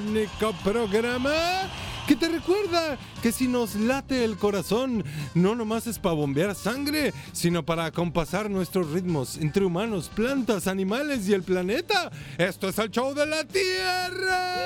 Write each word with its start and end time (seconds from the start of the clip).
único 0.00 0.52
programa 0.64 1.32
que 2.06 2.16
te 2.16 2.28
recuerda 2.28 2.98
que 3.22 3.30
si 3.30 3.46
nos 3.46 3.74
late 3.76 4.24
el 4.24 4.36
corazón, 4.36 5.04
no 5.34 5.54
nomás 5.54 5.86
es 5.86 5.98
para 5.98 6.14
bombear 6.14 6.54
sangre, 6.54 7.12
sino 7.32 7.64
para 7.64 7.84
acompasar 7.84 8.50
nuestros 8.50 8.90
ritmos 8.90 9.36
entre 9.36 9.64
humanos, 9.64 10.10
plantas, 10.12 10.66
animales 10.66 11.28
y 11.28 11.34
el 11.34 11.42
planeta. 11.42 12.10
Esto 12.38 12.68
es 12.68 12.78
el 12.78 12.90
show 12.90 13.14
de 13.14 13.26
la 13.26 13.44
Tierra. 13.44 14.56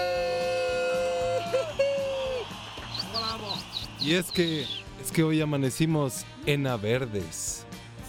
Y 4.00 4.14
es 4.14 4.30
que, 4.30 4.62
es 5.02 5.12
que 5.12 5.22
hoy 5.22 5.40
amanecimos 5.40 6.24
en 6.46 6.64
verdes. 6.80 7.63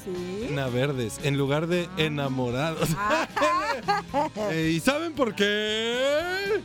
Sí. 0.05 0.47
En 0.49 0.55
verdes, 0.73 1.19
en 1.23 1.37
lugar 1.37 1.67
de 1.67 1.89
enamorados. 1.97 2.89
Eh, 4.49 4.71
¿Y 4.73 4.79
saben 4.79 5.11
por 5.13 5.35
qué? 5.35 6.61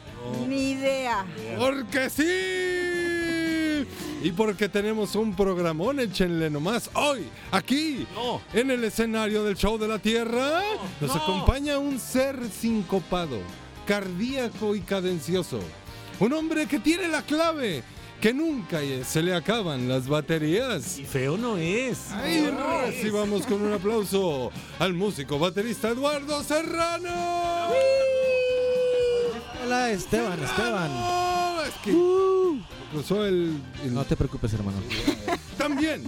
Ni 0.48 0.72
idea. 0.72 1.26
Porque 1.58 2.08
sí. 2.08 3.88
Y 4.22 4.32
porque 4.32 4.68
tenemos 4.68 5.14
un 5.16 5.34
programón, 5.34 5.98
échenle 5.98 6.50
nomás. 6.50 6.90
Hoy, 6.94 7.26
aquí, 7.50 8.06
en 8.52 8.70
el 8.70 8.84
escenario 8.84 9.42
del 9.42 9.56
show 9.56 9.78
de 9.78 9.88
la 9.88 9.98
Tierra, 9.98 10.60
nos 11.00 11.16
acompaña 11.16 11.78
un 11.78 11.98
ser 11.98 12.38
sincopado, 12.50 13.38
cardíaco 13.86 14.76
y 14.76 14.80
cadencioso. 14.80 15.58
Un 16.20 16.32
hombre 16.34 16.66
que 16.66 16.78
tiene 16.78 17.08
la 17.08 17.22
clave, 17.22 17.82
que 18.20 18.34
nunca 18.34 18.80
se 19.04 19.22
le 19.22 19.34
acaban 19.34 19.88
las 19.88 20.06
baterías. 20.06 20.98
Y 20.98 21.04
feo 21.04 21.36
no 21.38 21.56
es. 21.56 22.10
Ahí 22.12 22.50
recibamos 22.86 23.46
con 23.46 23.62
un 23.62 23.72
aplauso 23.72 24.50
al 24.78 24.92
músico 24.94 25.38
baterista 25.38 25.88
Eduardo 25.88 26.42
Serrano. 26.42 27.70
Hola, 29.64 29.90
Esteban, 29.90 30.42
Esteban. 30.42 30.90
No, 30.92 31.62
es 31.62 31.74
que 31.84 31.92
cruzó 32.92 33.24
el, 33.24 33.56
el- 33.84 33.94
No 33.94 34.04
te 34.04 34.16
preocupes, 34.16 34.52
hermano. 34.52 34.78
También 35.56 36.02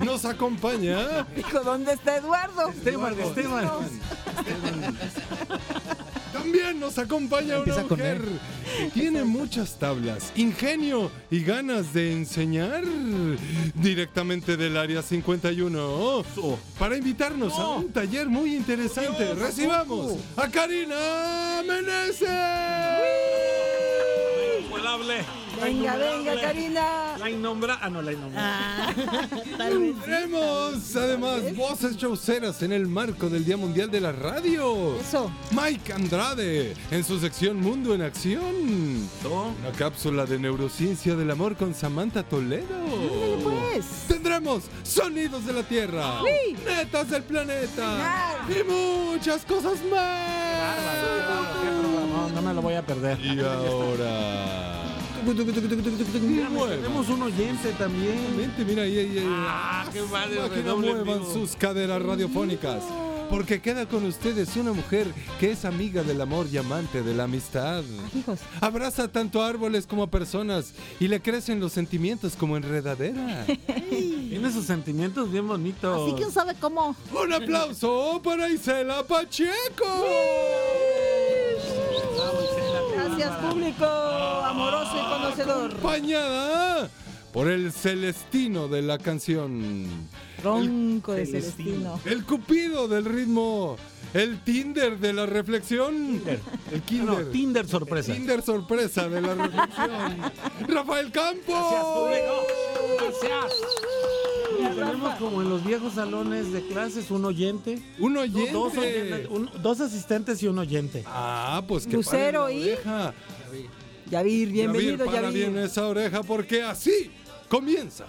nos 0.00 0.24
acompaña 0.24 1.24
Dijo, 1.36 1.60
¿dónde 1.60 1.92
está 1.92 2.16
Eduardo? 2.16 2.70
Esteban, 2.70 3.18
Esteban. 3.20 3.68
También 6.44 6.78
nos 6.78 6.98
acompaña 6.98 7.58
una 7.58 7.82
mujer 7.84 8.20
que 8.76 8.90
tiene 8.90 9.24
muchas 9.24 9.78
tablas, 9.78 10.30
ingenio 10.36 11.10
y 11.30 11.42
ganas 11.42 11.94
de 11.94 12.12
enseñar 12.12 12.84
directamente 13.74 14.58
del 14.58 14.76
área 14.76 15.00
51 15.00 16.22
para 16.78 16.98
invitarnos 16.98 17.54
a 17.54 17.68
un 17.70 17.90
taller 17.90 18.28
muy 18.28 18.56
interesante. 18.56 19.32
Recibamos 19.32 20.18
a 20.36 20.46
Karina 20.50 21.62
Meneses. 21.66 22.28
Venga, 25.62 25.96
venga, 25.96 26.40
Karina. 26.40 27.16
La 27.18 27.30
innombra. 27.30 27.78
Ah, 27.80 27.88
no, 27.88 28.02
la 28.02 28.12
innombra. 28.12 28.94
Tenemos 30.04 30.96
además 30.96 31.54
voces 31.56 31.96
showceras 31.96 32.62
en 32.62 32.72
el 32.72 32.86
marco 32.86 33.28
del 33.28 33.44
Día 33.44 33.56
Mundial 33.56 33.90
de 33.90 34.00
la 34.00 34.12
Radio. 34.12 34.96
Eso. 35.00 35.30
Mike 35.52 35.92
Andrade 35.92 36.74
en 36.90 37.04
su 37.04 37.18
sección 37.18 37.60
Mundo 37.60 37.94
en 37.94 38.02
Acción. 38.02 38.44
Una 39.24 39.72
cápsula 39.76 40.26
de 40.26 40.38
neurociencia 40.38 41.14
del 41.16 41.30
amor 41.30 41.56
con 41.56 41.74
Samantha 41.74 42.22
Toledo. 42.22 42.66
Pues. 43.42 43.84
Tendremos 44.08 44.64
sonidos 44.82 45.46
de 45.46 45.52
la 45.52 45.62
Tierra, 45.62 46.20
Sí. 46.24 46.56
netas 46.64 47.10
del 47.10 47.22
planeta 47.22 48.44
y 48.48 48.62
muchas 48.70 49.44
cosas 49.44 49.78
más. 49.90 50.76
No, 52.12 52.28
no 52.30 52.42
me 52.42 52.54
lo 52.54 52.62
voy 52.62 52.74
a 52.74 52.84
perder. 52.84 53.18
Y 53.20 53.40
ahora. 53.40 54.73
Tenemos 56.76 57.08
un 57.08 57.22
oyente 57.22 57.70
también. 57.78 58.36
Vente, 58.36 58.64
mira 58.64 58.82
ahí, 58.82 58.98
ahí, 58.98 59.18
ahí. 59.18 59.26
Ah, 59.26 59.86
qué 59.92 60.00
padre, 60.02 60.40
Máquina, 60.40 60.74
muevan 60.74 61.20
vivo. 61.20 61.32
sus 61.32 61.56
caderas 61.56 62.02
radiofónicas. 62.02 62.82
Porque 63.30 63.60
queda 63.60 63.86
con 63.86 64.04
ustedes 64.04 64.54
una 64.56 64.72
mujer 64.72 65.06
que 65.40 65.50
es 65.50 65.64
amiga 65.64 66.02
del 66.02 66.20
amor 66.20 66.46
y 66.52 66.58
amante 66.58 67.02
de 67.02 67.14
la 67.14 67.24
amistad. 67.24 67.82
Hijos. 68.14 68.40
Abraza 68.60 69.08
tanto 69.08 69.42
a 69.42 69.48
árboles 69.48 69.86
como 69.86 70.02
a 70.02 70.10
personas 70.10 70.74
y 71.00 71.08
le 71.08 71.20
crecen 71.20 71.58
los 71.58 71.72
sentimientos 71.72 72.36
como 72.36 72.56
enredadera. 72.56 73.46
Tiene 73.88 74.52
sus 74.52 74.66
sentimientos 74.66 75.32
bien 75.32 75.48
bonitos. 75.48 76.06
Así 76.06 76.16
quién 76.16 76.30
sabe 76.30 76.54
cómo. 76.60 76.94
Un 77.12 77.32
aplauso 77.32 78.20
para 78.22 78.48
Isela 78.48 79.02
Pacheco. 79.04 80.04
Público 83.54 83.84
amoroso 83.86 84.96
y 84.96 85.08
conocedor. 85.12 85.70
Acompañada 85.70 86.90
por 87.32 87.46
el 87.48 87.70
Celestino 87.70 88.66
de 88.66 88.82
la 88.82 88.98
canción. 88.98 89.86
Tronco 90.42 91.12
de 91.12 91.24
Celestino. 91.24 92.00
El 92.04 92.24
Cupido 92.24 92.88
del 92.88 93.04
ritmo. 93.04 93.76
El 94.12 94.40
Tinder 94.42 94.98
de 94.98 95.12
la 95.12 95.26
reflexión. 95.26 96.20
El 96.26 96.40
No, 96.78 96.84
Kinder. 96.84 97.30
Tinder 97.30 97.68
sorpresa. 97.68 98.12
Tinder 98.12 98.42
sorpresa 98.42 99.08
de 99.08 99.20
la 99.20 99.34
reflexión. 99.36 100.32
Rafael 100.68 101.12
Campos. 101.12 101.44
Gracias, 101.46 101.84
público. 101.84 102.46
Gracias. 102.98 103.93
Tenemos 104.56 105.14
como 105.16 105.42
en 105.42 105.48
los 105.48 105.64
viejos 105.64 105.94
salones 105.94 106.52
de 106.52 106.66
clases 106.66 107.10
un 107.10 107.24
oyente. 107.24 107.80
Un 107.98 108.16
oyente. 108.16 108.52
dos, 108.52 108.76
oyentes, 108.76 109.26
un- 109.30 109.50
dos 109.62 109.80
asistentes 109.80 110.42
y 110.42 110.46
un 110.48 110.58
oyente. 110.58 111.02
Ah, 111.06 111.62
pues 111.66 111.86
que 111.86 111.96
Lucero 111.96 112.50
y- 112.50 112.62
oreja. 112.62 113.14
Yavir, 114.10 114.50
bienvenido, 114.50 114.96
Yavir, 114.98 115.06
para 115.06 115.22
Yavir. 115.28 115.50
bien 115.50 115.58
esa 115.64 115.86
oreja 115.86 116.22
porque 116.22 116.62
así 116.62 117.10
comienza 117.48 118.04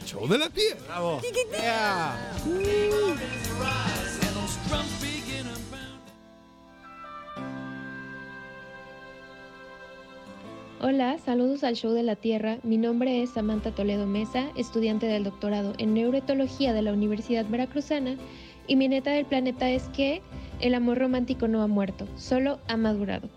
el 0.00 0.06
show 0.06 0.26
de 0.28 0.38
la 0.38 0.50
tierra. 0.50 0.80
Bravo. 0.86 1.20
Hola, 10.88 11.18
saludos 11.18 11.64
al 11.64 11.74
Show 11.74 11.94
de 11.94 12.04
la 12.04 12.14
Tierra. 12.14 12.58
Mi 12.62 12.76
nombre 12.76 13.20
es 13.20 13.30
Samantha 13.30 13.72
Toledo 13.72 14.06
Mesa, 14.06 14.52
estudiante 14.54 15.06
del 15.06 15.24
doctorado 15.24 15.72
en 15.78 15.94
neuroetología 15.94 16.72
de 16.72 16.82
la 16.82 16.92
Universidad 16.92 17.44
Veracruzana, 17.44 18.14
y 18.68 18.76
mi 18.76 18.86
neta 18.86 19.10
del 19.10 19.24
planeta 19.24 19.68
es 19.68 19.88
que 19.88 20.22
el 20.60 20.76
amor 20.76 20.98
romántico 20.98 21.48
no 21.48 21.62
ha 21.62 21.66
muerto, 21.66 22.06
solo 22.14 22.60
ha 22.68 22.76
madurado. 22.76 23.28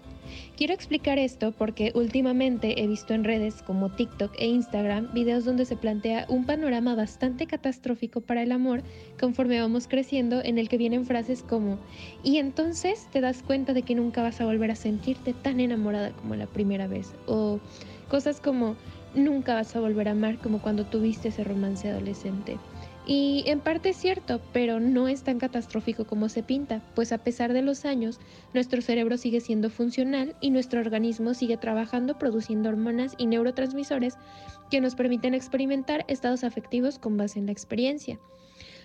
Quiero 0.60 0.74
explicar 0.74 1.20
esto 1.20 1.54
porque 1.54 1.94
últimamente 1.96 2.84
he 2.84 2.86
visto 2.86 3.14
en 3.14 3.24
redes 3.24 3.64
como 3.64 3.92
TikTok 3.92 4.34
e 4.38 4.48
Instagram 4.48 5.08
videos 5.14 5.46
donde 5.46 5.64
se 5.64 5.78
plantea 5.78 6.26
un 6.28 6.46
panorama 6.46 6.96
bastante 6.96 7.48
catastrófico 7.48 8.20
para 8.20 8.44
el 8.44 8.52
amor 8.52 8.84
conforme 9.18 9.62
vamos 9.62 9.88
creciendo 9.88 10.44
en 10.44 10.58
el 10.58 10.68
que 10.68 10.78
vienen 10.78 11.06
frases 11.06 11.44
como 11.44 11.80
y 12.26 12.40
entonces 12.40 13.08
te 13.10 13.22
das 13.22 13.42
cuenta 13.42 13.72
de 13.74 13.84
que 13.84 13.96
nunca 13.96 14.22
vas 14.22 14.42
a 14.42 14.46
volver 14.46 14.72
a 14.72 14.76
sentirte 14.76 15.34
tan 15.34 15.62
enamorada 15.62 16.12
como 16.12 16.36
la 16.36 16.48
primera 16.48 16.88
vez 16.88 17.14
o 17.26 17.62
cosas 18.10 18.42
como 18.42 18.76
nunca 19.16 19.54
vas 19.54 19.74
a 19.78 19.80
volver 19.80 20.10
a 20.10 20.12
amar 20.12 20.40
como 20.40 20.62
cuando 20.62 20.86
tuviste 20.86 21.30
ese 21.30 21.46
romance 21.46 21.88
adolescente. 21.88 22.60
Y 23.12 23.42
en 23.48 23.60
parte 23.60 23.90
es 23.90 23.98
cierto, 23.98 24.40
pero 24.54 24.80
no 24.80 25.08
es 25.08 25.24
tan 25.24 25.40
catastrófico 25.40 26.06
como 26.06 26.30
se 26.30 26.44
pinta, 26.44 26.84
pues 26.94 27.12
a 27.12 27.18
pesar 27.18 27.54
de 27.54 27.64
los 27.64 27.84
años, 27.84 28.20
nuestro 28.54 28.84
cerebro 28.84 29.18
sigue 29.18 29.42
siendo 29.42 29.72
funcional 29.72 30.36
y 30.42 30.52
nuestro 30.52 30.80
organismo 30.80 31.34
sigue 31.34 31.58
trabajando 31.58 32.20
produciendo 32.20 32.70
hormonas 32.70 33.16
y 33.18 33.26
neurotransmisores 33.26 34.14
que 34.70 34.80
nos 34.80 34.94
permiten 34.94 35.34
experimentar 35.34 36.06
estados 36.08 36.44
afectivos 36.44 37.00
con 37.00 37.18
base 37.18 37.40
en 37.40 37.48
la 37.48 37.52
experiencia. 37.52 38.20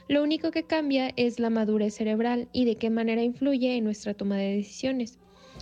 Lo 0.09 0.23
único 0.23 0.53
que 0.53 0.63
cambia 0.63 1.13
es 1.17 1.39
la 1.39 1.51
madurez 1.51 1.95
cerebral 1.95 2.49
y 2.51 2.65
de 2.65 2.77
qué 2.77 2.89
manera 2.89 3.23
influye 3.23 3.77
en 3.77 3.85
nuestra 3.85 4.15
toma 4.15 4.39
de 4.39 4.57
decisiones. 4.57 5.19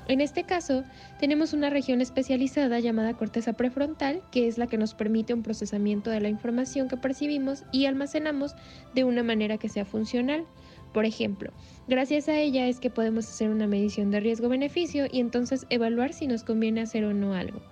En 0.08 0.20
este 0.20 0.42
caso, 0.42 0.82
tenemos 1.20 1.52
una 1.52 1.70
región 1.70 2.00
especializada 2.00 2.80
llamada 2.80 3.14
corteza 3.14 3.52
prefrontal, 3.52 4.20
que 4.32 4.48
es 4.48 4.58
la 4.58 4.66
que 4.66 4.76
nos 4.76 4.94
permite 4.94 5.32
un 5.32 5.42
procesamiento 5.42 6.10
de 6.10 6.20
la 6.20 6.28
información 6.28 6.88
que 6.88 6.96
percibimos 6.96 7.64
y 7.70 7.86
almacenamos 7.86 8.56
de 8.94 9.04
una 9.04 9.22
manera 9.22 9.58
que 9.58 9.68
sea 9.68 9.84
funcional. 9.84 10.44
Por 10.92 11.04
ejemplo, 11.04 11.52
gracias 11.88 12.28
a 12.28 12.38
ella 12.38 12.66
es 12.66 12.80
que 12.80 12.90
podemos 12.90 13.28
hacer 13.28 13.48
una 13.48 13.66
medición 13.66 14.10
de 14.10 14.20
riesgo-beneficio 14.20 15.06
y 15.10 15.20
entonces 15.20 15.66
evaluar 15.70 16.12
si 16.12 16.26
nos 16.26 16.42
conviene 16.42 16.82
hacer 16.82 17.04
o 17.04 17.14
no 17.14 17.34
algo. 17.34 17.62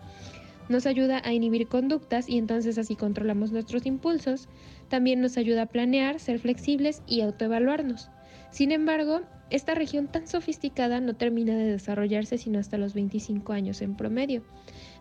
Nos 0.69 0.87
ayuda 0.87 1.21
a 1.25 1.33
inhibir 1.33 1.67
conductas 1.67 2.29
y 2.29 2.39
entonces 2.39 2.79
así 2.79 2.95
controlamos 2.95 3.51
nuestros 3.51 3.87
impulsos. 3.87 4.49
También 4.89 5.21
nos 5.21 5.37
ayuda 5.37 5.63
a 5.63 5.67
planear, 5.67 6.21
ser 6.21 6.39
flexibles 6.39 7.03
y 7.09 7.23
autoevaluarnos. 7.23 8.09
Sin 8.53 8.71
embargo, 8.71 9.23
esta 9.51 9.75
región 9.75 10.07
tan 10.07 10.27
sofisticada 10.27 11.01
no 11.01 11.15
termina 11.15 11.57
de 11.57 11.73
desarrollarse 11.73 12.39
sino 12.39 12.59
hasta 12.59 12.79
los 12.79 12.95
25 12.95 13.53
años 13.53 13.83
en 13.83 13.97
promedio. 13.97 14.43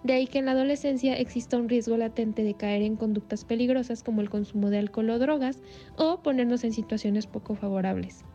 De 0.03 0.13
ahí 0.13 0.27
que 0.27 0.39
en 0.39 0.45
la 0.45 0.51
adolescencia 0.51 1.17
exista 1.17 1.57
un 1.57 1.69
riesgo 1.69 1.97
latente 1.97 2.43
de 2.43 2.55
caer 2.55 2.81
en 2.81 2.95
conductas 2.95 3.45
peligrosas 3.45 4.03
como 4.03 4.21
el 4.21 4.29
consumo 4.29 4.69
de 4.69 4.79
alcohol 4.79 5.09
o 5.11 5.19
drogas 5.19 5.59
o 5.97 6.21
ponernos 6.21 6.63
en 6.63 6.73
situaciones 6.73 7.27
poco 7.27 7.55
favorables. 7.55 8.25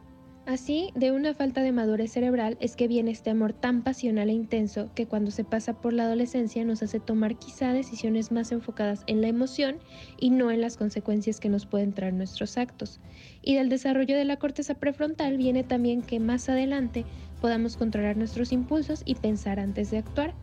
Así, 0.46 0.91
de 0.94 1.11
una 1.11 1.32
falta 1.32 1.62
de 1.62 1.73
madurez 1.73 2.12
cerebral 2.12 2.58
es 2.61 2.76
que 2.76 2.87
viene 2.87 3.11
este 3.11 3.31
amor 3.31 3.55
tan 3.55 3.82
pasional 3.82 4.29
e 4.29 4.35
intenso 4.35 4.91
que 4.94 5.06
cuando 5.06 5.31
se 5.31 5.43
pasa 5.43 5.73
por 5.73 5.94
la 5.94 6.05
adolescencia 6.05 6.67
nos 6.67 6.82
hace 6.82 7.00
tomar 7.00 7.37
quizá 7.37 7.73
decisiones 7.73 8.31
más 8.31 8.52
enfocadas 8.52 9.05
en 9.06 9.23
la 9.23 9.29
emoción 9.29 9.76
y 10.20 10.29
no 10.29 10.50
en 10.50 10.61
las 10.61 10.76
consecuencias 10.76 11.41
que 11.41 11.49
nos 11.49 11.64
pueden 11.64 11.94
traer 11.94 12.12
nuestros 12.12 12.58
actos. 12.58 13.00
Y 13.41 13.55
del 13.55 13.70
desarrollo 13.70 14.19
de 14.19 14.26
la 14.26 14.37
corteza 14.37 14.75
prefrontal 14.75 15.38
viene 15.38 15.64
también 15.64 16.02
que 16.02 16.20
más 16.20 16.50
adelante 16.50 17.06
podamos 17.40 17.79
controlar 17.79 18.19
nuestros 18.19 18.52
impulsos 18.52 19.00
y 19.06 19.14
pensar 19.14 19.58
antes 19.58 19.90
de 19.90 19.99
actuar, 19.99 20.35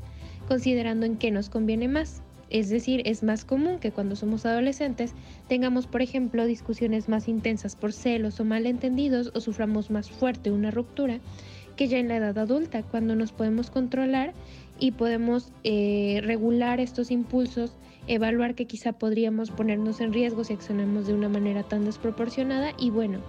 considerando 0.48 1.06
en 1.06 1.18
qué 1.18 1.30
nos 1.30 1.52
conviene 1.52 1.88
más, 1.88 2.24
es 2.52 2.70
decir, 2.70 3.02
es 3.06 3.24
más 3.24 3.46
común 3.46 3.80
que 3.80 3.92
cuando 3.92 4.16
somos 4.16 4.46
adolescentes 4.46 5.14
tengamos, 5.48 5.88
por 5.88 6.02
ejemplo, 6.02 6.46
discusiones 6.46 7.10
más 7.10 7.28
intensas 7.28 7.76
por 7.76 7.94
celos 7.94 8.40
o 8.40 8.46
malentendidos 8.46 9.32
o 9.34 9.40
suframos 9.40 9.90
más 9.90 10.12
fuerte 10.12 10.52
una 10.52 10.70
ruptura 10.70 11.20
que 11.76 11.88
ya 11.88 11.98
en 11.98 12.10
la 12.10 12.18
edad 12.18 12.38
adulta, 12.38 12.84
cuando 12.84 13.16
nos 13.16 13.32
podemos 13.32 13.72
controlar 13.72 14.34
y 14.80 14.92
podemos 14.92 15.52
eh, 15.64 16.22
regular 16.24 16.80
estos 16.80 17.10
impulsos, 17.10 17.74
evaluar 18.08 18.56
que 18.56 18.66
quizá 18.66 18.94
podríamos 18.94 19.52
ponernos 19.52 20.02
en 20.02 20.14
riesgo 20.14 20.44
si 20.44 20.54
accionamos 20.54 21.08
de 21.08 21.14
una 21.14 21.30
manera 21.30 21.64
tan 21.64 21.86
desproporcionada 21.86 22.74
y 22.78 22.90
bueno, 22.90 23.20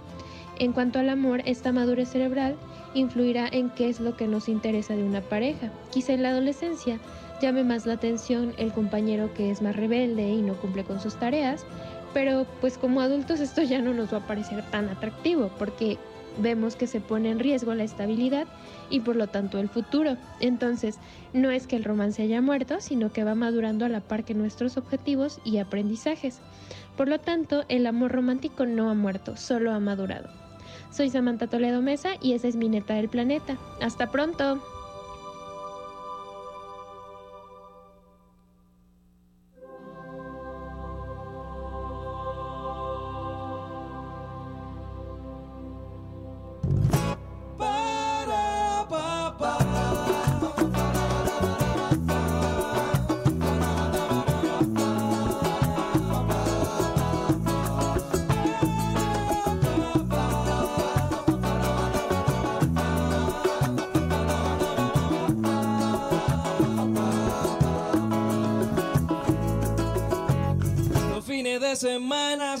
en 0.59 0.71
cuanto 0.71 0.99
al 0.99 1.09
amor, 1.09 1.41
esta 1.45 1.71
madurez 1.71 2.09
cerebral 2.09 2.55
influirá 2.93 3.47
en 3.51 3.69
qué 3.71 3.89
es 3.89 3.99
lo 3.99 4.15
que 4.15 4.27
nos 4.27 4.49
interesa 4.49 4.95
de 4.95 5.03
una 5.03 5.21
pareja. 5.21 5.71
Quizá 5.91 6.13
en 6.13 6.23
la 6.23 6.29
adolescencia 6.29 6.99
llame 7.41 7.63
más 7.63 7.85
la 7.85 7.93
atención 7.93 8.53
el 8.57 8.71
compañero 8.71 9.33
que 9.33 9.51
es 9.51 9.61
más 9.61 9.75
rebelde 9.75 10.29
y 10.29 10.41
no 10.41 10.55
cumple 10.55 10.83
con 10.83 10.99
sus 10.99 11.15
tareas, 11.15 11.65
pero 12.13 12.45
pues 12.61 12.77
como 12.77 13.01
adultos 13.01 13.39
esto 13.39 13.61
ya 13.61 13.81
no 13.81 13.93
nos 13.93 14.13
va 14.13 14.19
a 14.19 14.27
parecer 14.27 14.63
tan 14.71 14.89
atractivo 14.89 15.49
porque 15.57 15.97
vemos 16.37 16.75
que 16.75 16.87
se 16.87 16.99
pone 16.99 17.29
en 17.29 17.39
riesgo 17.39 17.73
la 17.75 17.83
estabilidad 17.83 18.47
y 18.89 18.99
por 19.01 19.15
lo 19.15 19.27
tanto 19.27 19.59
el 19.59 19.69
futuro. 19.69 20.17
Entonces, 20.39 20.97
no 21.33 21.51
es 21.51 21.67
que 21.67 21.75
el 21.75 21.83
romance 21.83 22.21
haya 22.21 22.41
muerto, 22.41 22.77
sino 22.79 23.11
que 23.11 23.23
va 23.23 23.35
madurando 23.35 23.85
a 23.85 23.89
la 23.89 24.01
par 24.01 24.23
que 24.23 24.33
nuestros 24.33 24.77
objetivos 24.77 25.39
y 25.43 25.57
aprendizajes. 25.57 26.39
Por 26.97 27.07
lo 27.07 27.19
tanto, 27.19 27.65
el 27.69 27.85
amor 27.87 28.11
romántico 28.11 28.65
no 28.65 28.89
ha 28.89 28.93
muerto, 28.93 29.35
solo 29.37 29.71
ha 29.71 29.79
madurado. 29.79 30.29
Soy 30.91 31.09
Samantha 31.09 31.47
Toledo 31.47 31.81
Mesa 31.81 32.11
y 32.21 32.33
esa 32.33 32.47
es 32.47 32.55
mi 32.55 32.69
neta 32.69 32.93
del 32.93 33.09
planeta. 33.09 33.57
Hasta 33.81 34.11
pronto. 34.11 34.61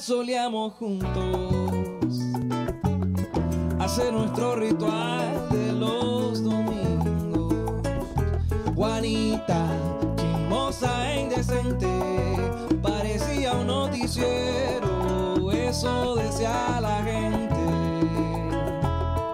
Solíamos 0.03 0.73
juntos 0.73 2.19
hacer 3.79 4.11
nuestro 4.11 4.57
ritual 4.57 5.47
de 5.49 5.71
los 5.71 6.43
domingos. 6.43 7.53
Juanita, 8.75 9.65
chismosa 10.17 11.13
e 11.13 11.21
indecente, 11.21 11.87
parecía 12.81 13.53
un 13.53 13.67
noticiero, 13.67 15.51
eso 15.51 16.15
decía 16.15 16.81
la 16.81 17.01
gente. 17.03 17.55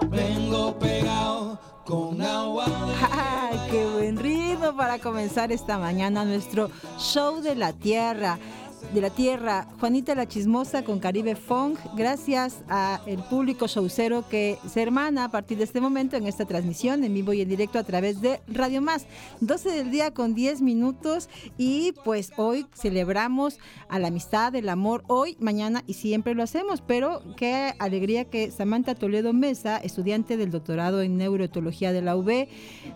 Vengo 0.08 0.78
pegado 0.78 1.58
con 1.84 2.22
agua 2.22 2.66
de 2.66 2.94
¡Ay, 3.10 3.58
qué 3.72 3.86
buen 3.86 4.16
ritmo 4.16 4.76
para 4.76 5.00
comenzar 5.00 5.50
esta 5.50 5.78
mañana 5.78 6.24
nuestro 6.24 6.70
show 6.96 7.40
de 7.40 7.56
la 7.56 7.72
tierra! 7.72 8.38
De 8.94 9.00
la 9.00 9.10
tierra, 9.10 9.68
Juanita 9.78 10.16
la 10.16 10.26
Chismosa 10.26 10.82
con 10.82 10.98
Caribe 10.98 11.36
Funk, 11.36 11.78
gracias 11.96 12.64
a 12.68 13.00
el 13.06 13.22
público 13.22 13.68
showcero 13.68 14.28
que 14.28 14.58
se 14.68 14.82
hermana 14.82 15.26
a 15.26 15.28
partir 15.30 15.58
de 15.58 15.64
este 15.64 15.80
momento 15.80 16.16
en 16.16 16.26
esta 16.26 16.44
transmisión 16.44 17.04
en 17.04 17.14
vivo 17.14 17.32
y 17.32 17.40
en 17.40 17.48
directo 17.48 17.78
a 17.78 17.84
través 17.84 18.20
de 18.20 18.40
Radio 18.48 18.82
Más. 18.82 19.06
12 19.42 19.70
del 19.70 19.92
día 19.92 20.10
con 20.10 20.34
10 20.34 20.62
minutos 20.62 21.28
y 21.56 21.92
pues 22.04 22.32
hoy 22.36 22.66
celebramos 22.74 23.60
a 23.88 24.00
la 24.00 24.08
amistad, 24.08 24.56
el 24.56 24.68
amor, 24.68 25.04
hoy, 25.06 25.36
mañana 25.38 25.84
y 25.86 25.94
siempre 25.94 26.34
lo 26.34 26.42
hacemos, 26.42 26.80
pero 26.80 27.22
qué 27.36 27.74
alegría 27.78 28.24
que 28.24 28.50
Samantha 28.50 28.96
Toledo 28.96 29.32
Mesa, 29.32 29.76
estudiante 29.76 30.36
del 30.36 30.50
doctorado 30.50 31.00
en 31.00 31.16
neuroetología 31.16 31.92
de 31.92 32.02
la 32.02 32.16
UB, 32.16 32.48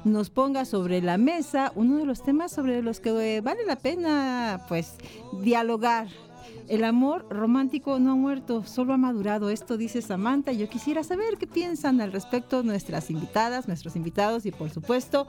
nos 0.05 0.31
ponga 0.31 0.65
sobre 0.65 1.01
la 1.03 1.19
mesa 1.19 1.71
uno 1.77 1.99
de 1.99 2.05
los 2.05 2.25
temas 2.25 2.51
sobre 2.51 2.83
los 2.83 2.99
que 2.99 3.41
vale 3.43 3.65
la 3.65 3.77
pena 3.77 4.65
pues 4.69 4.97
dialogar. 5.41 5.84
El 6.69 6.85
amor 6.85 7.27
romántico 7.31 7.99
no 7.99 8.13
ha 8.13 8.15
muerto, 8.15 8.65
solo 8.65 8.95
ha 8.95 8.97
madurado. 8.97 9.51
Esto 9.51 9.77
dice 9.77 10.01
Samantha. 10.01 10.53
Yo 10.53 10.69
quisiera 10.69 11.05
saber 11.05 11.37
qué 11.39 11.47
piensan 11.47 12.01
al 12.01 12.13
respecto 12.13 12.63
nuestras 12.63 13.11
invitadas, 13.11 13.69
nuestros 13.69 13.97
invitados 13.97 14.47
y 14.47 14.51
por 14.51 14.71
supuesto 14.71 15.27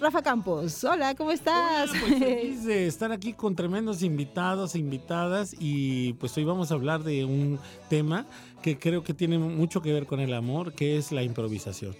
Rafa 0.00 0.22
Campos. 0.22 0.82
Hola, 0.84 1.14
¿cómo 1.14 1.30
estás? 1.30 1.90
Hola, 1.90 2.00
pues 2.00 2.18
feliz 2.18 2.64
de 2.66 2.86
estar 2.86 3.12
aquí 3.12 3.32
con 3.32 3.54
tremendos 3.54 4.02
invitados 4.02 4.74
e 4.74 4.78
invitadas 4.78 5.54
y 5.58 6.14
pues 6.14 6.36
hoy 6.36 6.44
vamos 6.44 6.72
a 6.72 6.74
hablar 6.74 7.04
de 7.04 7.24
un 7.24 7.58
tema 7.88 8.26
que 8.64 8.78
creo 8.78 9.04
que 9.04 9.12
tiene 9.12 9.36
mucho 9.38 9.82
que 9.82 9.92
ver 9.92 10.06
con 10.06 10.20
el 10.20 10.32
amor, 10.32 10.72
que 10.72 10.96
es 10.96 11.12
la 11.12 11.22
improvisación. 11.22 11.94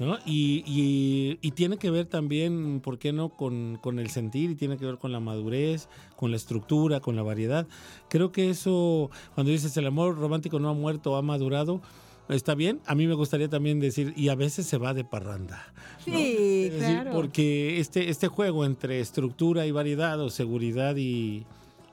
¿no? 0.00 0.18
Y, 0.26 0.64
y, 0.66 1.38
y, 1.40 1.52
tiene 1.52 1.76
que 1.76 1.92
ver 1.92 2.06
también, 2.06 2.80
¿por 2.80 2.98
qué 2.98 3.12
no?, 3.12 3.28
con, 3.28 3.78
con, 3.80 4.00
el 4.00 4.10
sentir 4.10 4.50
y 4.50 4.56
tiene 4.56 4.78
que 4.78 4.84
ver 4.84 4.98
con 4.98 5.12
la 5.12 5.20
madurez, 5.20 5.88
con 6.16 6.32
la 6.32 6.36
estructura, 6.36 6.98
con 6.98 7.14
la 7.14 7.22
variedad. 7.22 7.68
Creo 8.08 8.32
que 8.32 8.50
eso, 8.50 9.12
cuando 9.36 9.52
dices 9.52 9.76
el 9.76 9.86
amor 9.86 10.18
romántico 10.18 10.58
no 10.58 10.70
ha 10.70 10.74
muerto, 10.74 11.14
ha 11.14 11.22
madurado, 11.22 11.82
está 12.28 12.56
bien. 12.56 12.80
A 12.86 12.96
mí 12.96 13.06
me 13.06 13.14
gustaría 13.14 13.48
también 13.48 13.78
decir, 13.78 14.12
y 14.16 14.28
a 14.28 14.34
veces 14.34 14.66
se 14.66 14.76
va 14.76 14.94
de 14.94 15.04
parranda. 15.04 15.72
¿no? 16.04 16.16
Sí, 16.16 16.64
es 16.64 16.78
claro. 16.78 16.94
Decir, 16.96 17.12
porque 17.12 17.78
este, 17.78 18.10
este 18.10 18.26
juego 18.26 18.64
entre 18.64 18.98
estructura 18.98 19.66
y 19.66 19.70
variedad 19.70 20.20
o 20.20 20.30
seguridad 20.30 20.96
y 20.96 21.46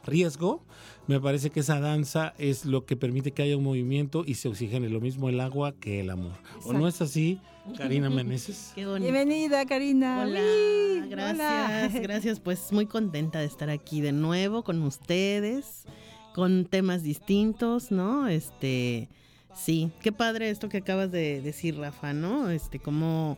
riesgo, 0.06 0.64
me 1.08 1.20
parece 1.20 1.50
que 1.50 1.60
esa 1.60 1.80
danza 1.80 2.34
es 2.38 2.66
lo 2.66 2.86
que 2.86 2.96
permite 2.96 3.32
que 3.32 3.44
haya 3.44 3.58
un 3.58 3.64
movimiento 3.64 4.24
y 4.26 4.36
se 4.36 4.48
oxigene 4.48 4.90
lo 4.90 5.02
mismo 5.02 5.30
el 5.30 5.40
agua 5.40 5.74
que 5.74 6.00
el 6.00 6.10
amor. 6.10 6.34
Exacto. 6.48 6.70
¿O 6.70 6.74
no 6.74 6.88
es 6.88 7.02
así, 7.02 7.40
Karina 7.78 8.10
Meneses? 8.10 8.72
Qué. 8.76 8.86
Bienvenida, 8.86 9.66
Karina. 9.66 10.24
Hola, 10.24 10.40
Uy, 10.40 11.10
gracias, 11.10 11.92
hola. 11.94 12.00
gracias. 12.02 12.40
Pues 12.40 12.72
muy 12.72 12.86
contenta 12.86 13.40
de 13.40 13.46
estar 13.46 13.70
aquí 13.70 14.02
de 14.02 14.12
nuevo 14.12 14.64
con 14.64 14.82
ustedes, 14.82 15.86
con 16.34 16.66
temas 16.66 17.04
distintos, 17.04 17.92
¿no? 17.92 18.28
Este, 18.28 19.10
sí, 19.56 19.92
qué 20.02 20.12
padre 20.12 20.50
esto 20.50 20.70
que 20.70 20.78
acabas 20.78 21.12
de 21.12 21.42
decir, 21.42 21.78
Rafa, 21.78 22.14
¿no? 22.14 22.50
Este, 22.50 22.80
cómo, 22.80 23.38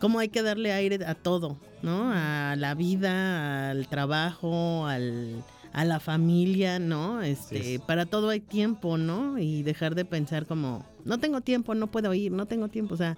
cómo 0.00 0.18
hay 0.18 0.28
que 0.28 0.42
darle 0.42 0.72
aire 0.72 1.04
a 1.04 1.14
todo, 1.14 1.56
¿no? 1.82 2.10
A 2.12 2.56
la 2.56 2.74
vida, 2.74 3.70
al 3.70 3.88
trabajo, 3.88 4.86
al 4.86 5.44
a 5.76 5.84
la 5.84 6.00
familia, 6.00 6.78
¿no? 6.80 7.20
Este, 7.22 7.78
para 7.86 8.06
todo 8.06 8.30
hay 8.30 8.40
tiempo, 8.40 8.96
¿no? 8.98 9.38
Y 9.38 9.62
dejar 9.62 9.94
de 9.94 10.04
pensar 10.04 10.46
como, 10.46 10.84
no 11.04 11.18
tengo 11.18 11.40
tiempo, 11.42 11.74
no 11.74 11.86
puedo 11.90 12.12
ir, 12.14 12.32
no 12.32 12.46
tengo 12.46 12.68
tiempo, 12.68 12.94
o 12.94 12.98
sea, 12.98 13.16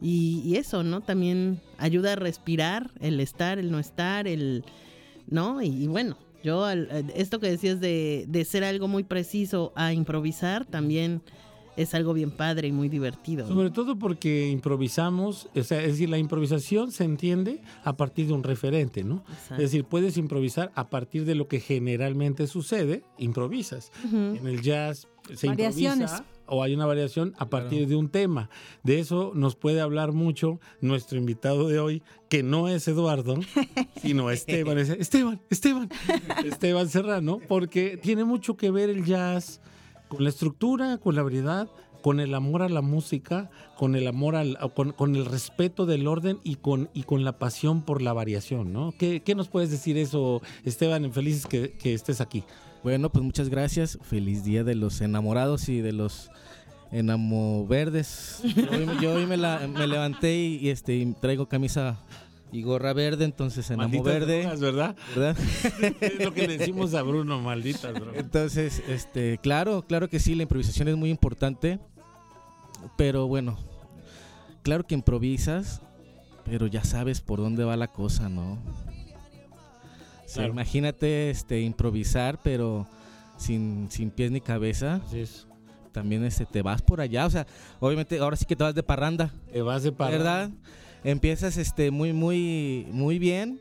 Y, 0.00 0.40
y 0.44 0.56
eso, 0.56 0.82
¿no? 0.82 1.00
También 1.02 1.60
ayuda 1.78 2.14
a 2.14 2.16
respirar, 2.16 2.90
el 3.00 3.20
estar, 3.20 3.58
el 3.60 3.70
no 3.70 3.78
estar, 3.78 4.26
el, 4.26 4.64
¿no? 5.28 5.62
Y, 5.62 5.68
y 5.68 5.86
bueno, 5.86 6.16
yo, 6.42 6.64
al- 6.64 6.88
eh, 6.90 7.04
esto 7.14 7.38
que 7.38 7.48
decías 7.48 7.78
de, 7.78 8.24
de 8.26 8.44
ser 8.44 8.64
algo 8.64 8.88
muy 8.88 9.04
preciso 9.04 9.72
a 9.76 9.92
improvisar, 9.92 10.64
también 10.64 11.20
es 11.76 11.94
algo 11.94 12.12
bien 12.12 12.30
padre 12.30 12.68
y 12.68 12.72
muy 12.72 12.88
divertido. 12.88 13.46
Sobre 13.48 13.70
todo 13.70 13.98
porque 13.98 14.48
improvisamos, 14.50 15.48
o 15.54 15.62
sea, 15.62 15.80
es 15.82 15.92
decir, 15.92 16.10
la 16.10 16.18
improvisación 16.18 16.92
se 16.92 17.04
entiende 17.04 17.60
a 17.84 17.96
partir 17.96 18.26
de 18.26 18.32
un 18.34 18.42
referente, 18.42 19.04
¿no? 19.04 19.24
Exacto. 19.32 19.54
Es 19.54 19.60
decir, 19.60 19.84
puedes 19.84 20.16
improvisar 20.16 20.70
a 20.74 20.90
partir 20.90 21.24
de 21.24 21.34
lo 21.34 21.48
que 21.48 21.60
generalmente 21.60 22.46
sucede, 22.46 23.04
improvisas. 23.18 23.90
En 24.12 24.46
el 24.46 24.60
jazz 24.62 25.08
se 25.34 25.46
Variaciones. 25.46 26.10
improvisa 26.10 26.24
o 26.46 26.62
hay 26.62 26.74
una 26.74 26.84
variación 26.84 27.32
a 27.38 27.48
partir 27.48 27.86
de 27.88 27.96
un 27.96 28.10
tema. 28.10 28.50
De 28.82 28.98
eso 28.98 29.32
nos 29.34 29.56
puede 29.56 29.80
hablar 29.80 30.12
mucho 30.12 30.60
nuestro 30.82 31.16
invitado 31.16 31.68
de 31.68 31.78
hoy, 31.78 32.02
que 32.28 32.42
no 32.42 32.68
es 32.68 32.86
Eduardo, 32.88 33.36
sino 34.02 34.30
Esteban. 34.30 34.76
Es- 34.78 34.90
Esteban, 34.90 35.40
Esteban, 35.48 35.88
Esteban 36.44 36.88
Serrano, 36.88 37.38
porque 37.48 37.96
tiene 38.02 38.24
mucho 38.24 38.56
que 38.56 38.70
ver 38.70 38.90
el 38.90 39.04
jazz 39.06 39.60
con 40.12 40.24
la 40.24 40.28
estructura, 40.28 40.98
con 40.98 41.16
la 41.16 41.22
variedad, 41.22 41.68
con 42.02 42.20
el 42.20 42.34
amor 42.34 42.60
a 42.60 42.68
la 42.68 42.82
música, 42.82 43.48
con 43.78 43.96
el 43.96 44.06
amor 44.06 44.36
al, 44.36 44.58
con, 44.74 45.16
el 45.16 45.24
respeto 45.24 45.86
del 45.86 46.06
orden 46.06 46.38
y 46.44 46.56
con, 46.56 46.90
y 46.92 47.04
con 47.04 47.24
la 47.24 47.38
pasión 47.38 47.80
por 47.80 48.02
la 48.02 48.12
variación, 48.12 48.74
¿no? 48.74 48.92
¿Qué, 48.98 49.22
qué 49.22 49.34
nos 49.34 49.48
puedes 49.48 49.70
decir 49.70 49.96
eso, 49.96 50.42
Esteban? 50.64 51.10
Felices 51.14 51.46
que, 51.46 51.72
que 51.72 51.94
estés 51.94 52.20
aquí. 52.20 52.44
Bueno, 52.82 53.10
pues 53.10 53.24
muchas 53.24 53.48
gracias. 53.48 53.98
Feliz 54.02 54.44
día 54.44 54.64
de 54.64 54.74
los 54.74 55.00
enamorados 55.00 55.70
y 55.70 55.80
de 55.80 55.92
los 55.92 56.30
enamoverdes. 56.90 58.42
Yo 58.54 58.70
hoy, 58.70 58.86
yo 59.00 59.14
hoy 59.14 59.24
me, 59.24 59.38
levanté 59.38 60.36
y, 60.36 60.68
este 60.68 60.94
y 60.94 61.06
traigo 61.14 61.46
camisa 61.46 61.98
y 62.52 62.62
gorra 62.62 62.92
verde, 62.92 63.24
entonces 63.24 63.68
enamo 63.70 63.88
Malditas 63.88 64.04
verde, 64.12 64.40
drogas, 64.42 64.60
¿verdad? 64.60 64.96
¿verdad? 65.16 65.36
Es 66.00 66.24
lo 66.24 66.32
que 66.34 66.46
le 66.46 66.58
decimos 66.58 66.92
a 66.94 67.02
Bruno, 67.02 67.40
malditas 67.40 67.94
drogas. 67.94 68.16
Entonces, 68.16 68.82
este, 68.88 69.38
claro, 69.38 69.82
claro 69.82 70.08
que 70.08 70.18
sí, 70.20 70.34
la 70.34 70.42
improvisación 70.42 70.88
es 70.88 70.96
muy 70.96 71.08
importante, 71.10 71.78
pero 72.96 73.26
bueno, 73.26 73.56
claro 74.62 74.84
que 74.86 74.94
improvisas, 74.94 75.80
pero 76.44 76.66
ya 76.66 76.84
sabes 76.84 77.20
por 77.20 77.38
dónde 77.40 77.64
va 77.64 77.76
la 77.76 77.88
cosa, 77.88 78.28
¿no? 78.28 78.52
O 78.52 78.58
sea, 80.26 80.42
Claro. 80.44 80.52
imagínate 80.52 81.30
este 81.30 81.60
improvisar, 81.60 82.38
pero 82.42 82.86
sin, 83.36 83.88
sin 83.90 84.10
pies 84.10 84.30
ni 84.30 84.40
cabeza, 84.40 85.00
Así 85.06 85.20
es. 85.20 85.46
también 85.92 86.24
este 86.24 86.46
te 86.46 86.62
vas 86.62 86.80
por 86.82 87.00
allá, 87.00 87.26
o 87.26 87.30
sea, 87.30 87.46
obviamente 87.80 88.18
ahora 88.18 88.36
sí 88.36 88.44
que 88.46 88.56
te 88.56 88.64
vas 88.64 88.74
de 88.74 88.82
parranda, 88.82 89.30
Te 89.52 89.62
vas 89.62 89.82
de 89.82 89.92
parada. 89.92 90.16
¿verdad? 90.18 90.50
Empiezas 91.04 91.56
este 91.56 91.90
muy 91.90 92.12
muy 92.12 92.86
muy 92.90 93.18
bien 93.18 93.60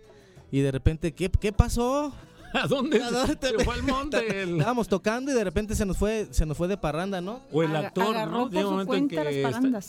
y 0.52 0.60
de 0.60 0.72
repente 0.72 1.12
¿qué, 1.14 1.30
qué 1.30 1.52
pasó? 1.52 2.14
¿A 2.54 2.68
dónde? 2.68 3.02
¿A 3.02 3.10
dónde 3.10 3.36
te- 3.38 3.48
Se 3.58 3.64
fue 3.64 3.76
al 3.76 3.84
monte. 3.84 4.18
el- 4.44 4.52
Estábamos 4.58 4.88
tocando 4.90 5.32
y 5.32 5.34
de 5.34 5.44
repente 5.44 5.74
se 5.74 5.86
nos 5.86 5.98
fue 5.98 6.28
se 6.32 6.46
nos 6.46 6.58
fue 6.58 6.68
de 6.68 6.78
parranda, 6.78 7.22
¿no? 7.22 7.40
O 7.52 7.64
el 7.64 7.74
actor, 7.76 8.16
agarró 8.16 8.32
¿no? 8.32 8.44
por 8.44 8.52
Llega 8.52 8.68
un 8.68 8.74
momento 8.74 8.96
en 8.96 9.08
que 9.08 9.42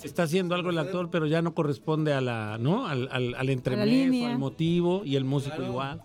está, 0.05 0.23
haciendo 0.23 0.55
algo 0.55 0.71
el 0.71 0.79
actor, 0.79 1.11
pero 1.11 1.27
ya 1.27 1.43
no 1.43 1.55
corresponde 1.55 2.13
a 2.13 2.21
la, 2.21 2.59
¿no? 2.61 2.87
Al, 2.87 3.09
al, 3.11 3.35
al 3.35 3.49
al 3.51 4.39
motivo 4.39 5.03
y 5.05 5.17
el 5.17 5.25
músico 5.25 5.57
Claro. 5.57 5.71
igual. 5.73 6.03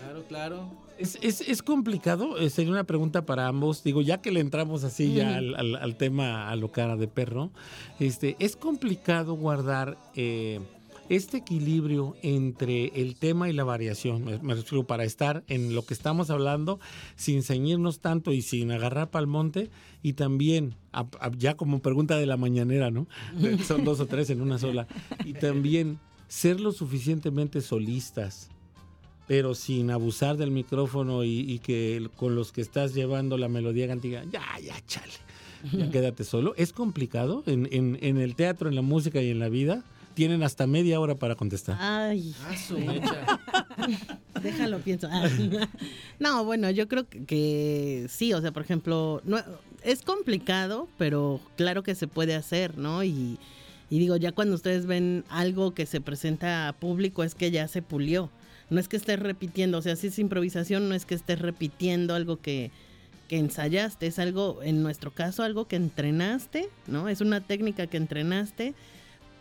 Claro, 0.00 0.24
claro. 0.26 0.70
Es, 0.98 1.18
es, 1.22 1.40
es 1.42 1.62
complicado, 1.62 2.36
eh, 2.38 2.50
sería 2.50 2.72
una 2.72 2.84
pregunta 2.84 3.24
para 3.24 3.46
ambos. 3.46 3.82
Digo, 3.84 4.02
ya 4.02 4.20
que 4.20 4.30
le 4.30 4.40
entramos 4.40 4.84
así 4.84 5.14
ya 5.14 5.36
al, 5.36 5.54
al- 5.54 5.76
al 5.76 5.96
tema 5.96 6.50
a 6.50 6.56
lo 6.56 6.70
cara 6.72 6.96
de 6.96 7.08
perro, 7.08 7.50
este, 7.98 8.36
es 8.38 8.54
complicado 8.56 9.34
guardar 9.34 9.96
eh, 10.14 10.60
este 11.10 11.36
equilibrio 11.38 12.16
entre 12.22 12.86
el 13.02 13.16
tema 13.16 13.50
y 13.50 13.52
la 13.52 13.64
variación. 13.64 14.24
Me, 14.24 14.38
me 14.38 14.54
refiero 14.54 14.86
para 14.86 15.04
estar 15.04 15.44
en 15.48 15.74
lo 15.74 15.84
que 15.84 15.92
estamos 15.92 16.30
hablando 16.30 16.80
sin 17.16 17.42
ceñirnos 17.42 18.00
tanto 18.00 18.32
y 18.32 18.40
sin 18.42 18.70
agarrar 18.70 19.10
pa'l 19.10 19.26
monte. 19.26 19.68
Y 20.02 20.14
también, 20.14 20.76
a- 20.92 21.06
a- 21.20 21.30
ya 21.36 21.56
como 21.56 21.80
pregunta 21.80 22.16
de 22.16 22.26
la 22.26 22.36
mañanera, 22.38 22.90
¿no? 22.90 23.06
Son 23.66 23.84
dos 23.84 24.00
o 24.00 24.06
tres 24.06 24.30
en 24.30 24.40
una 24.40 24.58
sola. 24.58 24.86
Y 25.24 25.34
también 25.34 25.98
ser 26.28 26.60
lo 26.60 26.72
suficientemente 26.72 27.60
solistas 27.60 28.48
pero 29.26 29.54
sin 29.54 29.92
abusar 29.92 30.36
del 30.36 30.50
micrófono 30.50 31.22
y, 31.22 31.38
y 31.48 31.60
que 31.60 32.08
con 32.16 32.34
los 32.34 32.50
que 32.50 32.60
estás 32.62 32.94
llevando 32.94 33.38
la 33.38 33.48
melodía 33.48 33.86
cantiga, 33.86 34.24
ya, 34.24 34.42
ya, 34.60 34.74
chale, 34.88 35.12
ya 35.72 35.88
quédate 35.88 36.24
solo. 36.24 36.52
Es 36.56 36.72
complicado 36.72 37.44
en, 37.46 37.68
en- 37.70 37.96
en 38.02 38.18
el 38.18 38.34
teatro, 38.34 38.68
en 38.68 38.74
la 38.74 38.82
música 38.82 39.22
y 39.22 39.30
en 39.30 39.38
la 39.38 39.48
vida. 39.48 39.84
Tienen 40.20 40.42
hasta 40.42 40.66
media 40.66 41.00
hora 41.00 41.14
para 41.14 41.34
contestar. 41.34 41.78
Ay, 41.80 42.34
déjalo, 44.42 44.80
pienso. 44.80 45.08
No, 46.18 46.44
bueno, 46.44 46.68
yo 46.68 46.88
creo 46.88 47.08
que, 47.08 47.24
que 47.24 48.04
sí, 48.10 48.34
o 48.34 48.40
sea, 48.42 48.52
por 48.52 48.62
ejemplo, 48.62 49.22
no, 49.24 49.38
es 49.82 50.02
complicado, 50.02 50.88
pero 50.98 51.40
claro 51.56 51.82
que 51.82 51.94
se 51.94 52.06
puede 52.06 52.34
hacer, 52.34 52.76
¿no? 52.76 53.02
Y, 53.02 53.38
y 53.88 53.98
digo, 53.98 54.18
ya 54.18 54.32
cuando 54.32 54.56
ustedes 54.56 54.84
ven 54.84 55.24
algo 55.30 55.72
que 55.72 55.86
se 55.86 56.02
presenta 56.02 56.68
a 56.68 56.74
público 56.74 57.24
es 57.24 57.34
que 57.34 57.50
ya 57.50 57.66
se 57.66 57.80
pulió. 57.80 58.28
No 58.68 58.78
es 58.78 58.88
que 58.88 58.98
estés 58.98 59.20
repitiendo, 59.20 59.78
o 59.78 59.82
sea, 59.82 59.96
si 59.96 60.08
es 60.08 60.18
improvisación, 60.18 60.90
no 60.90 60.94
es 60.94 61.06
que 61.06 61.14
estés 61.14 61.38
repitiendo 61.38 62.14
algo 62.14 62.36
que, 62.36 62.72
que 63.26 63.38
ensayaste, 63.38 64.08
es 64.08 64.18
algo, 64.18 64.60
en 64.62 64.82
nuestro 64.82 65.12
caso, 65.12 65.44
algo 65.44 65.66
que 65.66 65.76
entrenaste, 65.76 66.68
¿no? 66.88 67.08
Es 67.08 67.22
una 67.22 67.40
técnica 67.40 67.86
que 67.86 67.96
entrenaste 67.96 68.74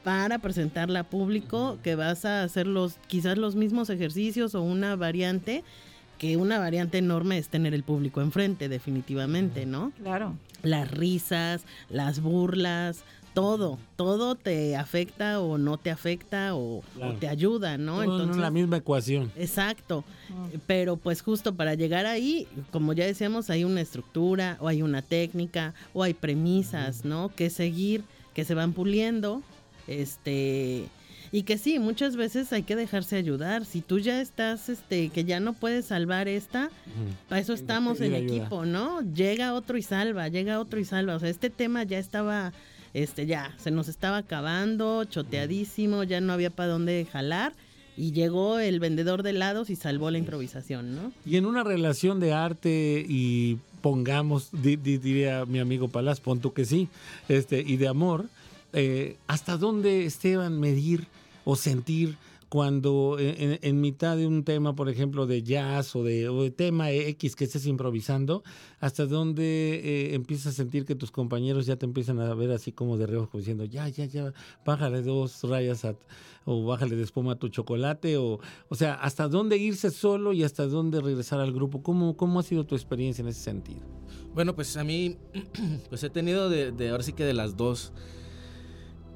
para 0.03 0.39
presentarla 0.39 1.01
a 1.01 1.03
público, 1.03 1.77
que 1.83 1.95
vas 1.95 2.25
a 2.25 2.43
hacer 2.43 2.67
los, 2.67 2.95
quizás 3.07 3.37
los 3.37 3.55
mismos 3.55 3.89
ejercicios 3.89 4.55
o 4.55 4.61
una 4.61 4.95
variante, 4.95 5.63
que 6.17 6.37
una 6.37 6.59
variante 6.59 6.97
enorme 6.97 7.37
es 7.37 7.49
tener 7.49 7.73
el 7.73 7.83
público 7.83 8.21
enfrente, 8.21 8.69
definitivamente, 8.69 9.65
¿no? 9.65 9.91
Claro. 10.01 10.35
Las 10.63 10.91
risas, 10.91 11.63
las 11.89 12.19
burlas, 12.21 13.03
todo, 13.33 13.77
todo 13.95 14.35
te 14.35 14.75
afecta 14.75 15.39
o 15.39 15.57
no 15.57 15.77
te 15.77 15.91
afecta 15.91 16.55
o, 16.55 16.81
Claro. 16.95 17.13
o 17.13 17.15
te 17.15 17.27
ayuda, 17.29 17.77
¿no? 17.77 17.93
Todo 17.93 18.03
en 18.03 18.09
Entonces, 18.11 18.37
la 18.41 18.51
misma 18.51 18.77
ecuación. 18.77 19.31
Exacto, 19.37 20.03
pero 20.67 20.97
pues 20.97 21.21
justo 21.21 21.53
para 21.55 21.75
llegar 21.75 22.05
ahí, 22.05 22.47
como 22.71 22.91
ya 22.93 23.05
decíamos, 23.05 23.49
hay 23.49 23.63
una 23.63 23.79
estructura 23.81 24.57
o 24.59 24.67
hay 24.67 24.81
una 24.81 25.01
técnica 25.01 25.73
o 25.93 26.03
hay 26.03 26.13
premisas, 26.13 27.05
¿no? 27.05 27.29
Que 27.33 27.49
seguir, 27.49 28.03
que 28.33 28.43
se 28.43 28.55
van 28.55 28.73
puliendo, 28.73 29.41
este, 29.89 30.85
y 31.31 31.43
que 31.43 31.57
sí, 31.57 31.79
muchas 31.79 32.15
veces 32.15 32.51
hay 32.53 32.63
que 32.63 32.75
dejarse 32.75 33.15
ayudar. 33.15 33.65
Si 33.65 33.81
tú 33.81 33.99
ya 33.99 34.21
estás, 34.21 34.69
este, 34.69 35.09
que 35.09 35.23
ya 35.25 35.39
no 35.39 35.53
puedes 35.53 35.85
salvar 35.85 36.27
esta, 36.27 36.69
para 37.27 37.41
eso 37.41 37.53
estamos 37.53 38.01
en 38.01 38.13
ayuda. 38.15 38.35
equipo, 38.37 38.65
¿no? 38.65 39.01
Llega 39.13 39.53
otro 39.53 39.77
y 39.77 39.81
salva, 39.83 40.27
llega 40.27 40.59
otro 40.59 40.79
y 40.79 40.85
salva. 40.85 41.15
O 41.15 41.19
sea, 41.19 41.29
este 41.29 41.49
tema 41.49 41.83
ya 41.83 41.99
estaba, 41.99 42.51
este, 42.93 43.25
ya, 43.27 43.53
se 43.57 43.69
nos 43.71 43.87
estaba 43.89 44.17
acabando, 44.17 45.05
choteadísimo, 45.05 46.03
ya 46.03 46.19
no 46.21 46.33
había 46.33 46.49
para 46.49 46.69
dónde 46.69 47.05
jalar. 47.11 47.53
Y 47.97 48.13
llegó 48.13 48.59
el 48.59 48.79
vendedor 48.79 49.23
de 49.23 49.31
helados 49.31 49.69
y 49.69 49.75
salvó 49.75 50.09
la 50.09 50.17
improvisación, 50.17 50.95
¿no? 50.95 51.11
Y 51.25 51.35
en 51.35 51.45
una 51.45 51.65
relación 51.65 52.21
de 52.21 52.31
arte 52.31 53.05
y 53.07 53.57
pongamos, 53.81 54.49
di- 54.53 54.77
di- 54.77 54.97
diría 54.97 55.45
mi 55.45 55.59
amigo 55.59 55.89
Palas, 55.89 56.21
pon 56.21 56.39
tú 56.39 56.53
que 56.53 56.63
sí, 56.63 56.87
este, 57.27 57.59
y 57.59 57.75
de 57.75 57.89
amor, 57.89 58.27
eh, 58.73 59.17
¿hasta 59.27 59.57
dónde, 59.57 60.05
Esteban, 60.05 60.59
medir 60.59 61.07
o 61.45 61.55
sentir 61.55 62.17
cuando 62.49 63.17
en, 63.19 63.59
en- 63.61 63.79
mitad 63.79 64.17
de 64.17 64.25
un 64.25 64.43
tema, 64.43 64.75
por 64.75 64.89
ejemplo, 64.89 65.27
de 65.27 65.43
jazz 65.43 65.95
o 65.95 66.03
de, 66.03 66.51
tema 66.57 66.89
X 66.91 67.35
que 67.35 67.43
estés 67.43 67.67
improvisando, 67.67 68.43
hasta 68.79 69.05
dónde 69.05 69.43
eh, 69.83 70.15
empiezas 70.15 70.47
a 70.47 70.51
sentir 70.55 70.85
que 70.85 70.95
tus 70.95 71.11
compañeros 71.11 71.67
ya 71.67 71.75
te 71.75 71.85
empiezan 71.85 72.19
a 72.19 72.33
ver 72.33 72.49
así 72.51 72.71
como 72.71 72.97
de 72.97 73.05
reojo, 73.05 73.37
diciendo, 73.37 73.65
ya, 73.65 73.87
ya, 73.89 74.05
ya, 74.05 74.33
bájale 74.65 75.03
dos 75.03 75.43
rayas 75.43 75.85
o 76.45 76.65
bájale 76.65 76.95
de 76.95 77.03
espuma 77.03 77.33
a 77.33 77.35
tu 77.35 77.49
chocolate, 77.49 78.17
o, 78.17 78.39
o 78.67 78.75
sea, 78.75 78.95
hasta 78.95 79.27
dónde 79.27 79.57
irse 79.57 79.91
solo 79.91 80.33
y 80.33 80.43
hasta 80.43 80.65
dónde 80.65 81.01
regresar 81.01 81.39
al 81.39 81.53
grupo. 81.53 81.83
¿Cómo, 81.83 82.17
cómo 82.17 82.39
ha 82.39 82.43
sido 82.43 82.65
tu 82.65 82.73
experiencia 82.73 83.21
en 83.21 83.27
ese 83.27 83.41
sentido? 83.41 83.81
Bueno, 84.33 84.55
pues 84.55 84.75
a 84.75 84.83
mí, 84.83 85.17
pues 85.89 86.03
he 86.03 86.09
tenido 86.09 86.49
de, 86.49 86.71
de 86.71 86.89
ahora 86.89 87.03
sí 87.03 87.13
que 87.13 87.25
de 87.25 87.35
las 87.35 87.55
dos. 87.55 87.93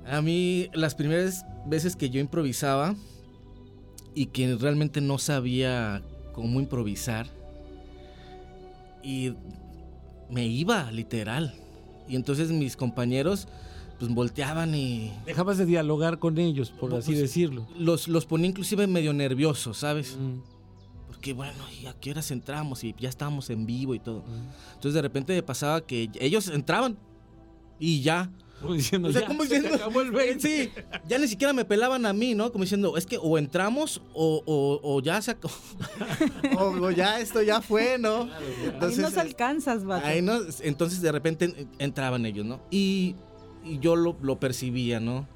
A 0.06 0.22
mí, 0.22 0.70
las 0.74 0.96
primeras 0.96 1.46
veces 1.66 1.96
que 1.96 2.10
yo 2.10 2.20
improvisaba 2.20 2.96
y 4.16 4.28
que 4.28 4.56
realmente 4.56 5.02
no 5.02 5.18
sabía 5.18 6.02
cómo 6.34 6.60
improvisar, 6.60 7.28
y 9.02 9.34
me 10.30 10.46
iba, 10.48 10.92
literal. 10.92 11.54
Y 12.08 12.16
entonces 12.16 12.50
mis 12.52 12.76
compañeros, 12.78 13.48
pues 14.00 14.14
volteaban 14.14 14.74
y 14.76 15.12
Dejabas 15.26 15.58
de 15.58 15.66
dialogar 15.66 16.20
con 16.20 16.38
ellos, 16.38 16.72
por 16.72 16.94
así 16.96 17.12
pues, 17.12 17.22
decirlo. 17.22 17.68
los, 17.78 18.08
los 18.08 18.26
ponía 18.26 18.48
inclusive 18.50 18.88
medio 18.88 19.14
nerviosos, 19.14 19.78
¿sabes? 19.78 20.18
Mm, 20.20 20.40
Porque 21.08 21.34
bueno, 21.34 21.64
¿y 21.82 21.86
a 21.86 21.94
qué 21.94 22.12
horas 22.12 22.32
entramos? 22.32 22.84
Y 22.84 22.96
ya 22.98 23.10
estábamos 23.10 23.50
en 23.50 23.66
vivo 23.66 23.94
y 23.96 24.00
todo. 24.00 24.20
mm. 24.22 24.74
Entonces 24.76 24.94
de 24.94 25.02
repente 25.02 25.44
pasaba 25.44 25.82
que 25.82 26.10
ellos 26.20 26.48
entraban 26.50 26.98
y 27.80 28.02
ya. 28.02 28.32
Como 28.63 28.74
diciendo, 28.74 29.10
O 29.10 29.12
sea, 29.12 29.22
ya, 29.22 29.27
como 29.27 29.43
se 29.46 29.55
diciendo, 29.55 29.75
acabó 29.75 30.01
el 30.01 30.12
20. 30.12 30.39
sí, 30.48 30.72
ya 31.08 31.20
ni 31.20 31.27
siquiera 31.27 31.53
me 31.53 31.65
pelaban 31.65 32.05
a 32.08 32.13
mí, 32.13 32.34
¿no? 32.34 32.51
Como 32.51 32.63
diciendo, 32.63 32.98
es 32.98 33.05
que 33.05 33.20
o 33.22 33.38
entramos 33.38 34.01
o, 34.13 34.41
o- 34.46 34.79
o 34.82 35.01
ya 35.01 35.22
se 35.22 35.32
acabó. 35.32 35.53
o, 36.58 36.63
o 36.86 36.91
ya 36.91 37.20
esto 37.20 37.41
ya 37.43 37.62
fue, 37.62 37.98
¿no? 38.00 38.29
Ahí 38.82 38.96
nos 38.98 39.17
alcanzas, 39.17 39.84
vato. 39.84 40.05
Ahí 40.08 40.22
no, 40.22 40.39
entonces 40.62 41.01
de 41.01 41.12
repente 41.12 41.67
entraban 41.77 42.25
ellos, 42.25 42.46
¿no? 42.46 42.62
Y, 42.72 43.15
y 43.65 43.77
yo 43.79 43.96
lo, 43.96 44.17
lo 44.22 44.39
percibía, 44.39 45.00
¿no? 45.00 45.27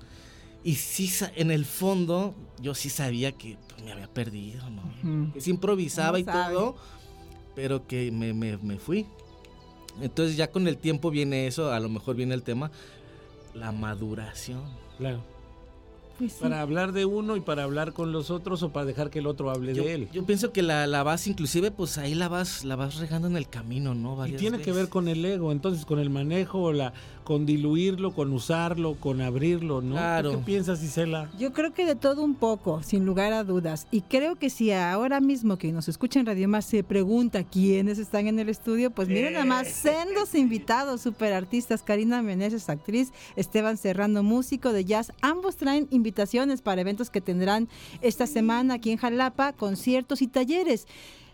Y 0.64 0.76
sí, 0.76 1.10
en 1.36 1.52
el 1.52 1.66
fondo, 1.66 2.34
yo 2.62 2.74
sí 2.76 2.90
sabía 2.90 3.32
que 3.32 3.58
pues, 3.70 3.84
me 3.84 3.92
había 3.92 4.08
perdido, 4.08 4.64
¿no? 4.70 5.32
Que 5.34 5.40
sí 5.42 5.52
improvisaba 5.52 6.20
y 6.20 6.24
sabe. 6.24 6.54
todo, 6.56 6.76
pero 7.56 7.88
que 7.88 8.12
me, 8.12 8.34
me- 8.34 8.58
me 8.58 8.78
fui. 8.78 9.06
Entonces 10.02 10.36
ya 10.38 10.52
con 10.52 10.68
el 10.68 10.78
tiempo 10.78 11.10
viene 11.10 11.48
eso, 11.48 11.72
a 11.72 11.80
lo 11.80 11.90
mejor 11.90 12.16
viene 12.16 12.36
el 12.36 12.44
tema, 12.44 12.70
la 13.58 13.72
maduración. 13.72 14.64
Claro. 14.98 15.22
Pues 16.18 16.34
sí. 16.34 16.40
Para 16.42 16.62
hablar 16.62 16.92
de 16.94 17.06
uno 17.06 17.36
y 17.36 17.42
para 17.42 17.64
hablar 17.64 17.94
con 17.94 18.12
los 18.12 18.32
otros 18.32 18.64
o 18.64 18.70
para 18.70 18.86
dejar 18.86 19.10
que 19.10 19.20
el 19.20 19.28
otro 19.28 19.52
hable 19.52 19.74
Yo, 19.76 19.84
de 19.84 19.94
él. 19.94 20.10
yo 20.12 20.26
pienso 20.26 20.52
que 20.52 20.62
la, 20.62 20.88
la 20.88 21.04
vas, 21.04 21.28
inclusive, 21.28 21.72
pues 21.72 21.98
ahí 21.98 22.16
la 22.16 22.28
vas, 22.28 22.64
la 22.66 22.76
vas 22.76 22.98
regando 22.98 23.28
en 23.28 23.38
el 23.38 23.48
camino, 23.48 23.94
¿no? 23.94 24.26
Y 24.26 24.34
tiene 24.34 24.60
que 24.60 24.72
ver 24.72 24.90
con 24.90 25.08
el 25.08 25.24
ego, 25.24 25.52
entonces 25.52 25.86
con 25.86 26.00
el 26.00 26.10
manejo, 26.10 26.74
la, 26.74 26.94
con 27.24 27.46
diluirlo, 27.46 28.14
con 28.14 28.32
usarlo, 28.34 28.96
con 28.96 29.22
abrirlo, 29.22 29.82
¿no? 29.82 29.96
¿Tú 29.96 29.98
Claro. 29.98 30.32
¿Qué 30.32 30.38
piensas, 30.38 30.82
Isela? 30.82 31.30
Yo 31.38 31.54
creo 31.54 31.74
que 31.74 31.86
de 31.86 31.96
todo 31.96 32.24
un 32.24 32.36
poco, 32.36 32.82
sin 32.84 33.06
lugar 33.06 33.34
a 33.34 33.44
dudas. 33.44 33.86
Y 33.92 34.02
creo 34.02 34.38
que 34.38 34.50
si 34.50 34.72
ahora 34.72 35.20
mismo 35.20 35.58
que 35.58 35.72
nos 35.72 35.88
escucha 35.90 36.20
en 36.20 36.26
Radio 36.26 36.48
Más 36.48 36.66
se 36.66 36.84
pregunta 36.84 37.44
quiénes 37.44 38.00
están 38.00 38.28
en 38.28 38.40
el 38.40 38.50
estudio, 38.50 38.92
pues 38.92 39.08
miren 39.08 39.34
nada 39.34 39.46
más, 39.46 39.68
sendos 39.68 40.34
invitados, 40.36 41.02
super 41.02 41.34
artistas, 41.34 41.84
Karina 41.84 42.22
Meneses, 42.22 42.70
actriz, 42.70 43.12
Esteban 43.36 43.78
Serrano, 43.78 44.24
músico 44.24 44.72
de 44.72 44.86
jazz. 44.86 45.12
Ambos 45.22 45.58
traen 45.58 45.88
invitaciones 46.08 46.62
para 46.62 46.80
eventos 46.80 47.10
que 47.10 47.20
tendrán 47.20 47.68
esta 48.02 48.28
semana 48.28 48.76
aquí 48.76 48.92
en 48.92 48.98
Jalapa, 48.98 49.52
conciertos 49.52 50.22
y 50.22 50.28
talleres. 50.28 50.88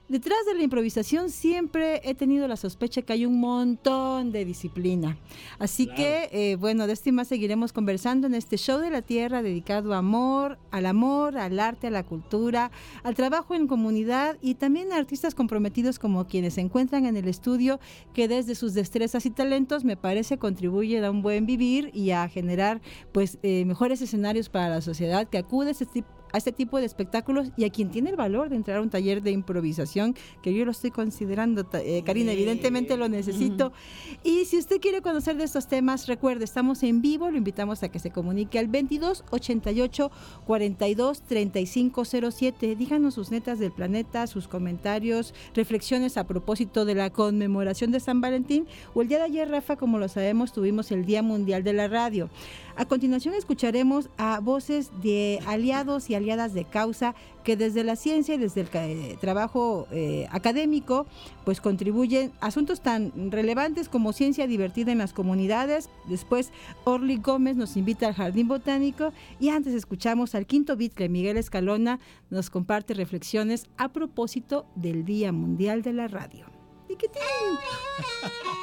Detrás 0.09 0.39
de 0.45 0.53
la 0.53 0.63
improvisación 0.63 1.29
siempre 1.29 2.01
he 2.03 2.13
tenido 2.13 2.45
la 2.49 2.57
sospecha 2.57 3.01
que 3.01 3.13
hay 3.13 3.25
un 3.25 3.39
montón 3.39 4.33
de 4.33 4.43
disciplina. 4.43 5.17
Así 5.59 5.87
que, 5.87 6.29
eh, 6.33 6.57
bueno, 6.57 6.87
de 6.87 6.93
esto 6.93 7.07
y 7.07 7.13
más 7.13 7.29
seguiremos 7.29 7.71
conversando 7.71 8.27
en 8.27 8.35
este 8.35 8.57
show 8.57 8.79
de 8.79 8.89
la 8.89 9.01
tierra 9.01 9.41
dedicado 9.41 9.93
a 9.93 9.99
amor, 9.99 10.59
al 10.71 10.87
amor, 10.87 11.37
al 11.37 11.57
arte, 11.57 11.87
a 11.87 11.89
la 11.89 12.03
cultura, 12.03 12.69
al 13.03 13.15
trabajo 13.15 13.55
en 13.55 13.65
comunidad 13.65 14.37
y 14.41 14.55
también 14.55 14.91
a 14.91 14.97
artistas 14.97 15.35
comprometidos 15.35 15.99
como 15.99 16.27
quienes 16.27 16.55
se 16.55 16.61
encuentran 16.61 17.05
en 17.05 17.15
el 17.15 17.29
estudio 17.29 17.79
que 18.13 18.27
desde 18.27 18.55
sus 18.55 18.73
destrezas 18.73 19.25
y 19.25 19.29
talentos 19.29 19.85
me 19.85 19.95
parece 19.95 20.37
contribuyen 20.37 21.05
a 21.05 21.11
un 21.11 21.21
buen 21.21 21.45
vivir 21.45 21.91
y 21.93 22.11
a 22.11 22.27
generar 22.27 22.81
pues 23.13 23.39
eh, 23.41 23.63
mejores 23.63 24.01
escenarios 24.01 24.49
para 24.49 24.67
la 24.67 24.81
sociedad 24.81 25.29
que 25.29 25.37
acude 25.37 25.69
a 25.69 25.71
este 25.71 25.85
tipo 25.85 26.22
a 26.33 26.37
este 26.37 26.51
tipo 26.51 26.79
de 26.79 26.85
espectáculos 26.85 27.49
y 27.55 27.63
a 27.63 27.69
quien 27.69 27.89
tiene 27.89 28.09
el 28.09 28.15
valor 28.15 28.49
de 28.49 28.57
entrar 28.57 28.77
a 28.77 28.81
un 28.81 28.89
taller 28.89 29.21
de 29.21 29.31
improvisación, 29.31 30.15
que 30.41 30.53
yo 30.53 30.65
lo 30.65 30.71
estoy 30.71 30.91
considerando, 30.91 31.65
eh, 31.73 32.03
Karina, 32.05 32.33
evidentemente 32.33 32.97
lo 32.97 33.07
necesito. 33.07 33.71
Y 34.23 34.45
si 34.45 34.57
usted 34.57 34.81
quiere 34.81 35.01
conocer 35.01 35.37
de 35.37 35.45
estos 35.45 35.67
temas, 35.67 36.07
recuerde, 36.07 36.43
estamos 36.43 36.83
en 36.83 37.01
vivo, 37.01 37.29
lo 37.29 37.37
invitamos 37.37 37.83
a 37.83 37.89
que 37.89 37.99
se 37.99 38.11
comunique 38.11 38.59
al 38.59 38.67
22 38.67 39.23
88 39.29 40.11
42 40.45 41.21
35 41.21 42.03
07. 42.05 42.75
Díganos 42.75 43.13
sus 43.13 43.31
netas 43.31 43.59
del 43.59 43.71
planeta, 43.71 44.27
sus 44.27 44.47
comentarios, 44.47 45.33
reflexiones 45.53 46.17
a 46.17 46.25
propósito 46.25 46.85
de 46.85 46.95
la 46.95 47.11
conmemoración 47.11 47.91
de 47.91 47.99
San 47.99 48.21
Valentín 48.21 48.67
o 48.93 49.01
el 49.01 49.07
día 49.07 49.19
de 49.19 49.25
ayer, 49.25 49.49
Rafa, 49.49 49.75
como 49.75 49.99
lo 49.99 50.07
sabemos, 50.07 50.51
tuvimos 50.51 50.91
el 50.91 51.05
Día 51.05 51.21
Mundial 51.21 51.63
de 51.63 51.73
la 51.73 51.87
Radio. 51.87 52.29
A 52.75 52.85
continuación 52.85 53.35
escucharemos 53.35 54.09
a 54.17 54.39
voces 54.39 54.89
de 55.03 55.39
aliados 55.45 56.09
y 56.09 56.15
de 56.23 56.65
causa 56.65 57.15
que 57.43 57.57
desde 57.57 57.83
la 57.83 57.95
ciencia 57.95 58.35
y 58.35 58.37
desde 58.37 58.61
el 58.61 58.69
eh, 58.73 59.17
trabajo 59.19 59.87
eh, 59.91 60.27
académico 60.31 61.05
pues 61.43 61.59
contribuyen 61.59 62.31
asuntos 62.39 62.81
tan 62.81 63.31
relevantes 63.31 63.89
como 63.89 64.13
ciencia 64.13 64.47
divertida 64.47 64.91
en 64.91 64.97
las 64.97 65.13
comunidades. 65.13 65.89
Después 66.07 66.51
Orly 66.85 67.17
Gómez 67.17 67.57
nos 67.57 67.75
invita 67.75 68.07
al 68.07 68.13
Jardín 68.13 68.47
Botánico 68.47 69.11
y 69.39 69.49
antes 69.49 69.73
escuchamos 69.73 70.33
al 70.35 70.45
quinto 70.45 70.77
que 70.77 71.09
Miguel 71.09 71.37
Escalona 71.37 71.99
nos 72.29 72.49
comparte 72.49 72.93
reflexiones 72.93 73.67
a 73.77 73.89
propósito 73.89 74.65
del 74.75 75.05
Día 75.05 75.31
Mundial 75.31 75.81
de 75.81 75.93
la 75.93 76.07
Radio. 76.07 76.45
Tiquitín. 76.87 77.19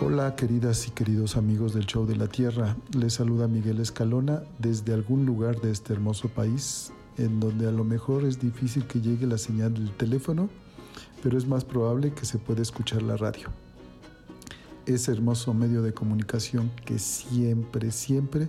Hola 0.00 0.36
queridas 0.36 0.86
y 0.86 0.92
queridos 0.92 1.36
amigos 1.36 1.74
del 1.74 1.84
Show 1.84 2.06
de 2.06 2.14
la 2.14 2.28
Tierra, 2.28 2.76
les 2.96 3.14
saluda 3.14 3.48
Miguel 3.48 3.80
Escalona 3.80 4.44
desde 4.60 4.92
algún 4.94 5.26
lugar 5.26 5.60
de 5.60 5.72
este 5.72 5.92
hermoso 5.92 6.28
país 6.28 6.92
en 7.16 7.40
donde 7.40 7.66
a 7.66 7.72
lo 7.72 7.82
mejor 7.82 8.24
es 8.24 8.38
difícil 8.38 8.86
que 8.86 9.00
llegue 9.00 9.26
la 9.26 9.38
señal 9.38 9.74
del 9.74 9.90
teléfono, 9.90 10.50
pero 11.20 11.36
es 11.36 11.48
más 11.48 11.64
probable 11.64 12.12
que 12.12 12.26
se 12.26 12.38
pueda 12.38 12.62
escuchar 12.62 13.02
la 13.02 13.16
radio. 13.16 13.48
Ese 14.86 15.10
hermoso 15.10 15.52
medio 15.52 15.82
de 15.82 15.92
comunicación 15.92 16.70
que 16.84 17.00
siempre, 17.00 17.90
siempre 17.90 18.48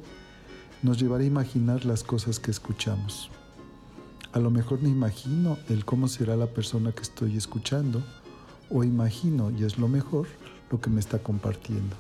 nos 0.84 1.00
llevará 1.00 1.24
a 1.24 1.28
imaginar 1.28 1.84
las 1.84 2.04
cosas 2.04 2.40
que 2.40 2.52
escuchamos. 2.52 3.32
A 4.34 4.40
lo 4.40 4.52
mejor 4.52 4.84
me 4.84 4.90
imagino 4.90 5.58
el 5.68 5.84
cómo 5.84 6.08
será 6.08 6.36
la 6.36 6.48
persona 6.48 6.92
que 6.92 7.02
estoy 7.02 7.36
escuchando, 7.36 8.04
o 8.70 8.84
imagino, 8.84 9.50
y 9.50 9.64
es 9.64 9.80
lo 9.80 9.88
mejor, 9.88 10.28
lo 10.70 10.80
que 10.82 10.90
me 10.90 11.00
está 11.00 11.20
compartiendo. 11.20 11.96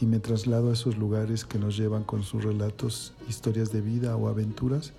Y 0.00 0.06
me 0.06 0.18
traslado 0.18 0.70
a 0.70 0.72
esos 0.72 0.98
lugares 0.98 1.44
que 1.44 1.58
nos 1.58 1.76
llevan 1.76 2.04
con 2.04 2.22
sus 2.22 2.42
relatos, 2.42 3.14
historias 3.28 3.72
de 3.72 3.80
vida 3.80 4.16
o 4.16 4.28
aventuras. 4.28 4.92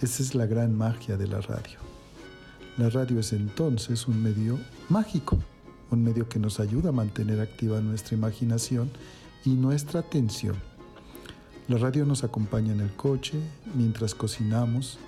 Esa 0.00 0.22
es 0.22 0.34
la 0.34 0.46
gran 0.46 0.76
magia 0.76 1.16
de 1.16 1.26
la 1.26 1.40
radio. 1.40 1.78
La 2.76 2.88
radio 2.90 3.20
es 3.20 3.32
entonces 3.32 4.06
un 4.06 4.22
medio 4.22 4.58
mágico, 4.88 5.38
un 5.90 6.04
medio 6.04 6.28
que 6.28 6.38
nos 6.38 6.60
ayuda 6.60 6.90
a 6.90 6.92
mantener 6.92 7.40
activa 7.40 7.80
nuestra 7.80 8.16
imaginación 8.16 8.90
y 9.44 9.50
nuestra 9.50 10.00
atención. 10.00 10.56
La 11.68 11.78
radio 11.78 12.04
nos 12.04 12.24
acompaña 12.24 12.72
en 12.72 12.80
el 12.80 12.92
coche, 12.94 13.38
mientras 13.74 14.14
cocinamos, 14.14 14.98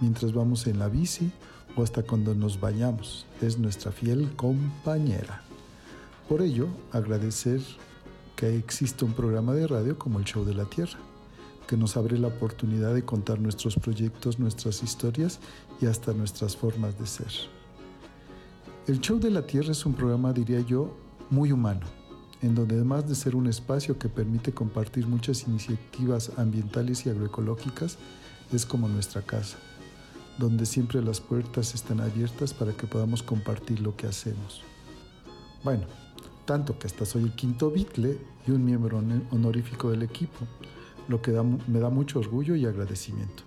mientras 0.00 0.32
vamos 0.32 0.66
en 0.66 0.78
la 0.78 0.88
bici 0.88 1.30
o 1.76 1.82
hasta 1.82 2.02
cuando 2.02 2.34
nos 2.34 2.60
bañamos. 2.60 3.26
Es 3.40 3.58
nuestra 3.58 3.92
fiel 3.92 4.30
compañera. 4.36 5.42
Por 6.30 6.42
ello, 6.42 6.68
agradecer 6.92 7.60
que 8.36 8.56
existe 8.56 9.04
un 9.04 9.14
programa 9.14 9.52
de 9.52 9.66
radio 9.66 9.98
como 9.98 10.20
el 10.20 10.24
Show 10.24 10.44
de 10.44 10.54
la 10.54 10.64
Tierra, 10.64 11.00
que 11.66 11.76
nos 11.76 11.96
abre 11.96 12.16
la 12.18 12.28
oportunidad 12.28 12.94
de 12.94 13.04
contar 13.04 13.40
nuestros 13.40 13.74
proyectos, 13.74 14.38
nuestras 14.38 14.84
historias 14.84 15.40
y 15.80 15.86
hasta 15.86 16.12
nuestras 16.12 16.56
formas 16.56 16.96
de 17.00 17.08
ser. 17.08 17.32
El 18.86 19.00
Show 19.00 19.18
de 19.18 19.32
la 19.32 19.44
Tierra 19.44 19.72
es 19.72 19.84
un 19.84 19.94
programa, 19.94 20.32
diría 20.32 20.60
yo, 20.60 20.96
muy 21.30 21.50
humano, 21.50 21.84
en 22.42 22.54
donde 22.54 22.76
además 22.76 23.08
de 23.08 23.16
ser 23.16 23.34
un 23.34 23.48
espacio 23.48 23.98
que 23.98 24.08
permite 24.08 24.52
compartir 24.52 25.08
muchas 25.08 25.48
iniciativas 25.48 26.30
ambientales 26.36 27.06
y 27.06 27.10
agroecológicas, 27.10 27.98
es 28.52 28.64
como 28.64 28.88
nuestra 28.88 29.22
casa, 29.22 29.56
donde 30.38 30.64
siempre 30.64 31.02
las 31.02 31.20
puertas 31.20 31.74
están 31.74 32.00
abiertas 32.00 32.54
para 32.54 32.72
que 32.72 32.86
podamos 32.86 33.20
compartir 33.20 33.80
lo 33.80 33.96
que 33.96 34.06
hacemos. 34.06 34.62
Bueno, 35.62 35.84
tanto 36.46 36.78
que 36.78 36.86
hasta 36.86 37.04
soy 37.04 37.24
el 37.24 37.32
quinto 37.32 37.70
Beatle 37.70 38.18
y 38.46 38.50
un 38.50 38.64
miembro 38.64 38.98
hon- 38.98 39.26
honorífico 39.30 39.90
del 39.90 40.02
equipo, 40.02 40.46
lo 41.08 41.20
que 41.20 41.32
me 41.68 41.80
da 41.80 41.90
mucho 41.90 42.18
orgullo 42.20 42.54
y 42.56 42.66
agradecimiento. 42.66 43.42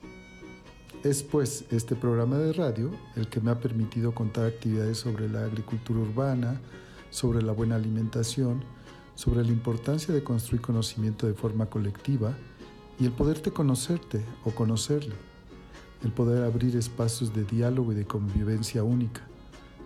Es 1.03 1.21
pues 1.23 1.65
este 1.71 1.95
programa 1.95 2.37
de 2.37 2.53
radio 2.53 2.91
el 3.15 3.27
que 3.27 3.41
me 3.41 3.51
ha 3.51 3.59
permitido 3.59 4.13
contar 4.13 4.45
actividades 4.45 4.97
sobre 4.99 5.27
la 5.27 5.43
agricultura 5.45 5.99
urbana, 5.99 6.61
sobre 7.09 7.41
la 7.41 7.51
buena 7.51 7.75
alimentación, 7.75 8.63
sobre 9.15 9.43
la 9.43 9.51
importancia 9.51 10.13
de 10.13 10.23
construir 10.23 10.61
conocimiento 10.61 11.27
de 11.27 11.33
forma 11.33 11.65
colectiva 11.65 12.33
y 12.99 13.05
el 13.05 13.11
poderte 13.11 13.51
conocerte 13.51 14.23
o 14.45 14.51
conocerlo, 14.51 15.15
el 16.03 16.11
poder 16.11 16.43
abrir 16.43 16.75
espacios 16.75 17.33
de 17.33 17.43
diálogo 17.43 17.91
y 17.91 17.95
de 17.95 18.05
convivencia 18.05 18.83
única, 18.83 19.21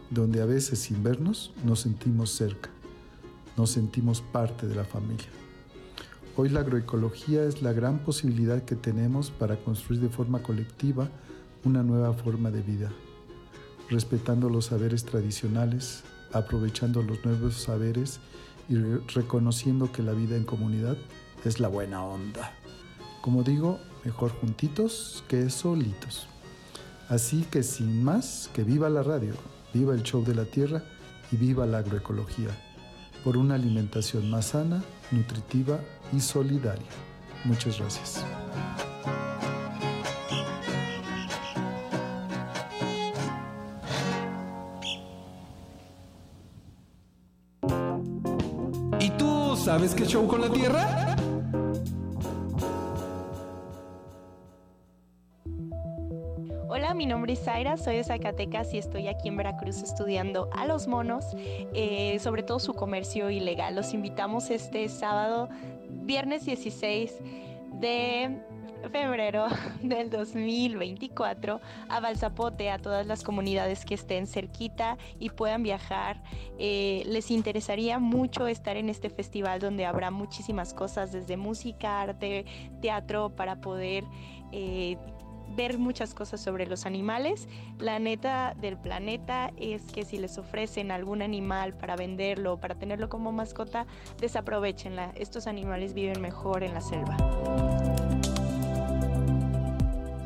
donde 0.09 0.41
a 0.41 0.45
veces 0.45 0.79
sin 0.79 1.03
vernos 1.03 1.51
nos 1.63 1.81
sentimos 1.81 2.31
cerca, 2.31 2.69
nos 3.57 3.71
sentimos 3.71 4.21
parte 4.21 4.67
de 4.67 4.75
la 4.75 4.85
familia. 4.85 5.27
Hoy 6.35 6.49
la 6.49 6.59
agroecología 6.59 7.43
es 7.45 7.61
la 7.61 7.73
gran 7.73 7.99
posibilidad 7.99 8.63
que 8.63 8.75
tenemos 8.75 9.31
para 9.31 9.57
construir 9.57 10.01
de 10.01 10.09
forma 10.09 10.43
colectiva 10.43 11.09
una 11.63 11.81
nueva 11.83 12.13
forma 12.13 12.51
de 12.51 12.61
vida, 12.61 12.91
respetando 13.89 14.49
los 14.49 14.65
saberes 14.65 15.03
tradicionales, 15.03 16.03
aprovechando 16.31 17.01
los 17.01 17.25
nuevos 17.25 17.55
saberes 17.55 18.19
y 18.69 18.75
re- 18.75 19.01
reconociendo 19.15 19.91
que 19.91 20.03
la 20.03 20.13
vida 20.13 20.37
en 20.37 20.43
comunidad 20.43 20.97
es 21.43 21.59
la 21.59 21.67
buena 21.67 22.03
onda. 22.03 22.53
Como 23.21 23.43
digo, 23.43 23.79
mejor 24.05 24.31
juntitos 24.31 25.23
que 25.27 25.49
solitos. 25.49 26.27
Así 27.09 27.45
que 27.49 27.63
sin 27.63 28.03
más, 28.03 28.49
que 28.53 28.63
viva 28.63 28.89
la 28.89 29.01
radio, 29.01 29.33
viva 29.77 29.93
el 29.93 30.01
show 30.01 30.23
de 30.23 30.33
la 30.33 30.45
tierra 30.45 30.81
y 31.31 31.37
viva 31.37 31.65
la 31.67 31.79
agroecología. 31.79 32.49
por 33.23 33.35
una 33.35 33.55
alimentación 33.55 34.29
más 34.29 34.47
sana, 34.47 34.81
nutritiva 35.11 35.79
y 36.13 36.21
solidaria. 36.21 36.87
Muchas 37.43 37.77
gracias. 37.77 38.23
¿Y 48.99 49.09
tú 49.17 49.57
sabes 49.57 49.93
qué 49.93 50.05
show 50.05 50.25
con 50.25 50.39
la 50.39 50.49
Tierra? 50.49 51.16
Soy 57.57 57.95
de 57.95 58.03
Zacatecas 58.03 58.71
y 58.75 58.77
estoy 58.77 59.07
aquí 59.07 59.29
en 59.29 59.35
Veracruz 59.35 59.81
estudiando 59.81 60.47
a 60.53 60.67
los 60.67 60.87
monos, 60.87 61.25
eh, 61.73 62.19
sobre 62.19 62.43
todo 62.43 62.59
su 62.59 62.75
comercio 62.75 63.31
ilegal. 63.31 63.75
Los 63.75 63.95
invitamos 63.95 64.51
este 64.51 64.87
sábado, 64.89 65.49
viernes 65.89 66.45
16 66.45 67.15
de 67.79 68.37
febrero 68.91 69.47
del 69.81 70.11
2024 70.11 71.59
a 71.89 71.99
Balzapote, 71.99 72.69
a 72.69 72.77
todas 72.77 73.07
las 73.07 73.23
comunidades 73.23 73.85
que 73.85 73.95
estén 73.95 74.27
cerquita 74.27 74.99
y 75.17 75.31
puedan 75.31 75.63
viajar. 75.63 76.21
Eh, 76.59 77.01
les 77.07 77.31
interesaría 77.31 77.97
mucho 77.97 78.45
estar 78.45 78.77
en 78.77 78.87
este 78.87 79.09
festival 79.09 79.59
donde 79.59 79.87
habrá 79.87 80.11
muchísimas 80.11 80.75
cosas, 80.75 81.11
desde 81.11 81.37
música, 81.37 82.01
arte, 82.01 82.45
teatro, 82.81 83.35
para 83.35 83.55
poder... 83.61 84.03
Eh, 84.51 84.97
ver 85.55 85.77
muchas 85.77 86.13
cosas 86.13 86.41
sobre 86.41 86.67
los 86.67 86.85
animales. 86.85 87.47
La 87.79 87.99
neta 87.99 88.53
del 88.59 88.77
planeta 88.77 89.51
es 89.57 89.83
que 89.91 90.05
si 90.05 90.17
les 90.17 90.37
ofrecen 90.37 90.91
algún 90.91 91.21
animal 91.21 91.73
para 91.73 91.95
venderlo, 91.95 92.57
para 92.57 92.75
tenerlo 92.75 93.09
como 93.09 93.31
mascota, 93.31 93.85
desaprovechenla. 94.19 95.11
Estos 95.15 95.47
animales 95.47 95.93
viven 95.93 96.21
mejor 96.21 96.63
en 96.63 96.73
la 96.73 96.81
selva. 96.81 97.17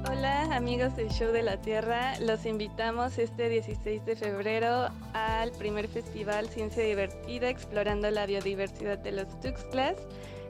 Hola 0.09 0.55
amigos 0.55 0.95
del 0.95 1.09
Show 1.09 1.31
de 1.31 1.43
la 1.43 1.57
Tierra, 1.61 2.19
los 2.19 2.45
invitamos 2.45 3.17
este 3.17 3.49
16 3.49 4.05
de 4.05 4.15
febrero 4.15 4.89
al 5.13 5.51
primer 5.53 5.87
festival 5.87 6.49
Ciencia 6.49 6.83
Divertida 6.83 7.49
explorando 7.49 8.11
la 8.11 8.25
biodiversidad 8.25 8.97
de 8.99 9.13
los 9.13 9.39
Tuxtlas. 9.39 9.95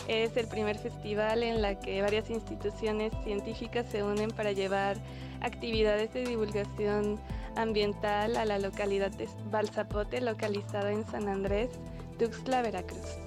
Es 0.07 0.35
el 0.35 0.47
primer 0.47 0.77
festival 0.77 1.43
en 1.43 1.61
la 1.61 1.79
que 1.79 2.01
varias 2.01 2.29
instituciones 2.29 3.13
científicas 3.23 3.85
se 3.91 4.03
unen 4.03 4.31
para 4.31 4.51
llevar 4.51 4.97
actividades 5.41 6.13
de 6.13 6.25
divulgación 6.25 7.19
ambiental 7.55 8.35
a 8.37 8.45
la 8.45 8.59
localidad 8.59 9.11
de 9.11 9.27
Balzapote, 9.49 10.21
localizada 10.21 10.91
en 10.91 11.05
San 11.05 11.27
Andrés, 11.27 11.69
Tuxtla, 12.17 12.61
Veracruz. 12.61 13.17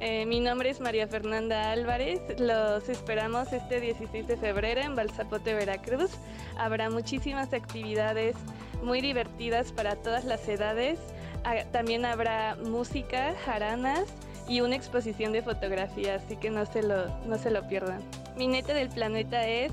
Eh, 0.00 0.26
mi 0.26 0.40
nombre 0.40 0.68
es 0.68 0.80
María 0.80 1.08
Fernanda 1.08 1.70
Álvarez. 1.70 2.20
Los 2.38 2.88
esperamos 2.88 3.52
este 3.52 3.80
16 3.80 4.26
de 4.26 4.36
febrero 4.36 4.82
en 4.82 4.94
Balzapote, 4.94 5.54
Veracruz. 5.54 6.10
Habrá 6.58 6.90
muchísimas 6.90 7.52
actividades 7.54 8.36
muy 8.82 9.00
divertidas 9.00 9.72
para 9.72 9.96
todas 9.96 10.24
las 10.24 10.46
edades. 10.48 10.98
Ah, 11.44 11.64
También 11.72 12.04
habrá 12.04 12.56
música, 12.56 13.34
jaranas 13.44 14.04
y 14.48 14.60
una 14.60 14.76
exposición 14.76 15.32
de 15.32 15.42
fotografía, 15.42 16.16
así 16.16 16.36
que 16.36 16.50
no 16.50 16.66
se 16.66 16.82
lo, 16.82 17.08
no 17.26 17.38
se 17.38 17.50
lo 17.50 17.66
pierdan. 17.68 18.00
Mi 18.36 18.46
neta 18.46 18.74
del 18.74 18.88
planeta 18.88 19.46
es 19.46 19.72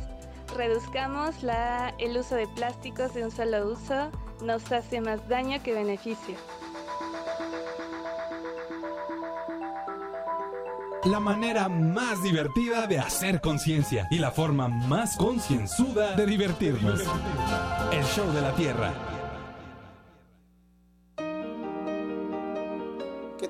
reduzcamos 0.55 1.43
la, 1.43 1.93
el 1.99 2.17
uso 2.17 2.35
de 2.35 2.47
plásticos 2.47 3.13
de 3.13 3.23
un 3.23 3.31
solo 3.31 3.71
uso, 3.71 4.11
nos 4.41 4.71
hace 4.71 5.01
más 5.01 5.27
daño 5.27 5.61
que 5.63 5.73
beneficio. 5.73 6.35
La 11.05 11.19
manera 11.19 11.67
más 11.67 12.23
divertida 12.23 12.87
de 12.87 12.97
hacer 12.97 13.41
conciencia 13.41 14.07
y 14.09 14.19
la 14.19 14.31
forma 14.31 14.69
más 14.69 15.17
concienzuda 15.17 16.15
de 16.15 16.25
divertirnos. 16.25 17.01
El 17.91 18.05
show 18.05 18.31
de 18.31 18.41
la 18.41 18.53
Tierra. 18.55 19.12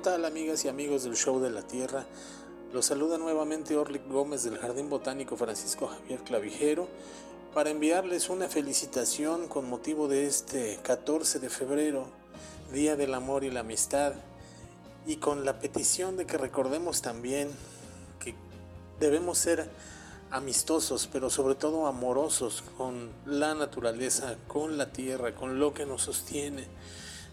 Tal 0.04 0.26
amigas 0.26 0.66
y 0.66 0.68
amigos 0.68 1.06
del 1.06 1.16
Show 1.16 1.40
de 1.40 1.50
la 1.50 1.62
Tierra? 1.62 2.06
Los 2.74 2.88
saluda 2.88 3.18
nuevamente 3.18 3.78
Orlick 3.78 4.06
Gómez 4.10 4.44
del 4.44 4.58
Jardín 4.58 4.90
Botánico 4.90 5.38
Francisco 5.38 5.88
Javier 5.88 6.20
Clavijero 6.26 6.90
para 7.54 7.70
enviarles 7.70 8.28
una 8.28 8.50
felicitación 8.50 9.48
con 9.48 9.70
motivo 9.70 10.10
de 10.10 10.26
este 10.26 10.78
14 10.84 11.40
de 11.40 11.50
febrero, 11.50 12.08
Día 12.74 12.98
del 12.98 13.14
Amor 13.14 13.46
y 13.46 13.50
la 13.50 13.62
Amistad, 13.62 14.16
y 15.08 15.16
con 15.16 15.46
la 15.46 15.60
petición 15.60 16.18
de 16.18 16.26
que 16.26 16.38
recordemos 16.38 17.02
también 17.02 17.50
que 18.20 18.36
debemos 19.00 19.38
ser 19.38 19.70
amistosos, 20.32 21.08
pero 21.14 21.30
sobre 21.30 21.56
todo 21.56 21.88
amorosos 21.88 22.62
con 22.78 23.10
la 23.26 23.56
naturaleza, 23.56 24.36
con 24.50 24.78
la 24.78 24.92
tierra, 24.92 25.34
con 25.34 25.60
lo 25.60 25.74
que 25.74 25.86
nos 25.86 26.02
sostiene. 26.02 26.68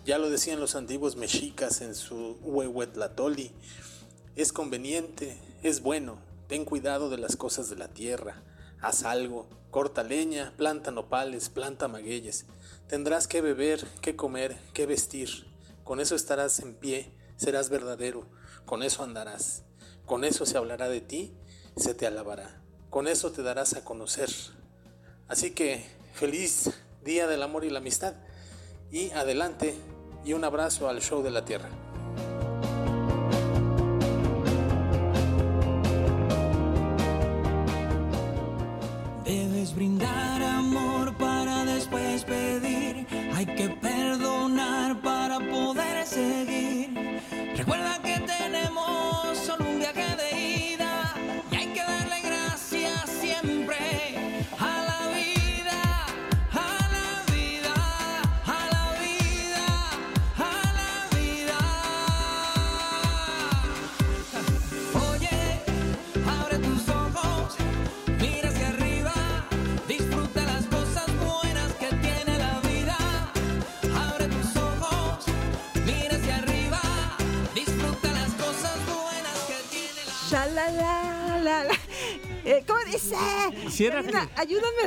Ya 0.04 0.18
lo 0.18 0.30
decían 0.30 0.60
los 0.60 0.76
antiguos 0.76 1.16
mexicas 1.16 1.82
en 1.82 1.94
su 1.94 2.38
Huehuetlatoli. 2.42 3.52
Es 4.34 4.52
conveniente, 4.52 5.38
es 5.62 5.82
bueno, 5.82 6.18
ten 6.48 6.64
cuidado 6.64 7.10
de 7.10 7.18
las 7.18 7.36
cosas 7.36 7.68
de 7.68 7.76
la 7.76 7.88
tierra. 7.88 8.42
Haz 8.80 9.04
algo, 9.04 9.46
corta 9.70 10.02
leña, 10.02 10.54
planta 10.56 10.90
nopales, 10.90 11.50
planta 11.50 11.86
magueyes. 11.86 12.46
Tendrás 12.88 13.28
que 13.28 13.42
beber, 13.42 13.86
que 14.00 14.16
comer, 14.16 14.56
que 14.72 14.86
vestir. 14.86 15.46
Con 15.84 16.00
eso 16.00 16.14
estarás 16.14 16.60
en 16.60 16.74
pie, 16.74 17.12
serás 17.36 17.68
verdadero. 17.68 18.26
Con 18.64 18.82
eso 18.82 19.02
andarás. 19.02 19.64
Con 20.06 20.24
eso 20.24 20.46
se 20.46 20.56
hablará 20.56 20.88
de 20.88 21.02
ti, 21.02 21.34
se 21.76 21.92
te 21.92 22.06
alabará. 22.06 22.62
Con 22.88 23.06
eso 23.06 23.32
te 23.32 23.42
darás 23.42 23.74
a 23.74 23.84
conocer. 23.84 24.30
Así 25.28 25.50
que 25.50 25.84
feliz 26.14 26.70
Día 27.04 27.26
del 27.26 27.42
Amor 27.42 27.64
y 27.64 27.70
la 27.70 27.78
Amistad. 27.78 28.14
Y 28.90 29.10
adelante 29.10 29.76
y 30.24 30.32
un 30.32 30.44
abrazo 30.44 30.88
al 30.88 31.00
show 31.00 31.22
de 31.22 31.30
la 31.30 31.44
Tierra. 31.44 31.68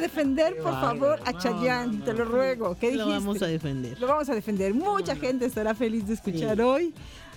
Defender, 0.03 0.57
por 0.57 0.73
favor, 0.73 1.19
a 1.25 1.33
Chayanne, 1.37 2.01
te 2.03 2.13
lo 2.13 2.25
ruego. 2.25 2.77
¿Qué 2.79 2.95
Lo 2.95 3.07
vamos 3.07 3.41
a 3.41 3.47
defender. 3.47 3.99
Lo 3.99 4.07
vamos 4.07 4.29
a 4.29 4.35
defender. 4.35 4.73
Mucha 4.73 5.15
gente 5.15 5.45
estará 5.45 5.73
feliz 5.73 6.05
de 6.05 6.13
escuchar 6.13 6.61
hoy 6.61 6.93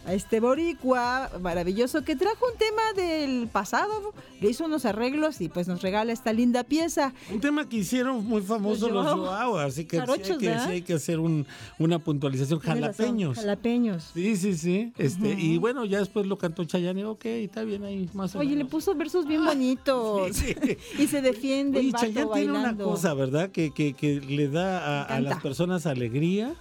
a 0.07 0.15
este 0.15 0.41
boricua 0.41 1.31
maravilloso 1.41 2.03
que 2.05 2.15
trajo 2.17 2.47
un 2.53 2.59
tema 2.59 2.83
del 2.97 3.49
pasado, 3.49 4.15
le 4.41 4.51
hizo 4.51 4.65
unos 4.65 4.85
arreglos 4.85 5.41
y 5.41 5.49
pues 5.49 5.67
nos 5.69 5.83
regala 5.83 6.13
esta 6.13 6.33
linda 6.33 6.63
pieza. 6.65 7.13
Un 7.33 7.41
tema 7.41 7.69
que 7.69 7.79
hicieron 7.79 8.25
muy 8.25 8.41
famoso 8.43 8.89
Los 8.89 9.05
los 9.05 9.15
Joao. 9.15 9.27
Joao, 9.27 9.59
así 9.59 9.85
que, 9.85 9.97
sí 9.99 10.03
hay 10.13 10.21
que, 10.39 10.39
sí 10.39 10.69
hay 10.71 10.83
que 10.83 10.95
hacer 10.95 11.19
un- 11.19 11.47
una 11.79 11.99
puntualización. 11.99 12.61
Jalapeños. 12.61 13.37
Jalapeños. 13.37 14.11
Sí, 14.15 14.37
sí, 14.37 14.55
sí. 14.57 14.93
Este. 14.97 15.33
Y 15.33 15.59
bueno, 15.59 15.85
ya 15.85 15.99
después 15.99 16.27
lo 16.27 16.39
cantó 16.39 16.65
Chayanne. 16.65 17.05
Ok, 17.05 17.25
está 17.27 17.65
bien 17.65 17.83
ahí, 17.85 18.09
más 18.15 18.35
o 18.35 18.39
Oye, 18.39 18.51
le 18.51 18.57
menos. 18.59 18.71
puso 18.71 18.95
versos 18.95 19.27
bien 19.27 19.45
bonitos 19.45 20.37
Sí, 20.37 20.55
sí. 20.63 20.77
y 21.03 21.07
se 21.09 21.21
defiende 21.21 21.79
Oye, 21.81 21.89
el 21.89 21.93
vato 21.93 22.07
Chayanne 22.07 22.31
tiene 22.35 22.53
una 22.59 22.77
cosa, 22.77 23.13
¿verdad? 23.15 23.51
Que, 23.51 23.73
que, 23.73 23.95
que 23.95 24.21
le 24.21 24.49
da 24.49 25.03
a, 25.03 25.17
a 25.17 25.21
las 25.21 25.43
personas 25.43 25.87
alegría 25.87 26.55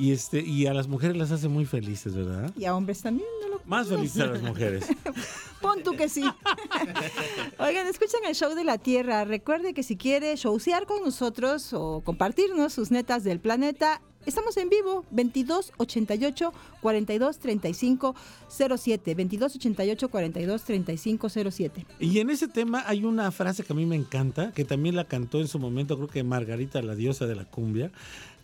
y, 0.00 0.12
este, 0.12 0.40
y 0.40 0.66
a 0.66 0.74
las 0.74 0.88
mujeres 0.88 1.16
las 1.16 1.30
hace 1.30 1.48
muy 1.48 1.66
felices, 1.66 2.14
¿verdad? 2.14 2.50
Y 2.56 2.64
a 2.64 2.74
hombres 2.74 3.02
también, 3.02 3.28
¿no? 3.42 3.48
lo- 3.56 3.60
Más 3.66 3.88
felices 3.88 4.22
a 4.22 4.26
las 4.26 4.42
mujeres. 4.42 4.84
Pon 5.60 5.82
tú 5.82 5.92
que 5.96 6.08
sí. 6.08 6.24
Oigan, 7.58 7.86
escuchan 7.86 8.20
el 8.26 8.34
show 8.34 8.54
de 8.54 8.64
la 8.64 8.78
Tierra. 8.78 9.24
Recuerde 9.24 9.74
que 9.74 9.82
si 9.82 9.96
quiere 9.96 10.34
showsear 10.36 10.86
con 10.86 11.02
nosotros 11.04 11.72
o 11.72 12.00
compartirnos 12.04 12.72
sus 12.72 12.90
netas 12.90 13.24
del 13.24 13.40
planeta, 13.40 14.00
estamos 14.24 14.56
en 14.56 14.70
vivo, 14.70 15.04
2288 15.10 16.52
4235 16.80 18.14
07, 18.48 19.14
2288 19.14 20.08
4235 20.08 21.28
07. 21.50 21.86
Y 21.98 22.18
en 22.20 22.30
ese 22.30 22.48
tema 22.48 22.84
hay 22.86 23.04
una 23.04 23.30
frase 23.30 23.62
que 23.64 23.72
a 23.72 23.76
mí 23.76 23.86
me 23.86 23.96
encanta, 23.96 24.52
que 24.52 24.64
también 24.64 24.96
la 24.96 25.04
cantó 25.04 25.40
en 25.40 25.48
su 25.48 25.58
momento, 25.58 25.96
creo 25.96 26.08
que 26.08 26.24
Margarita, 26.24 26.80
la 26.82 26.94
diosa 26.94 27.26
de 27.26 27.34
la 27.36 27.44
cumbia, 27.44 27.90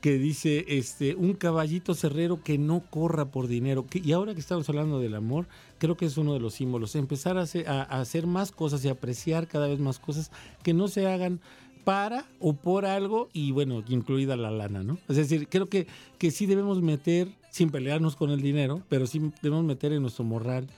que 0.06 0.18
dice, 0.18 0.64
este, 0.68 1.16
un 1.16 1.32
caballito 1.32 1.92
cerrero 1.92 2.40
que 2.40 2.58
no 2.58 2.84
corra 2.90 3.32
por 3.32 3.48
dinero. 3.48 3.84
Y 3.92 4.12
ahora 4.12 4.34
que 4.34 4.40
estamos 4.40 4.68
hablando 4.68 5.00
del 5.00 5.16
amor, 5.16 5.48
creo 5.78 5.96
que 5.96 6.04
es 6.04 6.16
uno 6.16 6.32
de 6.32 6.38
los 6.38 6.54
símbolos. 6.54 6.94
Empezar 6.94 7.38
a 7.38 7.40
hacer, 7.40 7.68
a 7.68 7.82
hacer 7.82 8.28
más 8.28 8.52
cosas 8.52 8.84
y 8.84 8.88
apreciar 8.88 9.48
cada 9.48 9.66
vez 9.66 9.80
más 9.80 9.98
cosas 9.98 10.30
que 10.62 10.74
no 10.74 10.86
se 10.86 11.08
hagan 11.08 11.40
para 11.82 12.24
o 12.38 12.52
por 12.52 12.86
algo 12.86 13.30
y 13.32 13.50
bueno, 13.50 13.82
incluida 13.88 14.36
la 14.36 14.52
lana, 14.52 14.84
¿no? 14.84 14.96
Es 15.08 15.16
decir, 15.16 15.48
creo 15.48 15.68
que, 15.68 15.88
que 16.18 16.30
sí 16.30 16.46
debemos 16.46 16.80
meter, 16.82 17.26
sin 17.50 17.70
pelearnos 17.70 18.14
con 18.14 18.30
el 18.30 18.40
dinero, 18.40 18.82
pero 18.88 19.08
sí 19.08 19.32
debemos 19.42 19.64
meter 19.64 19.92
en 19.92 20.02
nuestro 20.02 20.22
morral 20.22 20.68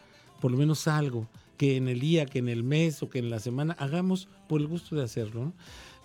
por 0.40 0.50
lo 0.50 0.56
menos 0.56 0.88
algo 0.88 1.28
que 1.58 1.76
en 1.76 1.88
el 1.88 2.00
día, 2.00 2.24
que 2.24 2.38
en 2.38 2.48
el 2.48 2.62
mes 2.62 3.02
o 3.02 3.10
que 3.10 3.18
en 3.18 3.28
la 3.28 3.40
semana 3.40 3.76
hagamos 3.78 4.26
por 4.48 4.62
el 4.62 4.68
gusto 4.68 4.96
de 4.96 5.02
hacerlo, 5.02 5.44
¿no? 5.44 5.52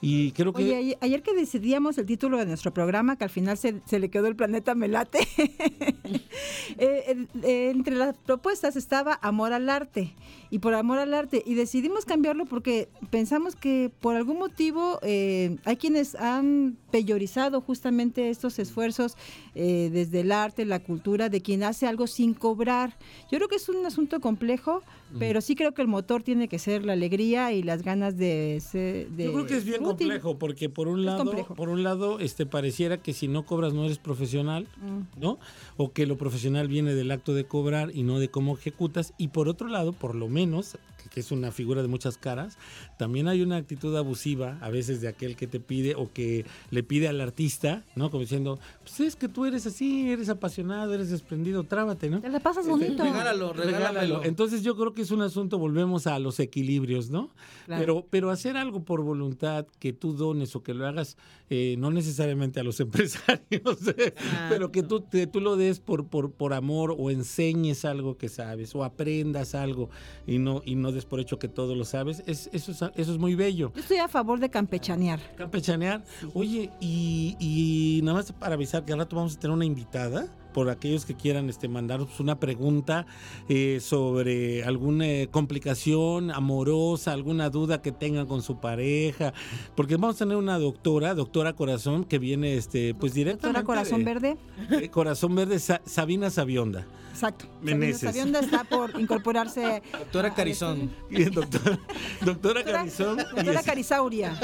Y 0.05 0.33
creo 0.33 0.51
que... 0.51 0.97
Ayer- 0.99 1.23
que 1.23 1.33
decidíamos 1.33 1.97
el 1.97 2.05
título 2.05 2.37
de 2.37 2.45
nuestro 2.45 2.73
programa, 2.73 3.15
que 3.15 3.23
al 3.23 3.29
final 3.29 3.57
se, 3.57 3.81
se 3.85 3.99
le 3.99 4.09
quedó 4.09 4.27
el 4.27 4.35
planeta 4.35 4.75
Melate, 4.75 5.25
eh, 6.77 7.25
entre 7.41 7.95
las 7.95 8.17
propuestas 8.17 8.75
estaba 8.75 9.17
amor 9.21 9.53
al 9.53 9.69
arte 9.69 10.13
y 10.53 10.59
por 10.59 10.75
amor 10.75 10.99
al 10.99 11.15
arte 11.15 11.41
y 11.47 11.55
decidimos 11.55 12.05
cambiarlo 12.05 12.45
porque 12.45 12.87
pensamos 13.09 13.55
que 13.55 13.89
por 14.01 14.15
algún 14.15 14.37
motivo 14.37 14.99
eh, 15.01 15.57
hay 15.65 15.77
quienes 15.77 16.13
han 16.13 16.77
peyorizado 16.91 17.59
justamente 17.59 18.29
estos 18.29 18.59
esfuerzos 18.59 19.15
eh, 19.55 19.89
desde 19.91 20.19
el 20.19 20.31
arte, 20.31 20.63
la 20.65 20.77
cultura, 20.79 21.29
de 21.29 21.41
quien 21.41 21.63
hace 21.63 21.87
algo 21.87 22.05
sin 22.05 22.35
cobrar. 22.35 22.95
Yo 23.31 23.39
creo 23.39 23.47
que 23.47 23.55
es 23.55 23.67
un 23.67 23.83
asunto 23.83 24.19
complejo, 24.19 24.83
pero 25.17 25.41
sí 25.41 25.55
creo 25.55 25.73
que 25.73 25.81
el 25.81 25.87
motor 25.87 26.21
tiene 26.21 26.47
que 26.47 26.59
ser 26.59 26.85
la 26.85 26.93
alegría 26.93 27.51
y 27.51 27.63
las 27.63 27.81
ganas 27.81 28.15
de 28.17 28.59
ser... 28.61 29.09
de 29.09 29.25
Yo 29.25 29.33
creo 29.33 29.45
que 29.47 29.57
es 29.57 29.65
bien 29.65 29.81
útil. 29.83 30.07
complejo 30.07 30.37
porque 30.37 30.69
por 30.69 30.87
un 30.87 30.99
Es 30.99 31.05
lado, 31.05 31.23
complejo. 31.23 31.55
por 31.55 31.69
un 31.69 31.81
lado, 31.83 32.19
este 32.19 32.45
pareciera 32.45 32.97
que 32.97 33.13
si 33.13 33.27
no 33.27 33.45
cobras 33.45 33.73
no 33.73 33.85
eres 33.85 33.97
profesional, 33.97 34.67
Mm. 34.83 35.19
¿no? 35.21 35.39
O 35.77 35.91
que 35.93 36.05
lo 36.05 36.17
profesional 36.17 36.67
viene 36.67 36.93
del 36.93 37.09
acto 37.11 37.33
de 37.33 37.45
cobrar 37.45 37.89
y 37.95 38.03
no 38.03 38.19
de 38.19 38.29
cómo 38.29 38.55
ejecutas. 38.55 39.13
Y 39.17 39.29
por 39.29 39.47
otro 39.49 39.67
lado, 39.67 39.93
por 39.93 40.13
lo 40.13 40.27
menos, 40.27 40.42
que, 40.45 40.77
que 41.11 41.19
es 41.19 41.31
una 41.31 41.51
figura 41.51 41.81
de 41.81 41.87
muchas 41.87 42.17
caras, 42.17 42.57
también 42.97 43.27
hay 43.27 43.41
una 43.41 43.57
actitud 43.57 43.95
abusiva 43.95 44.57
a 44.61 44.69
veces 44.69 45.01
de 45.01 45.07
aquel 45.07 45.35
que 45.35 45.47
te 45.47 45.59
pide 45.59 45.95
o 45.95 46.11
que 46.11 46.45
le 46.71 46.83
pide 46.83 47.07
al 47.07 47.21
artista, 47.21 47.83
¿no? 47.95 48.09
Como 48.11 48.21
diciendo, 48.21 48.59
pues 48.83 48.99
es 48.99 49.15
que 49.15 49.27
tú 49.27 49.45
eres 49.45 49.65
así, 49.65 50.09
eres 50.09 50.29
apasionado, 50.29 50.93
eres 50.93 51.09
desprendido, 51.09 51.63
trábate, 51.63 52.09
¿no? 52.09 52.21
Te 52.21 52.29
la 52.29 52.39
pasas 52.39 52.65
Este, 52.65 52.71
bonito. 52.71 53.03
Regálalo, 53.03 53.53
regálamelo. 53.53 54.23
Entonces 54.23 54.63
yo 54.63 54.75
creo 54.75 54.93
que 54.93 55.01
es 55.01 55.11
un 55.11 55.21
asunto, 55.21 55.57
volvemos 55.57 56.07
a 56.07 56.17
los 56.19 56.39
equilibrios, 56.39 57.09
¿no? 57.09 57.29
Claro. 57.65 57.81
Pero, 57.81 58.07
pero 58.09 58.29
hacer 58.31 58.57
algo 58.57 58.83
por 58.83 59.01
voluntad, 59.01 59.65
que 59.79 59.93
tú 59.93 60.13
dones 60.13 60.55
o 60.55 60.63
que 60.63 60.73
lo 60.73 60.87
hagas, 60.87 61.17
eh, 61.49 61.75
no 61.77 61.91
necesariamente 61.91 62.59
a 62.59 62.63
los 62.63 62.79
empresarios, 62.79 63.87
eh, 63.97 64.13
pero 64.49 64.71
que 64.71 64.83
tú, 64.83 65.01
te- 65.01 65.27
tú 65.27 65.39
lo 65.41 65.55
des 65.57 65.79
por, 65.79 66.07
por, 66.07 66.31
por 66.31 66.53
amor 66.53 66.95
o 66.97 67.11
enseñes 67.11 67.85
algo 67.85 68.17
que 68.17 68.29
sabes 68.29 68.73
o 68.75 68.83
aprendas 68.83 69.53
algo 69.55 69.89
y 70.25 70.37
no, 70.39 70.61
y 70.65 70.75
no 70.75 70.91
des 70.93 71.05
por 71.05 71.19
hecho 71.19 71.39
que 71.39 71.47
todo 71.47 71.75
lo 71.75 71.85
sabes, 71.85 72.23
es, 72.25 72.49
eso, 72.53 72.71
es, 72.71 72.81
eso 72.95 73.11
es 73.11 73.17
muy 73.17 73.35
bello. 73.35 73.71
Yo 73.75 73.81
estoy 73.81 73.97
a 73.97 74.07
favor 74.07 74.39
de 74.39 74.49
campechanear. 74.49 75.19
Campechanear. 75.35 76.03
Oye, 76.33 76.69
y, 76.79 77.35
y 77.39 78.01
nada 78.03 78.17
más 78.19 78.31
para 78.31 78.55
avisar 78.55 78.85
que 78.85 78.93
al 78.93 78.99
rato 78.99 79.15
vamos 79.15 79.35
a 79.35 79.39
tener 79.39 79.55
una 79.55 79.65
invitada. 79.65 80.27
Por 80.53 80.69
aquellos 80.69 81.03
que 81.03 81.15
quieran 81.15 81.49
este, 81.49 81.67
mandarnos 81.67 82.19
una 82.19 82.39
pregunta 82.39 83.07
eh, 83.49 83.79
sobre 83.81 84.63
alguna 84.63 85.07
eh, 85.07 85.27
complicación 85.31 86.29
amorosa, 86.29 87.11
alguna 87.11 87.49
duda 87.49 87.81
que 87.81 87.91
tengan 87.91 88.27
con 88.27 88.43
su 88.43 88.57
pareja, 88.59 89.33
porque 89.75 89.95
vamos 89.95 90.17
a 90.17 90.19
tener 90.19 90.37
una 90.37 90.59
doctora, 90.59 91.15
doctora 91.15 91.53
Corazón, 91.53 92.03
que 92.03 92.19
viene 92.19 92.53
este, 92.53 92.93
pues 92.93 93.15
directamente. 93.15 93.61
Doctora 93.61 93.65
Corazón 93.65 93.99
de- 93.99 94.05
Verde. 94.05 94.37
de 94.69 94.91
Corazón 94.91 95.33
Verde, 95.33 95.57
Sa- 95.57 95.81
Sabina 95.85 96.29
Sabionda. 96.29 96.85
Exacto. 97.13 97.45
Meneses. 97.61 98.01
Sabionda 98.01 98.39
está 98.39 98.63
por 98.63 98.99
incorporarse. 98.99 99.81
Doctora 99.91 100.33
Carizón. 100.33 100.91
Y 101.09 101.23
doctora, 101.25 101.79
doctora 102.25 102.63
Carizón. 102.63 103.19
y 103.19 103.35
Doctora 103.35 103.59
es- 103.59 103.65
Carisauria. 103.65 104.39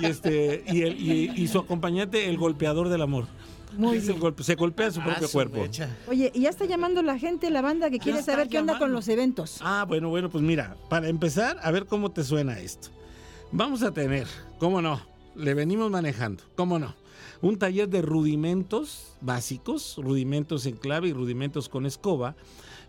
y 0.00 0.06
este 0.06 0.64
y, 0.66 0.82
el- 0.82 1.00
y- 1.00 1.32
y 1.36 1.48
su 1.48 1.58
acompañante 1.60 2.28
el 2.28 2.36
golpeador 2.36 2.88
del 2.88 3.02
amor 3.02 3.26
Muy 3.76 3.98
bien. 4.00 4.18
golpe, 4.18 4.42
se 4.42 4.54
golpea 4.56 4.90
su 4.90 5.00
propio 5.00 5.26
su 5.28 5.32
cuerpo 5.32 5.60
mecha. 5.60 5.88
Oye, 6.08 6.30
y 6.34 6.40
ya 6.40 6.50
está 6.50 6.64
llamando 6.64 7.02
la 7.02 7.18
gente, 7.18 7.50
la 7.50 7.62
banda 7.62 7.88
que 7.90 7.98
quiere 7.98 8.22
saber 8.22 8.48
qué 8.48 8.58
onda 8.58 8.72
con 8.74 8.80
llamando. 8.88 8.96
los 8.98 9.08
eventos. 9.08 9.58
ah 9.62 9.84
bueno 9.86 10.08
bueno 10.08 10.28
pues 10.28 10.42
mira 10.42 10.76
para 10.88 11.08
empezar 11.08 11.58
a 11.62 11.70
ver 11.70 11.86
cómo 11.86 12.10
te 12.10 12.24
suena 12.24 12.58
esto 12.58 12.88
vamos 13.52 13.82
a 13.82 13.92
tener 13.92 14.26
cómo 14.58 14.82
no 14.82 15.00
le 15.36 15.54
venimos 15.54 15.90
manejando 15.90 16.42
cómo 16.56 16.78
no 16.78 16.94
un 17.42 17.58
taller 17.58 17.88
de 17.88 18.02
rudimentos 18.02 19.16
básicos 19.20 19.96
rudimentos 19.98 20.66
en 20.66 20.76
clave 20.76 21.08
y 21.08 21.12
rudimentos 21.12 21.68
con 21.68 21.86
escoba 21.86 22.36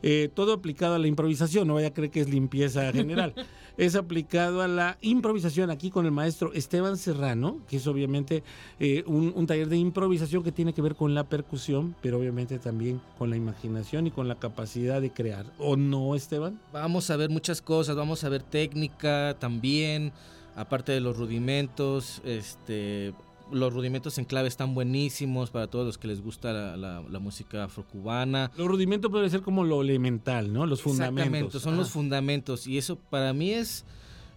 eh, 0.01 0.29
todo 0.33 0.53
aplicado 0.53 0.95
a 0.95 0.99
la 0.99 1.07
improvisación, 1.07 1.67
no 1.67 1.73
vaya 1.73 1.87
a 1.87 1.93
creer 1.93 2.11
que 2.11 2.21
es 2.21 2.29
limpieza 2.29 2.91
general. 2.93 3.33
es 3.77 3.95
aplicado 3.95 4.61
a 4.61 4.67
la 4.67 4.97
improvisación 5.01 5.69
aquí 5.69 5.89
con 5.91 6.05
el 6.05 6.11
maestro 6.11 6.53
Esteban 6.53 6.97
Serrano, 6.97 7.59
que 7.67 7.77
es 7.77 7.87
obviamente 7.87 8.43
eh, 8.79 9.03
un, 9.07 9.33
un 9.35 9.45
taller 9.45 9.67
de 9.67 9.77
improvisación 9.77 10.43
que 10.43 10.51
tiene 10.51 10.73
que 10.73 10.81
ver 10.81 10.95
con 10.95 11.15
la 11.15 11.25
percusión, 11.25 11.95
pero 12.01 12.17
obviamente 12.17 12.59
también 12.59 13.01
con 13.17 13.29
la 13.29 13.35
imaginación 13.35 14.07
y 14.07 14.11
con 14.11 14.27
la 14.27 14.35
capacidad 14.35 15.01
de 15.01 15.11
crear. 15.11 15.45
¿O 15.57 15.75
no, 15.75 16.15
Esteban? 16.15 16.59
Vamos 16.71 17.09
a 17.09 17.17
ver 17.17 17.29
muchas 17.29 17.61
cosas, 17.61 17.95
vamos 17.95 18.23
a 18.23 18.29
ver 18.29 18.43
técnica 18.43 19.35
también, 19.37 20.13
aparte 20.55 20.93
de 20.93 21.01
los 21.01 21.17
rudimentos, 21.17 22.21
este, 22.23 23.13
los 23.51 23.73
rudimentos 23.73 24.17
en 24.17 24.25
clave 24.25 24.47
están 24.47 24.73
buenísimos 24.73 25.49
para 25.49 25.67
todos 25.67 25.85
los 25.85 25.97
que 25.97 26.07
les 26.07 26.21
gusta 26.21 26.53
la, 26.53 26.77
la- 26.77 27.01
la 27.09 27.19
música 27.19 27.63
afrocubana. 27.65 28.51
Los 28.57 28.67
rudimentos 28.67 29.09
puede 29.11 29.29
ser 29.29 29.41
como 29.41 29.63
lo 29.63 29.81
elemental, 29.81 30.51
¿no? 30.53 30.65
Los 30.65 30.79
Exactamente, 30.79 31.23
fundamentos. 31.23 31.61
son 31.61 31.77
los 31.77 31.89
fundamentos 31.89 32.67
y 32.67 32.77
eso 32.77 32.97
para 32.97 33.33
mí 33.33 33.51
es, 33.51 33.85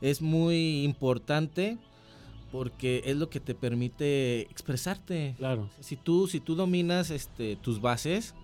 es 0.00 0.22
muy 0.22 0.82
importante 0.84 1.78
porque 2.50 3.02
es 3.06 3.16
lo 3.16 3.30
que 3.30 3.40
te 3.40 3.54
permite 3.54 4.42
expresarte. 4.42 5.34
Claro. 5.38 5.70
Si 5.80 5.96
tú, 5.96 6.26
si 6.28 6.38
tú 6.40 6.54
dominas 6.54 7.10
este, 7.10 7.56
tus 7.56 7.80
bases, 7.80 8.34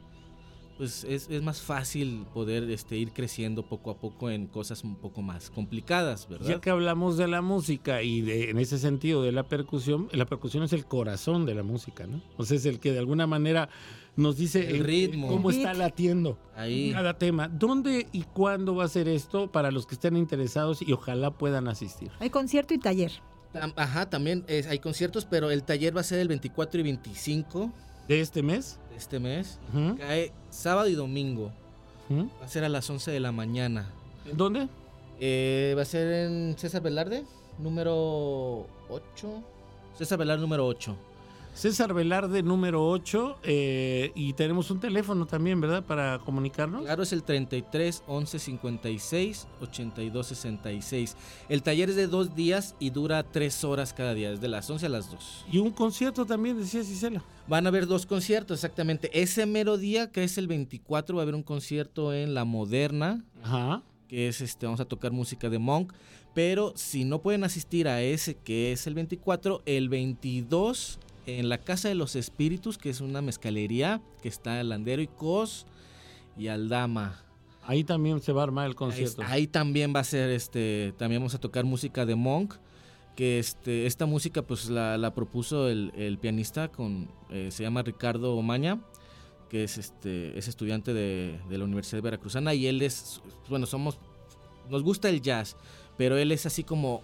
pues 0.78 1.04
es, 1.04 1.28
es 1.28 1.42
más 1.42 1.60
fácil 1.60 2.24
poder 2.32 2.70
este, 2.70 2.96
ir 2.96 3.12
creciendo 3.12 3.64
poco 3.68 3.90
a 3.90 3.98
poco 3.98 4.30
en 4.30 4.46
cosas 4.46 4.84
un 4.84 4.96
poco 4.96 5.20
más 5.20 5.50
complicadas, 5.50 6.28
¿verdad? 6.28 6.46
Ya 6.48 6.60
que 6.60 6.70
hablamos 6.70 7.16
de 7.16 7.28
la 7.28 7.42
música 7.42 8.02
y 8.02 8.20
de, 8.22 8.50
en 8.50 8.58
ese 8.58 8.78
sentido 8.78 9.22
de 9.22 9.32
la 9.32 9.42
percusión, 9.42 10.08
la 10.12 10.24
percusión 10.24 10.62
es 10.62 10.72
el 10.72 10.86
corazón 10.86 11.44
de 11.44 11.54
la 11.54 11.62
música, 11.64 12.06
¿no? 12.06 12.22
O 12.36 12.44
sea, 12.44 12.56
es 12.56 12.64
el 12.64 12.78
que 12.80 12.92
de 12.92 13.00
alguna 13.00 13.26
manera 13.26 13.68
nos 14.16 14.36
dice 14.36 14.68
El 14.70 14.84
ritmo. 14.84 15.28
cómo 15.28 15.50
está 15.50 15.74
latiendo 15.74 16.38
Ahí. 16.56 16.92
cada 16.92 17.18
tema. 17.18 17.48
¿Dónde 17.48 18.06
y 18.12 18.22
cuándo 18.22 18.74
va 18.74 18.84
a 18.84 18.88
ser 18.88 19.08
esto 19.08 19.50
para 19.52 19.70
los 19.70 19.86
que 19.86 19.94
estén 19.96 20.16
interesados 20.16 20.80
y 20.82 20.92
ojalá 20.92 21.30
puedan 21.32 21.68
asistir? 21.68 22.10
Hay 22.20 22.30
concierto 22.30 22.72
y 22.74 22.78
taller. 22.78 23.12
Tam- 23.52 23.72
Ajá, 23.76 24.10
también 24.10 24.44
es- 24.46 24.66
hay 24.66 24.78
conciertos, 24.78 25.24
pero 25.24 25.50
el 25.50 25.62
taller 25.64 25.96
va 25.96 26.00
a 26.02 26.04
ser 26.04 26.18
el 26.20 26.28
24 26.28 26.80
y 26.80 26.82
25 26.84 27.72
¿De 28.08 28.20
este 28.22 28.42
mes? 28.42 28.80
Este 28.98 29.18
mes. 29.18 29.58
Cae 29.98 30.32
sábado 30.50 30.88
y 30.88 30.94
domingo. 30.94 31.50
Va 32.10 32.44
a 32.44 32.48
ser 32.48 32.64
a 32.64 32.68
las 32.68 32.88
11 32.88 33.10
de 33.10 33.20
la 33.20 33.32
mañana. 33.32 33.90
¿En 34.26 34.36
¿Dónde? 34.36 34.68
Eh, 35.20 35.74
va 35.76 35.82
a 35.82 35.84
ser 35.84 36.12
en 36.26 36.56
César 36.58 36.82
Velarde, 36.82 37.24
número 37.58 38.66
8. 38.88 39.42
César 39.96 40.18
Velarde, 40.18 40.40
número 40.42 40.66
8. 40.66 40.96
César 41.58 41.92
Velarde, 41.92 42.44
número 42.44 42.88
8, 42.88 43.38
eh, 43.42 44.12
y 44.14 44.32
tenemos 44.34 44.70
un 44.70 44.78
teléfono 44.78 45.26
también, 45.26 45.60
¿verdad? 45.60 45.84
Para 45.84 46.20
comunicarnos. 46.20 46.84
Claro, 46.84 47.02
es 47.02 47.12
el 47.12 47.24
33 47.24 48.04
11 48.06 48.38
56 48.38 49.48
82 49.60 50.26
66. 50.28 51.16
El 51.48 51.64
taller 51.64 51.90
es 51.90 51.96
de 51.96 52.06
dos 52.06 52.36
días 52.36 52.76
y 52.78 52.90
dura 52.90 53.24
tres 53.24 53.64
horas 53.64 53.92
cada 53.92 54.14
día, 54.14 54.30
desde 54.30 54.46
las 54.46 54.70
11 54.70 54.86
a 54.86 54.88
las 54.88 55.10
2. 55.10 55.46
Y 55.50 55.58
un 55.58 55.72
concierto 55.72 56.24
también, 56.26 56.56
decía 56.56 56.84
Cisela. 56.84 57.24
Van 57.48 57.66
a 57.66 57.70
haber 57.70 57.88
dos 57.88 58.06
conciertos, 58.06 58.58
exactamente. 58.58 59.10
Ese 59.20 59.44
mero 59.44 59.78
día, 59.78 60.12
que 60.12 60.22
es 60.22 60.38
el 60.38 60.46
24, 60.46 61.16
va 61.16 61.22
a 61.22 61.24
haber 61.24 61.34
un 61.34 61.42
concierto 61.42 62.14
en 62.14 62.34
La 62.34 62.44
Moderna, 62.44 63.24
Ajá. 63.42 63.82
que 64.06 64.28
es 64.28 64.40
este, 64.42 64.66
vamos 64.66 64.78
a 64.78 64.84
tocar 64.84 65.10
música 65.10 65.50
de 65.50 65.58
Monk. 65.58 65.92
Pero 66.34 66.72
si 66.76 67.04
no 67.04 67.20
pueden 67.20 67.42
asistir 67.42 67.88
a 67.88 68.00
ese, 68.00 68.36
que 68.36 68.70
es 68.70 68.86
el 68.86 68.94
24, 68.94 69.62
el 69.66 69.88
22 69.88 71.00
en 71.28 71.48
la 71.50 71.58
Casa 71.58 71.88
de 71.88 71.94
los 71.94 72.16
Espíritus, 72.16 72.78
que 72.78 72.88
es 72.88 73.00
una 73.00 73.20
mezcalería 73.20 74.00
que 74.22 74.28
está 74.28 74.60
en 74.60 74.70
Landero 74.70 75.02
y 75.02 75.08
Cos 75.08 75.66
y 76.38 76.48
Aldama. 76.48 77.22
Ahí 77.62 77.84
también 77.84 78.22
se 78.22 78.32
va 78.32 78.40
a 78.40 78.44
armar 78.44 78.66
el 78.66 78.74
concierto. 78.74 79.22
ahí 79.26 79.46
también 79.46 79.92
va 79.94 80.00
a 80.00 80.04
ser, 80.04 80.30
este, 80.30 80.94
también 80.96 81.20
vamos 81.20 81.34
a 81.34 81.38
tocar 81.38 81.66
música 81.66 82.06
de 82.06 82.14
Monk, 82.14 82.54
que 83.14 83.38
este, 83.38 83.86
esta 83.86 84.06
música 84.06 84.40
pues 84.42 84.70
la, 84.70 84.96
la 84.96 85.14
propuso 85.14 85.68
el, 85.68 85.92
el 85.96 86.18
pianista 86.18 86.68
con, 86.68 87.10
eh, 87.28 87.50
se 87.50 87.62
llama 87.62 87.82
Ricardo 87.82 88.34
Omaña, 88.34 88.80
que 89.50 89.64
es, 89.64 89.76
este, 89.76 90.38
es 90.38 90.48
estudiante 90.48 90.94
de, 90.94 91.38
de 91.48 91.58
la 91.58 91.64
Universidad 91.64 92.00
Veracruzana 92.00 92.54
y 92.54 92.66
él 92.66 92.80
es, 92.80 93.20
bueno, 93.50 93.66
somos, 93.66 93.98
nos 94.70 94.82
gusta 94.82 95.10
el 95.10 95.20
jazz, 95.20 95.56
pero 95.98 96.16
él 96.16 96.32
es 96.32 96.46
así 96.46 96.64
como 96.64 97.02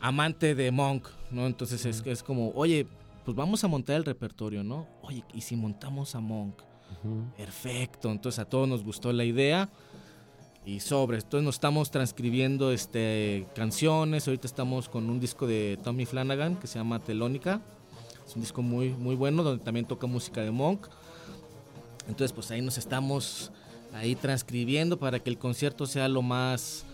amante 0.00 0.56
de 0.56 0.72
Monk, 0.72 1.06
¿no? 1.30 1.46
Entonces 1.46 1.84
es, 1.86 2.02
es 2.04 2.22
como, 2.22 2.50
oye, 2.54 2.86
pues 3.24 3.36
vamos 3.36 3.64
a 3.64 3.68
montar 3.68 3.96
el 3.96 4.04
repertorio, 4.04 4.62
¿no? 4.62 4.86
Oye, 5.02 5.24
¿y 5.32 5.40
si 5.40 5.56
montamos 5.56 6.14
a 6.14 6.20
Monk? 6.20 6.62
Perfecto, 7.36 8.10
entonces 8.10 8.38
a 8.38 8.44
todos 8.44 8.68
nos 8.68 8.84
gustó 8.84 9.12
la 9.12 9.24
idea 9.24 9.68
y 10.64 10.80
sobre, 10.80 11.18
entonces 11.18 11.44
nos 11.44 11.56
estamos 11.56 11.90
transcribiendo 11.90 12.72
este, 12.72 13.46
canciones, 13.54 14.26
ahorita 14.26 14.46
estamos 14.46 14.88
con 14.88 15.10
un 15.10 15.20
disco 15.20 15.46
de 15.46 15.78
Tommy 15.82 16.06
Flanagan 16.06 16.56
que 16.56 16.66
se 16.66 16.78
llama 16.78 17.00
Telónica, 17.00 17.60
es 18.26 18.34
un 18.36 18.42
disco 18.42 18.62
muy, 18.62 18.90
muy 18.90 19.14
bueno 19.16 19.42
donde 19.42 19.62
también 19.62 19.86
toca 19.86 20.06
música 20.06 20.40
de 20.42 20.50
Monk, 20.50 20.86
entonces 22.06 22.32
pues 22.32 22.50
ahí 22.50 22.62
nos 22.62 22.78
estamos 22.78 23.50
ahí 23.92 24.14
transcribiendo 24.14 24.98
para 24.98 25.18
que 25.18 25.30
el 25.30 25.38
concierto 25.38 25.86
sea 25.86 26.08
lo 26.08 26.22
más 26.22 26.84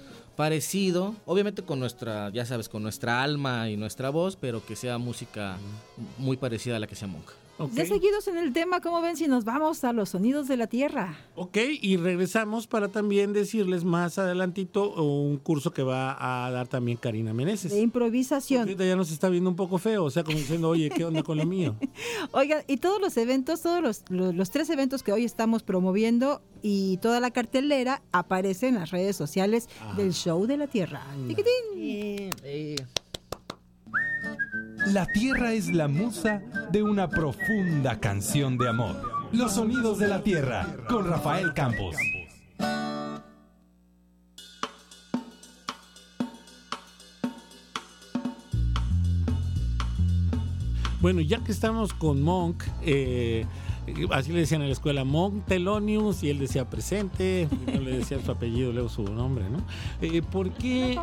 parecido, 0.40 1.14
obviamente 1.26 1.60
con 1.60 1.78
nuestra, 1.78 2.30
ya 2.30 2.46
sabes, 2.46 2.70
con 2.70 2.82
nuestra 2.82 3.22
alma 3.22 3.68
y 3.68 3.76
nuestra 3.76 4.08
voz, 4.08 4.36
pero 4.36 4.64
que 4.64 4.74
sea 4.74 4.96
música 4.96 5.58
muy 6.16 6.38
parecida 6.38 6.76
a 6.76 6.78
la 6.78 6.86
que 6.86 6.94
sea 6.94 7.08
Monk. 7.08 7.30
Ok. 7.60 7.72
Ya 7.74 7.84
seguidos 7.84 8.26
en 8.26 8.38
el 8.38 8.54
tema, 8.54 8.80
¿cómo 8.80 9.02
ven 9.02 9.18
si 9.18 9.28
nos 9.28 9.44
vamos 9.44 9.84
a 9.84 9.92
los 9.92 10.08
sonidos 10.08 10.48
de 10.48 10.56
la 10.56 10.66
tierra? 10.66 11.18
Ok, 11.34 11.58
y 11.82 11.98
regresamos 11.98 12.66
para 12.66 12.88
también 12.88 13.34
decirles 13.34 13.84
más 13.84 14.18
adelantito 14.18 14.94
un 14.94 15.36
curso 15.36 15.70
que 15.70 15.82
va 15.82 16.46
a 16.46 16.50
dar 16.50 16.68
también 16.68 16.96
Karina 16.96 17.34
Meneses. 17.34 17.70
De 17.70 17.80
improvisación. 17.82 18.62
Ahorita 18.62 18.86
ya 18.86 18.96
nos 18.96 19.10
está 19.12 19.28
viendo 19.28 19.50
un 19.50 19.56
poco 19.56 19.76
feo, 19.76 20.04
o 20.04 20.10
sea, 20.10 20.24
como 20.24 20.38
diciendo, 20.38 20.70
oye, 20.70 20.88
¿qué 20.88 21.04
onda 21.04 21.22
con 21.22 21.36
lo 21.36 21.44
mío? 21.44 21.76
Oigan, 22.32 22.62
y 22.66 22.78
todos 22.78 22.98
los 22.98 23.14
eventos, 23.18 23.60
todos 23.60 23.82
los, 23.82 24.04
los, 24.08 24.34
los 24.34 24.50
tres 24.50 24.70
eventos 24.70 25.02
que 25.02 25.12
hoy 25.12 25.26
estamos 25.26 25.62
promoviendo 25.62 26.40
y 26.62 26.96
toda 26.98 27.20
la 27.20 27.30
cartelera 27.30 28.00
aparece 28.10 28.68
en 28.68 28.76
las 28.76 28.90
redes 28.90 29.16
sociales 29.16 29.68
del 29.98 30.14
Show 30.14 30.46
de 30.46 30.56
la 30.56 30.66
Tierra. 30.66 31.02
Tiquitín. 31.28 32.30
La 34.92 35.06
tierra 35.06 35.52
es 35.52 35.68
la 35.68 35.86
musa 35.86 36.42
de 36.72 36.82
una 36.82 37.08
profunda 37.08 38.00
canción 38.00 38.58
de 38.58 38.68
amor. 38.68 39.28
Los 39.30 39.52
sonidos 39.54 40.00
de 40.00 40.08
la 40.08 40.20
tierra 40.20 40.66
con 40.88 41.06
Rafael 41.06 41.54
Campos. 41.54 41.94
Bueno, 51.00 51.20
ya 51.20 51.38
que 51.44 51.52
estamos 51.52 51.94
con 51.94 52.20
Monk, 52.22 52.64
eh, 52.82 53.46
así 54.10 54.32
le 54.32 54.40
decían 54.40 54.62
en 54.62 54.68
la 54.68 54.72
escuela, 54.72 55.04
Monk 55.04 55.46
Telonius, 55.46 56.24
y 56.24 56.30
él 56.30 56.40
decía 56.40 56.68
presente, 56.68 57.48
no 57.72 57.80
le 57.80 57.98
decía 57.98 58.18
su 58.24 58.32
apellido, 58.32 58.72
luego 58.72 58.88
su 58.88 59.04
nombre, 59.04 59.44
¿no? 59.50 59.64
Eh, 60.00 60.20
¿Por 60.20 60.50
qué... 60.50 60.98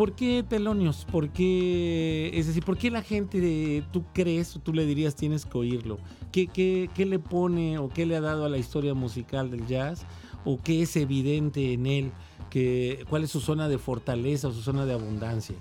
¿Por 0.00 0.14
qué 0.14 0.42
Telonius? 0.48 1.04
¿Por 1.04 1.28
qué, 1.28 2.30
es 2.32 2.46
decir, 2.46 2.64
por 2.64 2.78
qué 2.78 2.90
la 2.90 3.02
gente, 3.02 3.38
de- 3.38 3.84
tú 3.92 4.02
crees 4.14 4.56
o 4.56 4.58
tú 4.58 4.72
le 4.72 4.86
dirías 4.86 5.14
tienes 5.14 5.44
que 5.44 5.58
oírlo? 5.58 5.98
¿Qué, 6.32 6.46
qué, 6.46 6.88
qué 6.94 7.04
le 7.04 7.18
pone 7.18 7.76
o 7.76 7.90
qué 7.90 8.06
le 8.06 8.16
ha 8.16 8.22
dado 8.22 8.46
a 8.46 8.48
la 8.48 8.56
historia 8.56 8.94
musical 8.94 9.50
del 9.50 9.66
jazz? 9.66 10.06
¿O 10.46 10.56
qué 10.56 10.80
es 10.80 10.96
evidente 10.96 11.74
en 11.74 11.86
él? 11.86 12.12
Que, 12.48 13.04
¿Cuál 13.10 13.24
es 13.24 13.30
su 13.30 13.40
zona 13.42 13.68
de 13.68 13.76
fortaleza 13.76 14.48
o 14.48 14.52
su 14.52 14.62
zona 14.62 14.86
de 14.86 14.94
abundancia? 14.94 15.56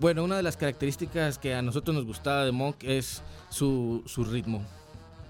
Bueno, 0.00 0.24
una 0.24 0.36
de 0.36 0.42
las 0.42 0.56
características 0.56 1.38
que 1.38 1.54
a 1.54 1.62
nosotros 1.62 1.94
nos 1.94 2.04
gustaba 2.04 2.44
de 2.44 2.50
Monk 2.50 2.82
es 2.82 3.22
su, 3.50 4.02
su 4.04 4.24
ritmo. 4.24 4.64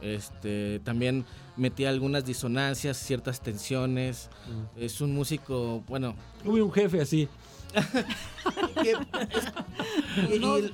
Este, 0.01 0.81
también 0.81 1.27
metía 1.59 1.91
algunas 1.91 2.25
disonancias, 2.25 2.97
ciertas 2.97 3.43
tensiones. 3.43 4.31
Es 4.77 5.03
un 5.03 5.15
músico, 5.15 5.85
bueno, 5.87 6.15
Tuve 6.43 6.63
un 6.63 6.73
jefe 6.73 7.03
así. 7.03 7.29
Y, 8.85 10.37
y- 10.37 10.73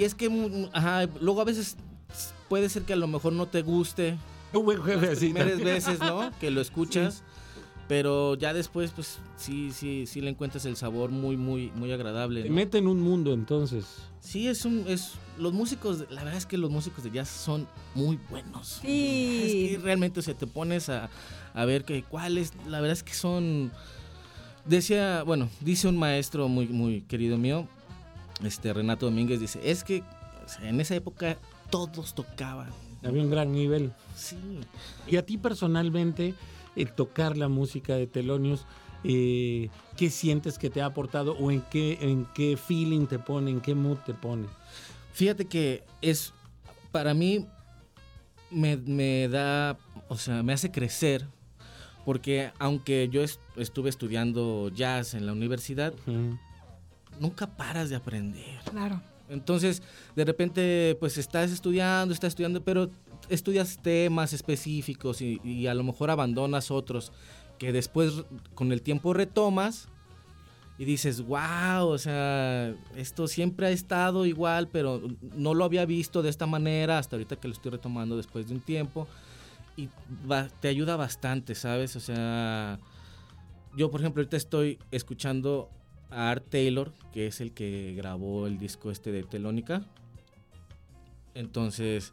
y 0.00 0.04
es 0.04 0.14
que 0.14 0.68
ajá, 0.72 1.06
luego 1.20 1.40
a 1.40 1.44
veces 1.44 1.76
puede 2.48 2.68
ser 2.68 2.82
que 2.82 2.92
a 2.92 2.96
lo 2.96 3.06
mejor 3.06 3.32
no 3.32 3.46
te 3.46 3.62
guste 3.62 4.16
Un 4.52 4.64
buen 4.64 4.82
jefe 4.82 5.06
las 5.06 5.16
así. 5.16 5.30
primeras 5.32 5.58
veces, 5.60 5.98
¿no? 6.00 6.30
Que 6.40 6.50
lo 6.50 6.60
escuchas. 6.60 7.22
Pero 7.88 8.34
ya 8.34 8.52
después, 8.52 8.90
pues 8.90 9.18
sí, 9.36 9.70
sí, 9.72 10.06
sí 10.08 10.20
le 10.20 10.30
encuentras 10.30 10.64
el 10.64 10.76
sabor 10.76 11.10
muy, 11.12 11.36
muy, 11.36 11.70
muy 11.76 11.92
agradable. 11.92 12.42
Te 12.42 12.48
¿no? 12.48 12.54
mete 12.56 12.78
en 12.78 12.88
un 12.88 13.00
mundo 13.00 13.32
entonces. 13.32 13.84
Sí, 14.18 14.48
es 14.48 14.64
un, 14.64 14.84
es, 14.88 15.12
los 15.38 15.52
músicos, 15.52 15.98
la 16.10 16.24
verdad 16.24 16.36
es 16.38 16.46
que 16.46 16.58
los 16.58 16.68
músicos 16.68 17.04
de 17.04 17.12
jazz 17.12 17.28
son 17.28 17.68
muy 17.94 18.18
buenos. 18.28 18.80
Sí. 18.82 19.42
Es 19.44 19.78
que 19.78 19.84
realmente, 19.84 20.18
o 20.18 20.22
sea, 20.24 20.34
te 20.34 20.48
pones 20.48 20.88
a, 20.88 21.08
a 21.54 21.64
ver 21.64 21.84
que 21.84 22.02
cuáles, 22.02 22.54
la 22.66 22.80
verdad 22.80 22.94
es 22.94 23.04
que 23.04 23.14
son, 23.14 23.70
decía, 24.66 25.22
bueno, 25.22 25.48
dice 25.60 25.88
un 25.88 25.96
maestro 25.96 26.48
muy, 26.48 26.66
muy 26.68 27.02
querido 27.02 27.38
mío, 27.38 27.66
este 28.44 28.72
Renato 28.72 29.06
Domínguez, 29.06 29.40
dice, 29.40 29.60
es 29.64 29.84
que 29.84 30.02
o 30.44 30.48
sea, 30.48 30.68
en 30.68 30.80
esa 30.80 30.94
época 30.94 31.38
todos 31.70 32.14
tocaban. 32.14 32.68
Había 33.04 33.22
un 33.22 33.30
gran 33.30 33.52
nivel. 33.52 33.92
Sí. 34.16 34.36
Y 35.06 35.16
a 35.16 35.24
ti 35.24 35.38
personalmente, 35.38 36.34
el 36.74 36.92
tocar 36.92 37.36
la 37.36 37.48
música 37.48 37.94
de 37.94 38.06
Telonius, 38.06 38.66
eh, 39.04 39.68
¿qué 39.96 40.10
sientes 40.10 40.58
que 40.58 40.70
te 40.70 40.80
ha 40.82 40.86
aportado 40.86 41.36
o 41.36 41.50
en 41.50 41.60
qué, 41.62 41.98
en 42.00 42.26
qué 42.34 42.56
feeling 42.56 43.06
te 43.06 43.18
pone, 43.18 43.50
en 43.50 43.60
qué 43.60 43.74
mood 43.74 43.98
te 43.98 44.14
pone? 44.14 44.46
Fíjate 45.12 45.46
que 45.46 45.84
es, 46.00 46.32
para 46.90 47.14
mí, 47.14 47.46
me, 48.50 48.76
me 48.76 49.28
da, 49.28 49.78
o 50.08 50.16
sea, 50.16 50.42
me 50.42 50.52
hace 50.52 50.70
crecer, 50.70 51.26
porque 52.06 52.52
aunque 52.58 53.08
yo 53.10 53.22
est- 53.22 53.40
estuve 53.56 53.90
estudiando 53.90 54.70
jazz 54.74 55.12
en 55.12 55.26
la 55.26 55.32
universidad, 55.32 55.92
nunca 57.20 57.46
paras 57.46 57.90
de 57.90 57.96
aprender. 57.96 58.58
Claro. 58.70 59.02
Entonces, 59.28 59.82
de 60.14 60.24
repente, 60.24 60.96
pues 61.00 61.18
estás 61.18 61.50
estudiando, 61.50 62.14
estás 62.14 62.28
estudiando, 62.28 62.62
pero 62.62 62.90
estudias 63.28 63.76
temas 63.82 64.32
específicos 64.32 65.20
y, 65.20 65.40
y 65.42 65.66
a 65.66 65.74
lo 65.74 65.82
mejor 65.82 66.10
abandonas 66.10 66.70
otros 66.70 67.10
que 67.58 67.72
después 67.72 68.22
con 68.54 68.70
el 68.70 68.82
tiempo 68.82 69.12
retomas 69.14 69.88
y 70.78 70.84
dices, 70.84 71.22
wow, 71.26 71.88
o 71.88 71.98
sea, 71.98 72.72
esto 72.94 73.26
siempre 73.26 73.66
ha 73.66 73.70
estado 73.70 74.26
igual, 74.26 74.68
pero 74.68 75.02
no 75.34 75.54
lo 75.54 75.64
había 75.64 75.86
visto 75.86 76.22
de 76.22 76.28
esta 76.28 76.46
manera 76.46 76.98
hasta 76.98 77.16
ahorita 77.16 77.36
que 77.36 77.48
lo 77.48 77.54
estoy 77.54 77.72
retomando 77.72 78.16
después 78.16 78.46
de 78.46 78.54
un 78.54 78.60
tiempo 78.60 79.08
y 79.76 79.88
va- 80.30 80.48
te 80.48 80.68
ayuda 80.68 80.96
bastante, 80.96 81.54
¿sabes? 81.54 81.96
O 81.96 82.00
sea, 82.00 82.78
yo 83.76 83.90
por 83.90 84.00
ejemplo 84.00 84.20
ahorita 84.22 84.36
estoy 84.36 84.78
escuchando 84.90 85.70
a 86.10 86.30
Art 86.30 86.44
Taylor, 86.48 86.92
que 87.12 87.26
es 87.26 87.40
el 87.40 87.52
que 87.52 87.94
grabó 87.96 88.46
el 88.46 88.58
disco 88.58 88.90
este 88.90 89.12
de 89.12 89.22
Telónica. 89.22 89.82
Entonces, 91.34 92.12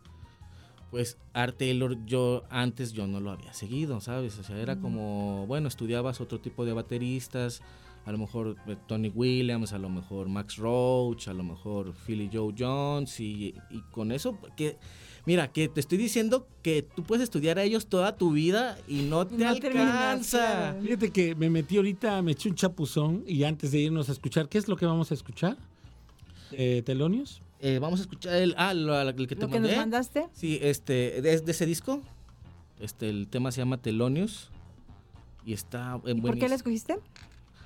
pues 0.91 1.17
Art 1.33 1.57
Taylor 1.57 1.97
yo 2.05 2.43
antes 2.49 2.91
yo 2.93 3.07
no 3.07 3.19
lo 3.19 3.31
había 3.31 3.53
seguido, 3.53 4.01
¿sabes? 4.01 4.37
O 4.39 4.43
sea, 4.43 4.57
era 4.57 4.75
Mm. 4.75 4.81
como, 4.81 5.47
bueno, 5.47 5.67
estudiabas 5.67 6.19
otro 6.21 6.39
tipo 6.39 6.65
de 6.65 6.73
bateristas, 6.73 7.61
a 8.05 8.11
lo 8.11 8.17
mejor 8.17 8.55
eh, 8.67 8.75
Tony 8.87 9.09
Williams, 9.09 9.73
a 9.73 9.77
lo 9.77 9.89
mejor 9.89 10.27
Max 10.29 10.57
Roach, 10.57 11.27
a 11.27 11.33
lo 11.33 11.43
mejor 11.43 11.93
Philly 12.05 12.29
Joe 12.31 12.53
Jones 12.57 13.19
y, 13.19 13.55
y 13.69 13.79
con 13.91 14.11
eso 14.11 14.37
que 14.57 14.77
mira, 15.25 15.47
que 15.53 15.69
te 15.69 15.79
estoy 15.79 15.97
diciendo 15.97 16.45
que 16.61 16.81
tú 16.81 17.03
puedes 17.03 17.23
estudiar 17.23 17.57
a 17.59 17.63
ellos 17.63 17.87
toda 17.87 18.17
tu 18.17 18.31
vida 18.33 18.77
y 18.89 19.03
no 19.03 19.25
te 19.25 19.37
no 19.37 19.47
alcanza. 19.49 20.75
Fíjate 20.81 21.11
que 21.11 21.33
me 21.35 21.49
metí 21.49 21.77
ahorita, 21.77 22.21
me 22.21 22.33
eché 22.33 22.49
un 22.49 22.55
chapuzón 22.55 23.23
y 23.25 23.43
antes 23.45 23.71
de 23.71 23.79
irnos 23.79 24.09
a 24.09 24.11
escuchar, 24.11 24.49
¿qué 24.49 24.57
es 24.57 24.67
lo 24.67 24.75
que 24.75 24.85
vamos 24.85 25.11
a 25.11 25.13
escuchar? 25.13 25.55
Eh, 26.51 26.81
¿Telonius? 26.85 27.41
Eh, 27.61 27.79
vamos 27.79 27.99
a 27.99 28.03
escuchar 28.03 28.35
el, 28.35 28.53
ah, 28.57 28.73
lo- 28.73 28.99
el 28.99 29.15
que 29.27 29.35
te 29.35 29.41
¿Lo 29.43 29.47
que 29.47 29.59
nos 29.61 29.69
mandé. 29.69 29.77
mandaste? 29.77 30.27
Sí, 30.33 30.59
este, 30.61 31.21
de, 31.21 31.39
de 31.39 31.51
ese 31.51 31.65
disco. 31.65 32.01
Este, 32.81 33.09
el 33.09 33.27
tema 33.29 33.51
se 33.53 33.61
llama 33.61 33.77
Telonius. 33.77 34.49
Y 35.45 35.53
está 35.53 35.99
en 36.05 36.21
¿Por 36.21 36.37
qué 36.37 36.47
la 36.49 36.55
escogiste? 36.55 36.97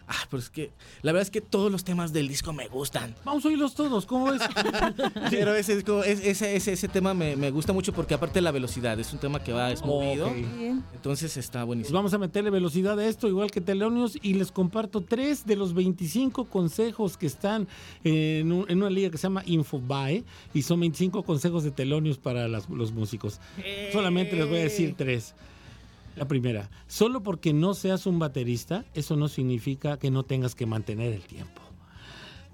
Ah, 0.09 0.25
pero 0.29 0.39
es 0.41 0.49
que 0.49 0.71
la 1.01 1.11
verdad 1.11 1.23
es 1.23 1.31
que 1.31 1.41
todos 1.41 1.69
los 1.71 1.83
temas 1.83 2.13
del 2.13 2.27
disco 2.29 2.53
me 2.53 2.67
gustan. 2.69 3.13
Vamos 3.25 3.43
a 3.43 3.49
oírlos 3.49 3.75
todos, 3.75 4.05
¿cómo 4.05 4.31
ves? 4.31 4.41
Pero 5.29 5.53
ese, 5.55 5.75
disco- 5.75 6.03
es- 6.03 6.23
ese, 6.25 6.55
ese, 6.55 6.73
ese 6.73 6.87
tema 6.87 7.13
me, 7.13 7.35
me 7.35 7.51
gusta 7.51 7.73
mucho 7.73 7.91
porque 7.93 8.13
aparte 8.13 8.39
la 8.39 8.51
velocidad, 8.51 8.97
es 8.99 9.11
un 9.11 9.19
tema 9.19 9.43
que 9.43 9.51
va, 9.51 9.71
es 9.71 9.83
movido. 9.83 10.27
Ok. 10.27 10.35
Entonces 10.95 11.35
está 11.37 11.59
Pues 11.59 11.67
buenísimo. 11.67 11.97
vamos 11.97 12.13
a 12.13 12.17
meterle 12.17 12.49
velocidad 12.49 12.97
a 12.99 13.05
esto, 13.05 13.27
igual 13.27 13.51
que 13.51 13.59
Telonius, 13.61 14.17
y 14.21 14.35
les 14.35 14.51
comparto 14.51 15.01
tres 15.01 15.45
de 15.45 15.55
los 15.57 15.73
25 15.73 16.45
consejos 16.45 17.17
que 17.17 17.25
están 17.25 17.67
en, 18.05 18.51
un- 18.51 18.65
en 18.69 18.77
una 18.77 18.89
liga 18.89 19.09
que 19.09 19.17
se 19.17 19.23
llama 19.23 19.43
Infobae, 19.45 20.23
y 20.53 20.61
son 20.61 20.79
25 20.79 21.23
consejos 21.23 21.63
de 21.65 21.71
Telonius 21.71 22.17
para 22.17 22.47
las- 22.47 22.69
los 22.69 22.91
músicos. 22.93 23.39
Solamente 23.91 24.35
les 24.37 24.47
voy 24.47 24.59
a 24.59 24.63
decir 24.63 24.95
tres. 24.97 25.35
La 26.17 26.27
primera, 26.27 26.69
solo 26.87 27.21
porque 27.21 27.53
no 27.53 27.75
seas 27.75 28.07
un 28.07 28.17
baterista, 28.17 28.85
eso 28.95 29.15
no 29.15 29.27
significa 29.27 29.99
que 29.99 30.09
no 30.09 30.23
tengas 30.23 30.55
que 30.55 30.65
mantener 30.65 31.13
el 31.13 31.21
tiempo. 31.21 31.61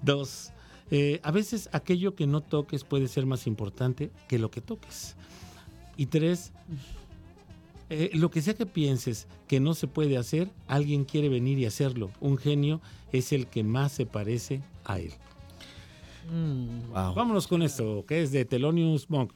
Dos, 0.02 0.52
eh, 0.90 1.18
a 1.22 1.30
veces 1.30 1.70
aquello 1.72 2.14
que 2.14 2.26
no 2.26 2.42
toques 2.42 2.84
puede 2.84 3.08
ser 3.08 3.24
más 3.24 3.46
importante 3.46 4.10
que 4.28 4.38
lo 4.38 4.50
que 4.50 4.60
toques. 4.60 5.16
Y 5.96 6.06
tres, 6.06 6.52
eh, 7.88 8.10
lo 8.12 8.30
que 8.30 8.42
sea 8.42 8.52
que 8.52 8.66
pienses 8.66 9.28
que 9.48 9.60
no 9.60 9.72
se 9.72 9.86
puede 9.86 10.18
hacer, 10.18 10.50
alguien 10.66 11.04
quiere 11.04 11.30
venir 11.30 11.58
y 11.58 11.64
hacerlo. 11.64 12.10
Un 12.20 12.36
genio 12.36 12.82
es 13.12 13.32
el 13.32 13.46
que 13.46 13.64
más 13.64 13.92
se 13.92 14.04
parece 14.04 14.60
a 14.84 14.98
él. 14.98 15.12
Vámonos 16.92 17.46
con 17.46 17.62
esto, 17.62 18.04
que 18.06 18.22
es 18.22 18.32
de 18.32 18.44
Thelonious 18.44 19.08
Monk. 19.08 19.32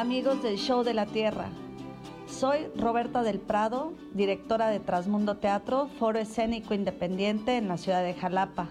Amigos 0.00 0.42
del 0.42 0.58
Show 0.58 0.82
de 0.82 0.92
la 0.92 1.06
Tierra. 1.06 1.50
Soy 2.26 2.66
Roberta 2.76 3.22
del 3.22 3.38
Prado, 3.38 3.92
directora 4.12 4.68
de 4.68 4.80
Transmundo 4.80 5.36
Teatro, 5.36 5.88
foro 6.00 6.18
escénico 6.18 6.74
independiente 6.74 7.56
en 7.56 7.68
la 7.68 7.76
ciudad 7.76 8.02
de 8.02 8.12
Jalapa. 8.12 8.70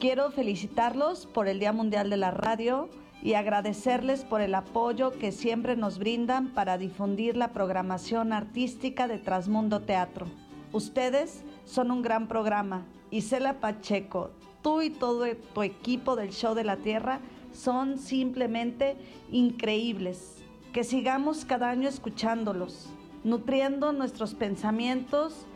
Quiero 0.00 0.30
felicitarlos 0.30 1.26
por 1.26 1.48
el 1.48 1.60
Día 1.60 1.72
Mundial 1.72 2.08
de 2.08 2.16
la 2.16 2.30
Radio 2.30 2.88
y 3.22 3.34
agradecerles 3.34 4.24
por 4.24 4.40
el 4.40 4.54
apoyo 4.54 5.12
que 5.12 5.32
siempre 5.32 5.76
nos 5.76 5.98
brindan 5.98 6.48
para 6.54 6.78
difundir 6.78 7.36
la 7.36 7.52
programación 7.52 8.32
artística 8.32 9.06
de 9.06 9.18
Transmundo 9.18 9.80
Teatro. 9.80 10.26
Ustedes 10.72 11.44
son 11.66 11.90
un 11.90 12.00
gran 12.00 12.26
programa. 12.26 12.86
Isela 13.10 13.60
Pacheco, 13.60 14.30
tú 14.62 14.80
y 14.80 14.88
todo 14.88 15.26
tu 15.52 15.62
equipo 15.62 16.16
del 16.16 16.30
Show 16.30 16.54
de 16.54 16.64
la 16.64 16.78
Tierra 16.78 17.20
son 17.52 17.98
simplemente 17.98 18.96
increíbles. 19.30 20.43
Que 20.74 20.82
sigamos 20.82 21.44
cada 21.44 21.70
año 21.70 21.88
escuchándolos, 21.88 22.88
nutriendo 23.22 23.92
nuestros 23.92 24.34
pensamientos 24.34 25.46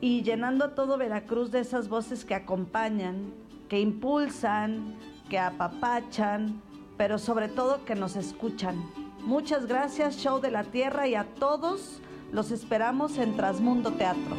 y 0.00 0.22
llenando 0.22 0.64
a 0.64 0.74
todo 0.74 0.98
Veracruz 0.98 1.52
de 1.52 1.60
esas 1.60 1.88
voces 1.88 2.24
que 2.24 2.34
acompañan, 2.34 3.32
que 3.68 3.78
impulsan, 3.78 4.96
que 5.30 5.38
apapachan, 5.38 6.60
pero 6.96 7.20
sobre 7.20 7.46
todo 7.48 7.84
que 7.84 7.94
nos 7.94 8.16
escuchan. 8.16 8.84
Muchas 9.24 9.66
gracias 9.66 10.16
Show 10.16 10.40
de 10.40 10.50
la 10.50 10.64
Tierra 10.64 11.06
y 11.06 11.14
a 11.14 11.22
todos 11.22 12.00
los 12.32 12.50
esperamos 12.50 13.16
en 13.18 13.36
Trasmundo 13.36 13.92
Teatro. 13.92 14.34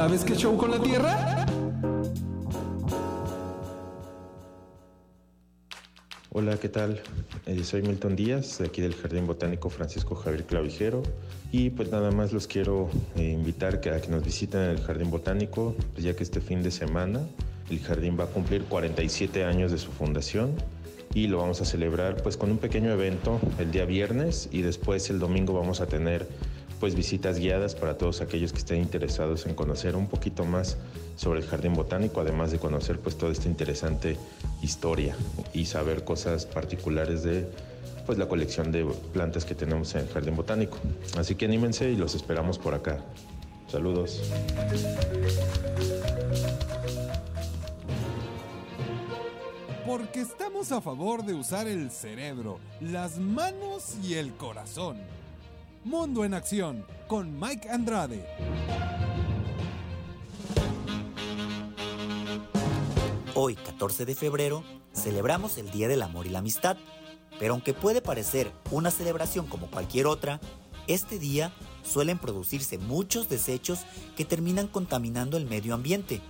Sabes 0.00 0.24
qué 0.24 0.34
show 0.34 0.56
con 0.56 0.70
la 0.70 0.80
Tierra? 0.80 1.44
Hola, 6.30 6.56
¿qué 6.56 6.70
tal? 6.70 7.02
Eh, 7.44 7.62
soy 7.64 7.82
Milton 7.82 8.16
Díaz, 8.16 8.60
de 8.60 8.68
aquí 8.68 8.80
del 8.80 8.94
Jardín 8.94 9.26
Botánico 9.26 9.68
Francisco 9.68 10.14
Javier 10.14 10.44
Clavijero. 10.46 11.02
Y 11.52 11.68
pues 11.68 11.90
nada 11.90 12.10
más 12.12 12.32
los 12.32 12.46
quiero 12.46 12.88
eh, 13.16 13.24
invitar 13.24 13.74
a 13.74 13.80
que 14.00 14.08
nos 14.08 14.24
visiten 14.24 14.62
el 14.62 14.80
Jardín 14.80 15.10
Botánico, 15.10 15.76
pues 15.92 16.02
ya 16.02 16.16
que 16.16 16.22
este 16.22 16.40
fin 16.40 16.62
de 16.62 16.70
semana 16.70 17.20
el 17.68 17.80
jardín 17.80 18.16
va 18.18 18.24
a 18.24 18.28
cumplir 18.28 18.64
47 18.64 19.44
años 19.44 19.70
de 19.70 19.76
su 19.76 19.90
fundación 19.90 20.54
y 21.12 21.26
lo 21.26 21.38
vamos 21.38 21.60
a 21.60 21.66
celebrar 21.66 22.22
pues 22.22 22.38
con 22.38 22.50
un 22.50 22.58
pequeño 22.58 22.90
evento 22.90 23.38
el 23.58 23.70
día 23.70 23.84
viernes 23.84 24.48
y 24.50 24.62
después 24.62 25.10
el 25.10 25.18
domingo 25.18 25.52
vamos 25.52 25.82
a 25.82 25.86
tener 25.86 26.26
pues 26.80 26.94
visitas 26.94 27.38
guiadas 27.38 27.74
para 27.74 27.98
todos 27.98 28.22
aquellos 28.22 28.52
que 28.52 28.58
estén 28.58 28.80
interesados 28.80 29.44
en 29.44 29.54
conocer 29.54 29.94
un 29.94 30.06
poquito 30.06 30.46
más 30.46 30.78
sobre 31.14 31.40
el 31.40 31.46
jardín 31.46 31.74
botánico, 31.74 32.22
además 32.22 32.50
de 32.50 32.58
conocer 32.58 32.98
pues 32.98 33.18
toda 33.18 33.30
esta 33.30 33.48
interesante 33.48 34.16
historia 34.62 35.14
y 35.52 35.66
saber 35.66 36.04
cosas 36.04 36.46
particulares 36.46 37.22
de 37.22 37.46
pues 38.06 38.18
la 38.18 38.26
colección 38.26 38.72
de 38.72 38.84
plantas 39.12 39.44
que 39.44 39.54
tenemos 39.54 39.94
en 39.94 40.00
el 40.00 40.08
jardín 40.08 40.34
botánico. 40.34 40.78
Así 41.18 41.34
que 41.34 41.44
anímense 41.44 41.90
y 41.90 41.96
los 41.96 42.14
esperamos 42.14 42.58
por 42.58 42.74
acá. 42.74 42.98
Saludos. 43.70 44.22
Porque 49.86 50.20
estamos 50.20 50.72
a 50.72 50.80
favor 50.80 51.24
de 51.24 51.34
usar 51.34 51.68
el 51.68 51.90
cerebro, 51.90 52.58
las 52.80 53.18
manos 53.18 53.96
y 54.02 54.14
el 54.14 54.32
corazón. 54.32 55.19
Mundo 55.84 56.26
en 56.26 56.34
Acción 56.34 56.84
con 57.08 57.40
Mike 57.40 57.70
Andrade. 57.70 58.26
Hoy, 63.34 63.54
14 63.54 64.04
de 64.04 64.14
febrero, 64.14 64.62
celebramos 64.92 65.56
el 65.56 65.70
Día 65.70 65.88
del 65.88 66.02
Amor 66.02 66.26
y 66.26 66.28
la 66.28 66.40
Amistad, 66.40 66.76
pero 67.38 67.54
aunque 67.54 67.72
puede 67.72 68.02
parecer 68.02 68.52
una 68.70 68.90
celebración 68.90 69.46
como 69.46 69.70
cualquier 69.70 70.06
otra, 70.06 70.38
este 70.86 71.18
día 71.18 71.50
suelen 71.82 72.18
producirse 72.18 72.76
muchos 72.76 73.30
desechos 73.30 73.80
que 74.18 74.26
terminan 74.26 74.68
contaminando 74.68 75.38
el 75.38 75.46
medio 75.46 75.72
ambiente. 75.72 76.20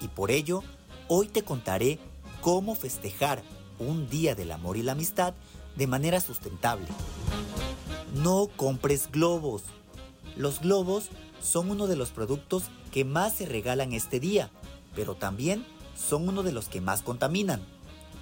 Y 0.00 0.08
por 0.08 0.32
ello, 0.32 0.64
hoy 1.06 1.28
te 1.28 1.44
contaré 1.44 2.00
cómo 2.40 2.74
festejar 2.74 3.44
un 3.78 4.08
Día 4.08 4.34
del 4.34 4.50
Amor 4.50 4.76
y 4.76 4.82
la 4.82 4.92
Amistad 4.92 5.34
de 5.80 5.88
manera 5.88 6.20
sustentable. 6.20 6.86
No 8.14 8.46
compres 8.54 9.10
globos. 9.10 9.64
Los 10.36 10.60
globos 10.60 11.08
son 11.42 11.72
uno 11.72 11.88
de 11.88 11.96
los 11.96 12.10
productos 12.10 12.62
que 12.92 13.04
más 13.04 13.34
se 13.34 13.46
regalan 13.46 13.92
este 13.92 14.20
día 14.20 14.52
pero 14.94 15.14
también 15.14 15.64
son 15.96 16.28
uno 16.28 16.42
de 16.42 16.52
los 16.52 16.68
que 16.68 16.80
más 16.80 17.02
contaminan. 17.02 17.60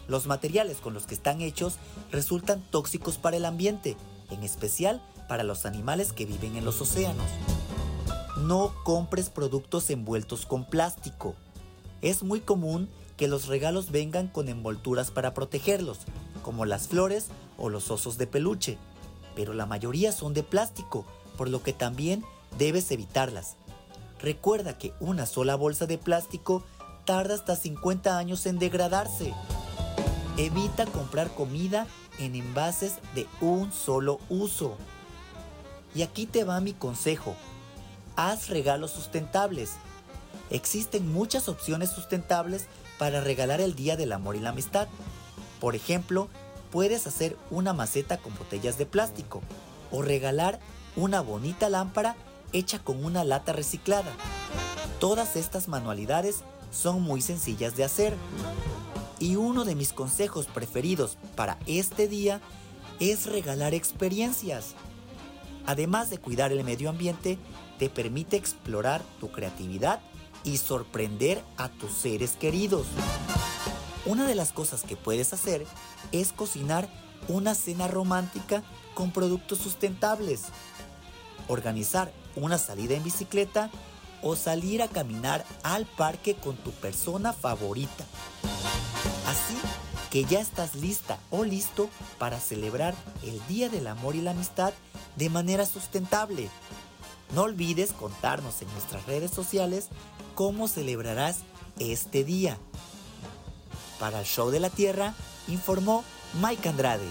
Los 0.06 0.26
materiales 0.26 0.78
con 0.78 0.94
los 0.94 1.06
que 1.06 1.14
están 1.14 1.40
hechos 1.40 1.74
resultan 2.10 2.62
tóxicos 2.70 3.18
para 3.18 3.36
el 3.36 3.44
ambiente, 3.44 3.96
en 4.30 4.42
especial 4.42 5.02
para 5.28 5.44
los 5.44 5.66
animales 5.66 6.12
que 6.12 6.26
viven 6.26 6.56
en 6.56 6.64
los 6.64 6.80
océanos. 6.80 7.26
No 8.38 8.72
compres 8.84 9.30
productos 9.30 9.90
envueltos 9.90 10.46
con 10.46 10.64
plástico. 10.64 11.34
Es 12.00 12.22
muy 12.22 12.40
común 12.40 12.88
que 13.16 13.28
los 13.28 13.48
regalos 13.48 13.90
vengan 13.90 14.28
con 14.28 14.48
envolturas 14.48 15.10
para 15.10 15.34
protegerlos, 15.34 15.98
como 16.42 16.64
las 16.64 16.88
flores 16.88 17.26
o 17.58 17.68
los 17.68 17.90
osos 17.90 18.16
de 18.16 18.26
peluche, 18.26 18.78
pero 19.34 19.52
la 19.52 19.66
mayoría 19.66 20.12
son 20.12 20.32
de 20.32 20.42
plástico, 20.42 21.04
por 21.36 21.50
lo 21.50 21.62
que 21.62 21.72
también 21.72 22.24
debes 22.56 22.90
evitarlas. 22.90 23.56
Recuerda 24.20 24.78
que 24.78 24.94
una 25.00 25.26
sola 25.26 25.54
bolsa 25.54 25.86
de 25.86 25.98
plástico 25.98 26.64
tarda 27.04 27.34
hasta 27.34 27.56
50 27.56 28.16
años 28.16 28.46
en 28.46 28.58
degradarse. 28.58 29.32
Evita 30.36 30.86
comprar 30.86 31.34
comida 31.34 31.86
en 32.18 32.34
envases 32.34 32.94
de 33.14 33.26
un 33.40 33.72
solo 33.72 34.18
uso. 34.28 34.76
Y 35.94 36.02
aquí 36.02 36.26
te 36.26 36.44
va 36.44 36.60
mi 36.60 36.72
consejo. 36.72 37.34
Haz 38.16 38.48
regalos 38.48 38.90
sustentables. 38.90 39.72
Existen 40.50 41.12
muchas 41.12 41.48
opciones 41.48 41.90
sustentables 41.90 42.66
para 42.98 43.20
regalar 43.20 43.60
el 43.60 43.74
Día 43.74 43.96
del 43.96 44.12
Amor 44.12 44.36
y 44.36 44.40
la 44.40 44.50
Amistad. 44.50 44.88
Por 45.60 45.76
ejemplo, 45.76 46.28
puedes 46.70 47.06
hacer 47.06 47.36
una 47.50 47.72
maceta 47.72 48.18
con 48.18 48.34
botellas 48.36 48.78
de 48.78 48.86
plástico 48.86 49.42
o 49.90 50.02
regalar 50.02 50.60
una 50.96 51.20
bonita 51.20 51.68
lámpara 51.68 52.16
hecha 52.52 52.78
con 52.78 53.04
una 53.04 53.24
lata 53.24 53.52
reciclada. 53.52 54.12
Todas 55.00 55.36
estas 55.36 55.68
manualidades 55.68 56.40
son 56.70 57.02
muy 57.02 57.22
sencillas 57.22 57.76
de 57.76 57.84
hacer. 57.84 58.16
Y 59.18 59.36
uno 59.36 59.64
de 59.64 59.74
mis 59.74 59.92
consejos 59.92 60.46
preferidos 60.46 61.18
para 61.34 61.58
este 61.66 62.08
día 62.08 62.40
es 63.00 63.26
regalar 63.26 63.74
experiencias. 63.74 64.74
Además 65.66 66.10
de 66.10 66.18
cuidar 66.18 66.52
el 66.52 66.64
medio 66.64 66.88
ambiente, 66.88 67.38
te 67.78 67.90
permite 67.90 68.36
explorar 68.36 69.02
tu 69.20 69.30
creatividad 69.30 70.00
y 70.44 70.56
sorprender 70.56 71.42
a 71.56 71.68
tus 71.68 71.92
seres 71.92 72.32
queridos. 72.32 72.86
Una 74.06 74.26
de 74.26 74.34
las 74.34 74.52
cosas 74.52 74.82
que 74.82 74.96
puedes 74.96 75.32
hacer 75.32 75.66
es 76.12 76.32
cocinar 76.32 76.88
una 77.28 77.54
cena 77.54 77.88
romántica 77.88 78.62
con 78.94 79.10
productos 79.12 79.58
sustentables, 79.58 80.44
organizar 81.48 82.12
una 82.36 82.58
salida 82.58 82.94
en 82.94 83.04
bicicleta 83.04 83.70
o 84.22 84.36
salir 84.36 84.82
a 84.82 84.88
caminar 84.88 85.44
al 85.62 85.86
parque 85.86 86.34
con 86.34 86.56
tu 86.56 86.70
persona 86.72 87.32
favorita. 87.32 88.04
Así 89.26 89.56
que 90.10 90.24
ya 90.24 90.40
estás 90.40 90.74
lista 90.74 91.18
o 91.30 91.44
listo 91.44 91.88
para 92.18 92.40
celebrar 92.40 92.94
el 93.22 93.40
Día 93.46 93.68
del 93.68 93.86
Amor 93.86 94.16
y 94.16 94.22
la 94.22 94.30
Amistad 94.30 94.72
de 95.16 95.30
manera 95.30 95.66
sustentable. 95.66 96.48
No 97.34 97.42
olvides 97.42 97.92
contarnos 97.92 98.62
en 98.62 98.72
nuestras 98.72 99.04
redes 99.06 99.30
sociales 99.30 99.88
cómo 100.34 100.66
celebrarás 100.66 101.40
este 101.78 102.24
día. 102.24 102.58
Para 104.00 104.20
el 104.20 104.26
Show 104.26 104.50
de 104.50 104.60
la 104.60 104.70
Tierra, 104.70 105.14
informó 105.48 106.04
Mike 106.40 106.68
Andrade. 106.68 107.08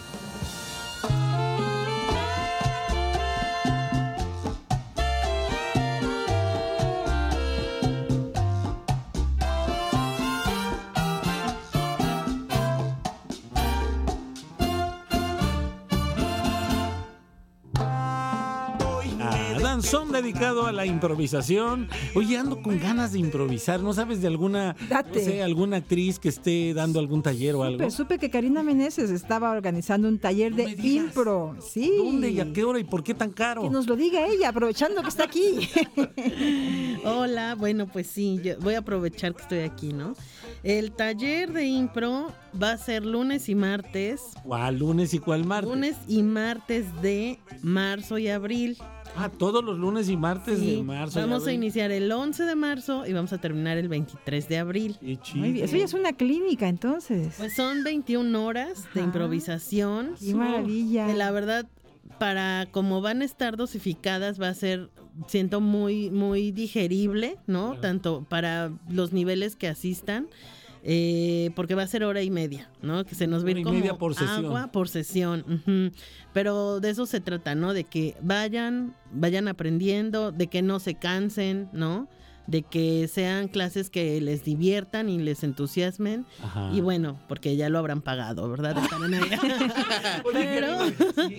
Dedicado 20.38 20.68
a 20.68 20.72
la 20.72 20.86
improvisación. 20.86 21.90
Oye, 22.14 22.38
ando 22.38 22.62
con 22.62 22.80
ganas 22.80 23.14
de 23.14 23.20
improvisar. 23.20 23.82
¿No 23.82 23.94
sabes 23.94 24.22
de 24.22 24.28
alguna, 24.28 24.76
no 24.90 25.14
sé, 25.20 25.42
alguna 25.42 25.78
actriz 25.78 26.20
que 26.20 26.30
esté 26.30 26.76
dando 26.76 27.00
algún 27.00 27.24
taller 27.24 27.56
o 27.56 27.64
algo? 27.64 27.80
Supe, 27.80 27.92
supe 27.92 28.20
que 28.20 28.30
Karina 28.30 28.62
Meneses 28.62 29.10
estaba 29.10 29.52
organizando 29.52 30.08
un 30.08 30.20
taller 30.20 30.54
de 30.54 30.76
impro. 30.80 31.56
Sí. 31.60 31.92
¿Dónde 31.98 32.30
y 32.30 32.40
a 32.40 32.54
qué 32.54 32.64
hora 32.64 32.80
y 32.80 32.84
por 32.84 33.04
qué 33.04 33.16
tan 33.16 33.32
caro? 33.32 33.64
Que 33.64 33.70
nos 33.72 33.88
lo 33.88 33.96
diga 33.96 34.28
ella, 34.28 34.50
aprovechando 34.50 35.02
que 35.02 35.10
está 35.10 35.24
aquí. 35.24 35.70
Hola, 37.04 37.56
bueno, 37.56 37.88
pues 37.88 38.08
sí, 38.08 38.40
yo 38.44 38.60
voy 38.60 38.76
a 38.76 38.80
aprovechar 38.80 39.34
que 39.34 39.42
estoy 39.42 39.60
aquí, 39.60 39.92
¿no? 39.92 40.14
El 40.62 40.92
taller 40.92 41.52
de 41.52 41.66
impro 41.66 42.32
va 42.62 42.74
a 42.74 42.78
ser 42.78 43.06
lunes 43.06 43.50
y 43.50 43.56
martes. 43.56 44.22
¿Cuál 44.44 44.78
lunes 44.80 45.14
y 45.14 45.20
cuál 45.20 45.46
martes? 45.46 45.70
Lunes 45.70 45.96
y 46.08 46.22
martes 46.22 46.86
de 47.02 47.40
marzo 47.62 48.18
y 48.18 48.28
abril. 48.30 48.78
Ah, 49.18 49.30
todos 49.30 49.64
los 49.64 49.78
lunes 49.80 50.10
y 50.10 50.18
martes 50.18 50.60
Sí, 50.60 50.76
de 50.78 50.84
marzo. 50.84 51.20
Vamos 51.20 51.48
a 51.48 51.52
iniciar 51.54 51.92
el 51.92 52.12
11 52.12 52.44
de 52.44 52.56
marzo 52.56 53.06
y 53.06 53.14
vamos 53.14 53.34
a 53.34 53.40
terminar 53.40 53.78
el 53.78 53.88
23 53.88 54.48
de 54.48 54.58
abril. 54.58 54.98
Eso 55.02 55.76
ya 55.76 55.86
es 55.86 55.94
una 55.94 56.14
clínica, 56.14 56.68
entonces. 56.68 57.36
Pues 57.38 57.56
son 57.56 57.84
21 57.84 58.46
horas 58.46 58.86
de 58.94 59.02
improvisación. 59.02 60.14
Qué 60.20 60.34
maravilla. 60.36 61.08
Que 61.08 61.16
la 61.16 61.32
verdad, 61.32 61.68
para 62.20 62.68
como 62.72 63.02
van 63.02 63.22
a 63.22 63.26
estar 63.26 63.58
dosificadas, 63.58 64.40
va 64.40 64.50
a 64.50 64.54
ser, 64.54 64.90
siento, 65.28 65.62
muy, 65.62 66.10
muy 66.12 66.52
digerible, 66.52 67.38
¿no? 67.48 67.76
Tanto 67.80 68.26
para 68.30 68.72
los 68.90 69.14
niveles 69.14 69.56
que 69.56 69.68
asistan. 69.68 70.28
Eh, 70.90 71.52
porque 71.54 71.76
va 71.76 71.84
a 71.84 71.88
ser 71.88 72.06
hora 72.06 72.22
y 72.22 72.30
media, 72.32 72.72
¿no? 72.82 73.06
Que 73.06 73.14
se 73.14 73.28
nos 73.28 73.44
y 73.46 73.62
como 73.62 73.76
media 73.76 73.96
por 73.96 74.16
sesión. 74.16 74.46
agua 74.46 74.72
por 74.72 74.88
sesión. 74.88 75.44
ujú. 75.46 75.92
Pero 76.32 76.80
de 76.80 76.90
eso 76.92 77.06
se 77.06 77.20
trata, 77.20 77.56
¿no? 77.56 77.74
De 77.74 77.84
que 77.84 78.16
vayan, 78.22 78.96
vayan 79.12 79.50
aprendiendo, 79.50 80.32
de 80.32 80.48
que 80.48 80.62
no 80.62 80.80
se 80.80 80.96
cansen, 80.96 81.68
¿no? 81.74 82.08
De 82.48 82.64
que 82.64 83.08
sean 83.10 83.50
clases 83.50 83.90
que 83.90 84.20
les 84.22 84.44
diviertan 84.46 85.10
y 85.10 85.18
les 85.20 85.44
entusiasmen. 85.44 86.26
Ajá. 86.42 86.72
Y 86.74 86.80
bueno, 86.82 87.20
porque 87.28 87.56
ya 87.58 87.68
lo 87.70 87.78
habrán 87.78 88.02
pagado, 88.02 88.50
¿verdad? 88.50 88.76
Pero 90.34 90.78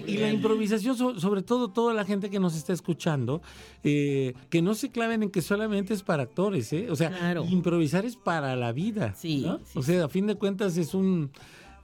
Y 0.07 0.19
la 0.19 0.31
improvisación, 0.31 0.97
so- 0.97 1.19
sobre 1.19 1.43
todo 1.43 1.69
toda 1.69 1.95
la 1.95 2.05
gente 2.05 2.31
que 2.31 2.39
nos 2.41 2.55
está 2.57 2.73
escuchando, 2.73 3.43
eh, 3.85 4.35
que 4.51 4.63
no 4.63 4.75
se 4.75 4.91
claven 4.91 5.23
en 5.23 5.31
que 5.31 5.43
solamente 5.43 5.95
es 5.95 6.03
para 6.03 6.25
actores, 6.25 6.73
¿eh? 6.73 6.89
O 6.91 6.97
sea, 6.97 7.35
improvisar 7.49 8.05
es 8.05 8.17
para 8.17 8.57
la 8.57 8.73
vida. 8.73 9.15
Sí, 9.17 9.43
¿no? 9.47 9.61
o 9.75 9.83
sea, 9.83 10.05
a 10.05 10.09
fin 10.09 10.27
de 10.27 10.35
cuentas 10.35 10.77
es 10.77 10.95
un... 10.95 11.31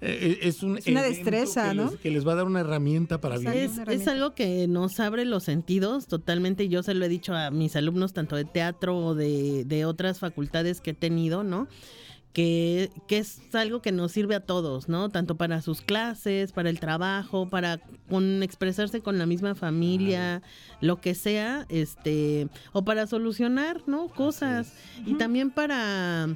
eh, 0.00 0.38
es 0.42 0.62
un 0.62 0.78
Es 0.78 0.86
una 0.86 1.02
destreza, 1.02 1.70
que 1.70 1.74
¿no? 1.74 1.90
les- 1.90 2.00
que 2.00 2.10
les 2.10 2.26
va 2.26 2.32
a 2.32 2.36
dar 2.36 2.44
una 2.46 2.60
herramienta 2.60 3.20
para 3.20 3.38
vivir. 3.38 3.54
Es, 3.54 3.78
es 3.78 4.08
algo 4.08 4.34
que 4.34 4.66
nos 4.68 5.00
abre 5.00 5.24
los 5.24 5.44
sentidos 5.44 6.06
totalmente. 6.06 6.68
Yo 6.68 6.82
se 6.82 6.94
lo 6.94 7.04
he 7.04 7.08
dicho 7.08 7.34
a 7.34 7.50
mis 7.50 7.74
alumnos, 7.76 8.12
tanto 8.12 8.36
de 8.36 8.44
teatro 8.44 8.96
o 8.98 9.14
de, 9.14 9.64
de 9.64 9.84
otras 9.86 10.18
facultades 10.18 10.80
que 10.80 10.90
he 10.90 10.94
tenido, 10.94 11.42
¿no? 11.44 11.68
Que, 12.32 12.90
que 13.06 13.18
es 13.18 13.40
algo 13.54 13.80
que 13.80 13.92
nos 13.92 14.10
sirve 14.10 14.34
a 14.34 14.40
todos, 14.40 14.88
¿no? 14.88 15.08
Tanto 15.08 15.36
para 15.36 15.62
sus 15.62 15.80
clases, 15.82 16.50
para 16.50 16.68
el 16.68 16.80
trabajo, 16.80 17.48
para 17.48 17.78
con 18.08 18.42
expresarse 18.42 19.02
con 19.02 19.18
la 19.18 19.26
misma 19.26 19.54
familia, 19.54 20.42
lo 20.80 21.00
que 21.00 21.14
sea, 21.14 21.64
este, 21.68 22.48
o 22.72 22.84
para 22.84 23.06
solucionar, 23.06 23.82
¿no? 23.86 24.08
Cosas. 24.08 24.72
Y 25.06 25.14
también 25.14 25.52
para, 25.52 26.26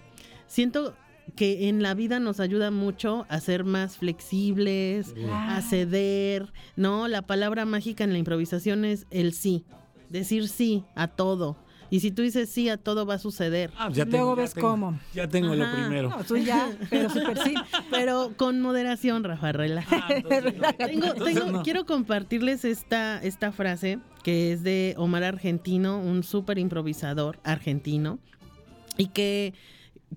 siento 0.47 0.95
que 1.37 1.69
en 1.69 1.83
la 1.83 1.95
vida 1.95 2.21
nos 2.21 2.41
ayuda 2.41 2.71
mucho 2.71 3.27
a 3.29 3.41
ser 3.41 3.65
más 3.65 3.97
flexibles, 3.97 5.15
a 5.33 5.61
ceder, 5.63 6.53
¿no? 6.77 7.09
La 7.09 7.23
palabra 7.23 7.65
mágica 7.65 8.05
en 8.05 8.13
la 8.13 8.19
improvisación 8.19 8.85
es 8.85 9.07
el 9.11 9.33
sí, 9.33 9.65
decir 10.11 10.49
sí 10.49 10.85
a 10.95 11.09
todo. 11.09 11.57
Y 11.91 12.01
si 12.01 12.11
tú 12.11 12.21
dices 12.21 12.51
sí 12.51 12.69
a 12.69 12.77
todo 12.77 13.07
va 13.07 13.15
a 13.15 13.19
suceder. 13.19 13.71
Ah, 13.79 13.89
ya 13.91 14.05
tengo- 14.05 14.19
Luego 14.19 14.37
ya 14.37 14.43
ves 14.43 14.53
tengo- 14.55 14.69
cómo. 14.69 15.01
ya 15.15 15.27
tengo 15.27 15.55
lo 15.55 15.65
primero. 15.73 16.11
No, 16.11 16.23
tú 16.23 16.37
ya, 16.37 16.71
pero 16.91 17.09
súper 17.09 17.39
sí. 17.39 17.55
Pero 17.91 18.35
con 18.37 18.61
moderación, 18.61 19.25
Rafa, 19.25 19.53
relájate. 19.53 20.23
Tengo- 20.79 21.15
tengo- 21.15 21.47
no. 21.51 21.63
Quiero 21.63 21.87
compartirles 21.87 22.67
esta, 22.67 23.23
esta 23.23 23.53
frase 23.53 24.01
que 24.23 24.53
es 24.53 24.63
de 24.63 24.95
Omar 24.99 25.25
Argentino, 25.25 25.99
un 25.99 26.23
súper 26.25 26.59
improvisador 26.59 27.39
argentino, 27.43 28.19
y 28.99 29.07
que 29.07 29.55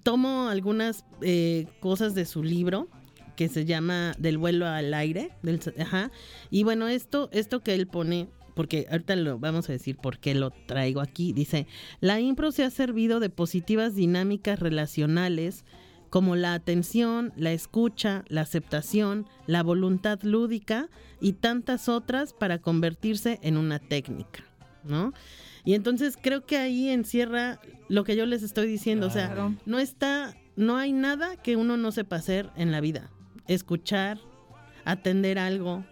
tomo 0.04 0.50
algunas 0.50 1.06
eh, 1.22 1.68
cosas 1.80 2.16
de 2.16 2.26
su 2.26 2.44
libro 2.44 2.88
que 3.36 3.50
se 3.50 3.66
llama 3.66 4.14
Del 4.20 4.38
vuelo 4.38 4.68
al 4.68 4.94
aire, 4.94 5.32
del, 5.42 5.60
ajá, 5.80 6.12
y 6.50 6.64
bueno, 6.64 6.88
esto, 6.88 7.30
esto 7.32 7.62
que 7.62 7.74
él 7.74 7.88
pone, 7.88 8.30
porque 8.56 8.88
ahorita 8.92 9.16
lo 9.16 9.40
vamos 9.40 9.70
a 9.70 9.74
decir 9.74 9.98
por 9.98 10.20
qué 10.20 10.36
lo 10.36 10.52
traigo 10.52 11.02
aquí, 11.02 11.34
dice, 11.34 11.66
la 12.02 12.20
impro 12.20 12.52
se 12.52 12.64
ha 12.64 12.70
servido 12.70 13.20
de 13.20 13.30
positivas 13.30 13.96
dinámicas 13.96 14.60
relacionales 14.60 15.66
como 16.12 16.36
la 16.36 16.54
atención, 16.54 17.32
la 17.38 17.54
escucha, 17.54 18.26
la 18.28 18.42
aceptación, 18.42 19.26
la 19.48 19.64
voluntad 19.64 20.20
lúdica 20.24 20.90
y 21.22 21.34
tantas 21.34 21.88
otras 21.88 22.34
para 22.34 22.60
convertirse 22.60 23.40
en 23.42 23.56
una 23.58 23.80
técnica. 23.80 24.51
¿No? 24.84 25.14
Y 25.64 25.74
entonces 25.76 26.18
creo 26.22 26.46
que 26.46 26.58
ahí 26.58 26.90
encierra 26.90 27.60
lo 27.88 28.04
que 28.04 28.16
yo 28.16 28.26
les 28.26 28.44
estoy 28.44 28.68
diciendo, 28.68 29.08
o 29.08 29.12
sea, 29.12 29.50
no 29.66 29.80
está, 29.80 30.36
no 30.56 30.78
hay 30.78 30.92
nada 30.92 31.36
que 31.38 31.56
uno 31.56 31.78
no 31.78 31.92
sepa 31.92 32.16
hacer 32.18 32.50
en 32.56 32.72
la 32.72 32.82
vida. 32.82 33.12
Escuchar, 33.48 34.20
atender 34.86 35.38
algo. 35.40 35.84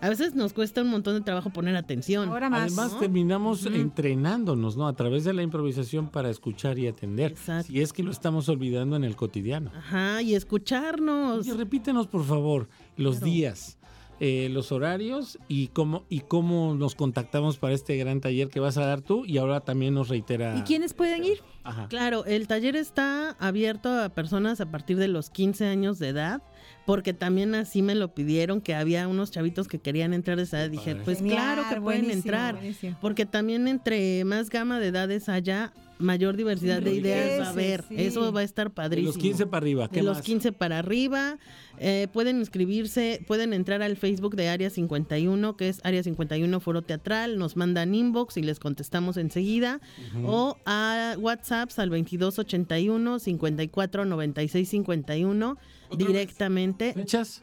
A 0.00 0.08
veces 0.08 0.36
nos 0.36 0.52
cuesta 0.52 0.82
un 0.82 0.90
montón 0.90 1.14
de 1.14 1.22
trabajo 1.22 1.50
poner 1.50 1.74
atención. 1.74 2.28
Ahora 2.28 2.48
más. 2.48 2.62
Además 2.72 2.92
¿no? 2.92 2.98
terminamos 3.00 3.66
entrenándonos, 3.66 4.76
¿no? 4.76 4.86
A 4.86 4.94
través 4.94 5.24
de 5.24 5.32
la 5.32 5.42
improvisación 5.42 6.08
para 6.08 6.30
escuchar 6.30 6.78
y 6.78 6.86
atender. 6.86 7.34
Si 7.64 7.80
es 7.80 7.92
que 7.92 8.04
lo 8.04 8.12
estamos 8.12 8.48
olvidando 8.48 8.94
en 8.94 9.02
el 9.02 9.16
cotidiano. 9.16 9.72
Ajá, 9.76 10.22
y 10.22 10.34
escucharnos. 10.36 11.40
Oye, 11.40 11.54
repítenos, 11.54 12.06
por 12.06 12.24
favor, 12.24 12.68
los 12.96 13.16
Claro. 13.16 13.32
días, 13.32 13.77
eh, 14.20 14.48
los 14.50 14.72
horarios 14.72 15.38
y 15.46 15.68
cómo, 15.68 16.04
y 16.08 16.20
cómo 16.20 16.74
nos 16.74 16.94
contactamos 16.94 17.58
para 17.58 17.74
este 17.74 17.96
gran 17.96 18.20
taller 18.20 18.48
que 18.48 18.60
vas 18.60 18.76
a 18.76 18.84
dar 18.84 19.00
tú 19.00 19.24
y 19.24 19.38
ahora 19.38 19.60
también 19.60 19.94
nos 19.94 20.08
reitera. 20.08 20.56
¿Y 20.58 20.62
quiénes 20.62 20.92
pueden 20.94 21.24
ir? 21.24 21.40
Ajá. 21.62 21.86
Claro, 21.88 22.24
el 22.24 22.48
taller 22.48 22.76
está 22.76 23.36
abierto 23.38 23.90
a 23.92 24.08
personas 24.08 24.60
a 24.60 24.70
partir 24.70 24.96
de 24.96 25.08
los 25.08 25.30
15 25.30 25.66
años 25.66 25.98
de 25.98 26.08
edad, 26.08 26.42
porque 26.86 27.12
también 27.12 27.54
así 27.54 27.82
me 27.82 27.94
lo 27.94 28.14
pidieron, 28.14 28.60
que 28.60 28.74
había 28.74 29.06
unos 29.06 29.30
chavitos 29.30 29.68
que 29.68 29.78
querían 29.78 30.14
entrar 30.14 30.38
a 30.38 30.42
esa 30.42 30.62
edad. 30.62 30.70
Dije, 30.70 30.96
pues 30.96 31.18
Genial, 31.18 31.36
claro 31.36 31.62
que 31.68 31.80
pueden 31.80 32.10
entrar, 32.10 32.54
buenísimo. 32.56 32.96
porque 33.00 33.26
también 33.26 33.68
entre 33.68 34.24
más 34.24 34.48
gama 34.50 34.80
de 34.80 34.88
edades 34.88 35.28
haya, 35.28 35.72
mayor 35.98 36.36
diversidad 36.36 36.80
de 36.82 36.94
ideas 36.94 37.40
va 37.40 37.46
a 37.46 37.50
haber. 37.50 37.82
sí. 37.88 37.94
Eso 37.98 38.32
va 38.32 38.40
a 38.40 38.42
estar 38.44 38.68
De 38.68 38.74
padrísimo. 38.74 39.08
los 39.08 39.18
15 39.18 39.46
para 39.46 39.58
arriba, 39.64 39.88
¿qué 39.88 39.96
De 40.00 40.02
los 40.02 40.18
más? 40.18 40.24
15 40.26 40.52
para 40.52 40.78
arriba. 40.78 41.38
eh, 41.80 42.08
pueden 42.12 42.38
inscribirse, 42.38 43.22
pueden 43.26 43.52
entrar 43.52 43.82
al 43.82 43.96
Facebook 43.96 44.34
de 44.36 44.48
Área 44.48 44.68
51, 44.70 45.56
que 45.56 45.68
es 45.68 45.80
Área 45.84 46.02
51 46.02 46.60
Foro 46.60 46.82
Teatral, 46.82 47.38
nos 47.38 47.56
mandan 47.56 47.94
inbox 47.94 48.36
y 48.36 48.42
les 48.42 48.58
contestamos 48.58 49.16
enseguida. 49.16 49.80
Ujú. 50.18 50.26
O 50.28 50.56
a 50.66 51.14
WhatsApp 51.18 51.70
al 51.76 51.90
2281 51.90 53.18
54 53.20 54.04
96 54.04 54.68
51 54.68 55.56
directamente. 55.96 56.92
¿Fechas? 56.94 57.42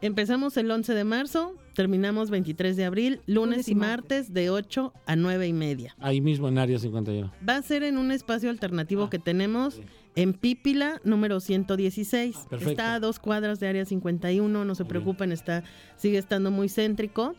Empezamos 0.00 0.56
el 0.56 0.70
11 0.70 0.94
de 0.94 1.04
marzo, 1.04 1.54
terminamos 1.74 2.30
23 2.30 2.76
de 2.76 2.84
abril, 2.84 3.20
lunes 3.26 3.44
Lunes 3.44 3.68
y 3.68 3.74
martes 3.74 4.32
de 4.32 4.48
8 4.48 4.92
a 5.06 5.16
9 5.16 5.46
y 5.46 5.52
media. 5.52 5.94
Ahí 5.98 6.20
mismo 6.20 6.48
en 6.48 6.58
Área 6.58 6.78
51. 6.78 7.30
Va 7.46 7.56
a 7.56 7.62
ser 7.62 7.82
en 7.82 7.98
un 7.98 8.10
espacio 8.10 8.48
alternativo 8.48 9.10
que 9.10 9.18
tenemos 9.18 9.80
en 10.16 10.32
Pípila, 10.32 11.00
número 11.04 11.40
116. 11.40 12.46
Perfecto. 12.48 12.70
Está 12.70 12.94
a 12.94 13.00
dos 13.00 13.18
cuadras 13.18 13.60
de 13.60 13.68
área 13.68 13.84
51, 13.84 14.64
no 14.64 14.74
se 14.74 14.84
preocupen, 14.84 15.32
está, 15.32 15.64
sigue 15.96 16.18
estando 16.18 16.50
muy 16.50 16.68
céntrico. 16.68 17.34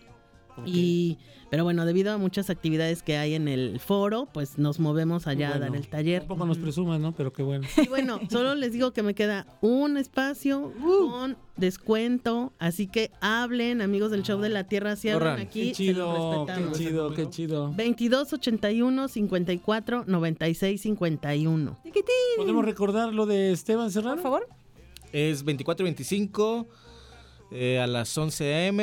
Y, 0.66 1.18
pero 1.50 1.64
bueno, 1.64 1.86
debido 1.86 2.14
a 2.14 2.18
muchas 2.18 2.50
actividades 2.50 3.04
que 3.04 3.18
hay 3.18 3.34
en 3.34 3.48
el 3.48 3.80
foro, 3.80 4.28
pues 4.34 4.58
nos 4.58 4.80
movemos 4.80 5.28
allá 5.28 5.48
a 5.48 5.52
Bueno, 5.58 5.66
dar 5.66 5.76
el 5.76 5.88
taller. 5.88 6.20
Tampoco 6.22 6.46
nos 6.46 6.58
presumas, 6.58 7.00
¿no? 7.00 7.14
Pero 7.14 7.34
qué 7.34 7.44
bueno. 7.44 7.68
Y 7.84 7.88
bueno, 7.88 8.20
solo 8.30 8.56
les 8.56 8.72
digo 8.72 8.94
que 8.94 9.04
me 9.04 9.14
queda 9.16 9.46
un 9.62 9.98
espacio 9.98 10.72
con 10.82 11.38
descuento, 11.58 12.54
así 12.60 12.88
que 12.88 13.12
hablen, 13.22 13.82
amigos 13.82 14.12
del 14.12 14.24
show 14.24 14.40
de 14.40 14.50
la 14.50 14.66
Tierra, 14.66 14.96
si 14.96 15.10
hablan 15.10 15.40
aquí, 15.40 15.70
Qué 15.70 15.72
chido, 15.74 16.46
qué 16.46 16.78
chido, 16.78 17.14
qué 17.14 17.30
chido. 17.30 17.74
22 17.74 18.34
81 18.34 19.08
54 19.08 20.04
96 20.08 20.82
51. 20.82 21.78
¿Podemos 22.38 22.66
recordar 22.66 23.14
lo 23.14 23.26
de 23.26 23.52
Esteban 23.52 23.92
Serrano? 23.92 24.16
Por 24.16 24.24
favor. 24.24 24.50
Es 25.12 25.46
24-25 25.46 26.68
eh, 27.52 27.80
a 27.80 27.88
las 27.88 28.18
11 28.18 28.68
am. 28.68 28.78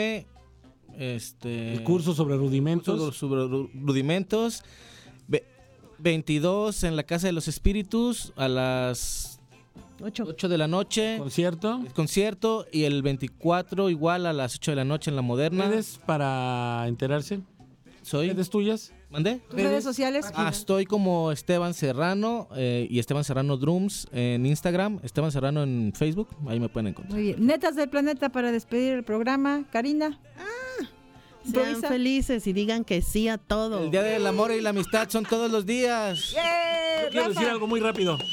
Este, 0.98 1.72
El 1.72 1.82
curso 1.84 2.14
sobre 2.14 2.36
rudimentos. 2.36 2.98
curso 3.00 3.12
sobre 3.12 3.42
ru- 3.42 3.70
rudimentos. 3.74 4.62
Ve- 5.28 5.44
22 5.98 6.84
en 6.84 6.96
la 6.96 7.02
Casa 7.04 7.26
de 7.28 7.32
los 7.32 7.48
Espíritus 7.48 8.32
a 8.36 8.48
las 8.48 9.40
8. 10.02 10.24
8 10.28 10.48
de 10.48 10.58
la 10.58 10.68
noche. 10.68 11.16
Concierto. 11.18 11.80
El 11.84 11.92
concierto. 11.92 12.66
Y 12.72 12.84
el 12.84 13.02
24 13.02 13.88
igual 13.90 14.26
a 14.26 14.32
las 14.32 14.56
8 14.56 14.72
de 14.72 14.76
la 14.76 14.84
noche 14.84 15.10
en 15.10 15.16
la 15.16 15.22
Moderna. 15.22 15.68
¿Redes 15.68 16.00
para 16.04 16.84
enterarse? 16.88 17.40
Soy. 18.02 18.28
¿Redes 18.28 18.50
tuyas? 18.50 18.92
¿Mandé? 19.12 19.40
¿Tus 19.50 19.60
redes 19.60 19.84
sociales? 19.84 20.26
Ah, 20.34 20.48
estoy 20.50 20.86
como 20.86 21.32
Esteban 21.32 21.74
Serrano 21.74 22.48
eh, 22.56 22.86
y 22.88 22.98
Esteban 22.98 23.24
Serrano 23.24 23.58
Drums 23.58 24.08
en 24.10 24.46
Instagram, 24.46 25.00
Esteban 25.02 25.30
Serrano 25.30 25.62
en 25.62 25.92
Facebook, 25.94 26.28
ahí 26.48 26.58
me 26.58 26.70
pueden 26.70 26.88
encontrar. 26.88 27.14
Muy 27.14 27.22
bien. 27.28 27.46
Netas 27.46 27.76
del 27.76 27.90
planeta 27.90 28.30
para 28.30 28.50
despedir 28.50 28.94
el 28.94 29.04
programa. 29.04 29.64
Karina. 29.70 30.18
Sean 31.50 31.82
felices 31.82 32.46
y 32.46 32.52
digan 32.52 32.84
que 32.84 33.02
sí 33.02 33.28
a 33.28 33.38
todo. 33.38 33.84
El 33.84 33.90
Día 33.90 34.02
del 34.02 34.26
Amor 34.26 34.52
y 34.52 34.60
la 34.60 34.70
Amistad 34.70 35.08
son 35.08 35.24
todos 35.24 35.50
los 35.50 35.66
días. 35.66 36.34
¡Eh, 36.36 37.02
Yo 37.04 37.08
quiero 37.10 37.28
Rafa! 37.28 37.40
decir 37.40 37.52
algo 37.52 37.66
muy 37.66 37.80
rápido. 37.80 38.18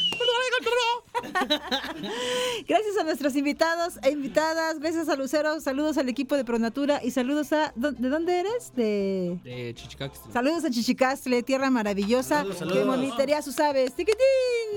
Gracias 2.67 2.97
a 2.99 3.03
nuestros 3.03 3.35
invitados 3.35 3.99
e 4.03 4.11
invitadas. 4.11 4.79
Gracias 4.79 5.09
a 5.09 5.15
Lucero. 5.15 5.59
Saludos 5.59 5.97
al 5.97 6.09
equipo 6.09 6.35
de 6.35 6.45
Pronatura 6.45 7.01
y 7.03 7.11
saludos 7.11 7.51
a. 7.53 7.73
¿dó- 7.75 7.91
¿De 7.91 8.09
dónde 8.09 8.39
eres? 8.39 8.71
De. 8.75 9.39
De 9.43 9.73
Chichicaxtla. 9.75 10.31
Saludos 10.33 10.65
a 10.65 10.69
Chichicastle, 10.69 11.43
tierra 11.43 11.69
maravillosa 11.69 12.37
Saludos, 12.39 12.55
que 12.57 12.59
saludos. 12.59 12.85
monitorea 12.85 13.41
sus 13.41 13.59
aves. 13.59 13.93
¡Tiquitín! 13.95 14.17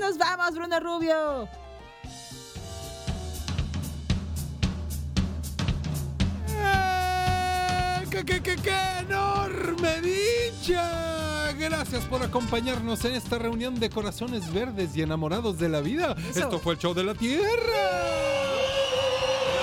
¡Nos 0.01 0.18
vamos, 0.18 0.55
Bruno 0.55 0.80
Rubio! 0.80 1.49
¡Qué, 8.25 8.41
qué, 8.41 8.55
qué, 8.55 8.57
qué 8.62 8.79
enorme 9.01 10.01
dicha! 10.01 11.53
Gracias 11.59 12.05
por 12.05 12.23
acompañarnos 12.23 13.05
en 13.05 13.14
esta 13.16 13.37
reunión 13.37 13.81
de 13.81 13.91
corazones 13.91 14.53
verdes 14.53 14.97
y 14.97 15.03
enamorados 15.03 15.59
de 15.59 15.68
la 15.68 15.81
vida. 15.81 16.14
Eso. 16.31 16.41
Esto 16.41 16.61
fue 16.61 16.75
el 16.75 16.79
show 16.79 16.95
de 16.95 17.03
la 17.03 17.14
Tierra. 17.14 17.43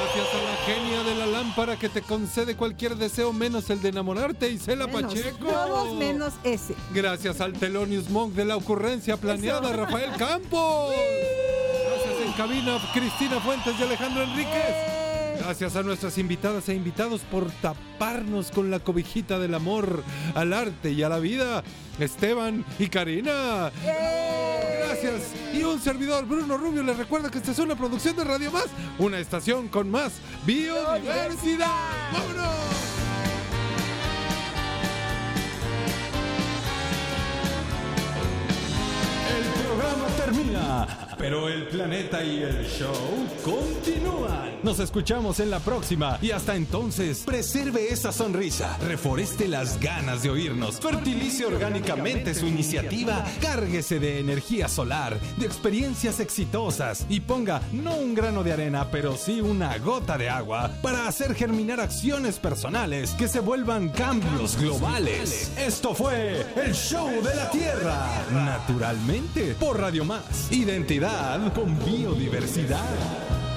Gracias 0.02 0.28
a 0.34 0.44
la 0.44 0.58
genia 0.66 1.04
de 1.04 1.16
la 1.16 1.26
lámpara 1.28 1.78
que 1.80 1.88
te 1.88 2.02
concede 2.02 2.58
cualquier 2.58 2.98
deseo 2.98 3.32
menos 3.32 3.70
el 3.70 3.82
de 3.82 3.90
enamorarte, 3.90 4.50
Isela 4.50 4.88
Menos, 4.88 5.14
Pacheco. 5.14 5.48
Todos 5.48 5.96
menos 5.96 6.34
ese. 6.44 6.76
Gracias 6.94 7.40
al 7.40 7.54
Telonius 7.54 8.10
Monk 8.10 8.34
de 8.34 8.44
la 8.44 8.58
ocurrencia 8.58 9.16
planeada, 9.16 9.70
Eso. 9.70 9.78
Rafael 9.78 10.12
Campos. 10.18 10.94
Gracias 11.88 12.26
en 12.26 12.34
cabina, 12.34 12.78
Cristina 12.94 13.40
Fuentes 13.40 13.74
y 13.80 13.84
Alejandro 13.84 14.24
Enríquez. 14.24 14.54
Eh, 14.54 14.99
Gracias 15.40 15.76
a 15.76 15.84
nuestras 15.84 16.18
invitadas 16.18 16.68
e 16.70 16.76
invitados 16.76 17.22
por 17.22 17.50
taparnos 17.50 18.52
con 18.52 18.70
la 18.70 18.80
cobijita 18.80 19.40
del 19.40 19.56
amor 19.56 20.04
al 20.36 20.54
arte 20.54 20.92
y 20.92 21.02
a 21.02 21.10
la 21.10 21.20
vida. 21.20 21.64
Esteban 21.98 22.66
y 22.78 22.88
Karina. 22.88 23.72
Gracias. 24.86 25.34
Y 25.54 25.64
un 25.64 25.80
servidor, 25.80 26.26
Bruno 26.26 26.58
Rubio, 26.58 26.84
les 26.84 26.98
recuerda 26.98 27.32
que 27.32 27.40
esta 27.40 27.52
es 27.52 27.60
una 27.60 27.76
producción 27.76 28.16
de 28.16 28.26
Radio 28.26 28.52
Más, 28.52 28.68
una 29.00 29.18
estación 29.18 29.70
con 29.70 29.90
más 29.90 30.14
biodiversidad. 30.46 31.68
¡Vámonos! 32.14 32.56
El 39.38 39.64
programa 39.64 40.08
termina, 40.18 41.09
pero 41.20 41.50
el 41.50 41.68
planeta 41.68 42.24
y 42.24 42.42
el 42.42 42.66
show 42.66 42.96
continúan. 43.44 44.60
Nos 44.64 44.80
escuchamos 44.80 45.42
en 45.42 45.52
la 45.52 45.60
próxima 45.60 46.18
y 46.22 46.32
hasta 46.32 46.56
entonces, 46.56 47.24
preserve 47.26 47.92
esa 47.92 48.14
sonrisa, 48.14 48.78
reforeste 48.80 49.50
las 49.50 49.80
ganas 49.80 50.24
de 50.24 50.30
oírnos, 50.30 50.80
fertilice 50.80 51.46
orgánicamente 51.46 52.34
su 52.34 52.48
iniciativa, 52.48 53.26
cárguese 53.42 54.00
de 54.00 54.20
energía 54.20 54.70
solar, 54.70 55.20
de 55.38 55.46
experiencias 55.46 56.22
exitosas 56.22 57.06
y 57.10 57.20
ponga 57.20 57.62
no 57.74 57.96
un 57.96 58.16
grano 58.16 58.44
de 58.44 58.54
arena, 58.54 58.88
pero 58.90 59.18
sí 59.18 59.42
una 59.42 59.78
gota 59.78 60.18
de 60.18 60.30
agua 60.30 60.72
para 60.82 61.08
hacer 61.08 61.36
germinar 61.36 61.82
acciones 61.82 62.40
personales 62.40 63.12
que 63.12 63.28
se 63.28 63.42
vuelvan 63.42 63.90
cambios 63.90 64.58
globales. 64.58 65.52
Esto 65.58 65.94
fue 65.94 66.46
el 66.56 66.74
show 66.74 67.10
de 67.22 67.36
la 67.36 67.52
Tierra, 67.52 68.08
naturalmente 68.32 69.56
por 69.60 69.80
Radio 69.80 70.06
Más. 70.06 70.50
Identidad 70.52 71.09
con 71.54 71.78
biodiversidad. 71.86 73.49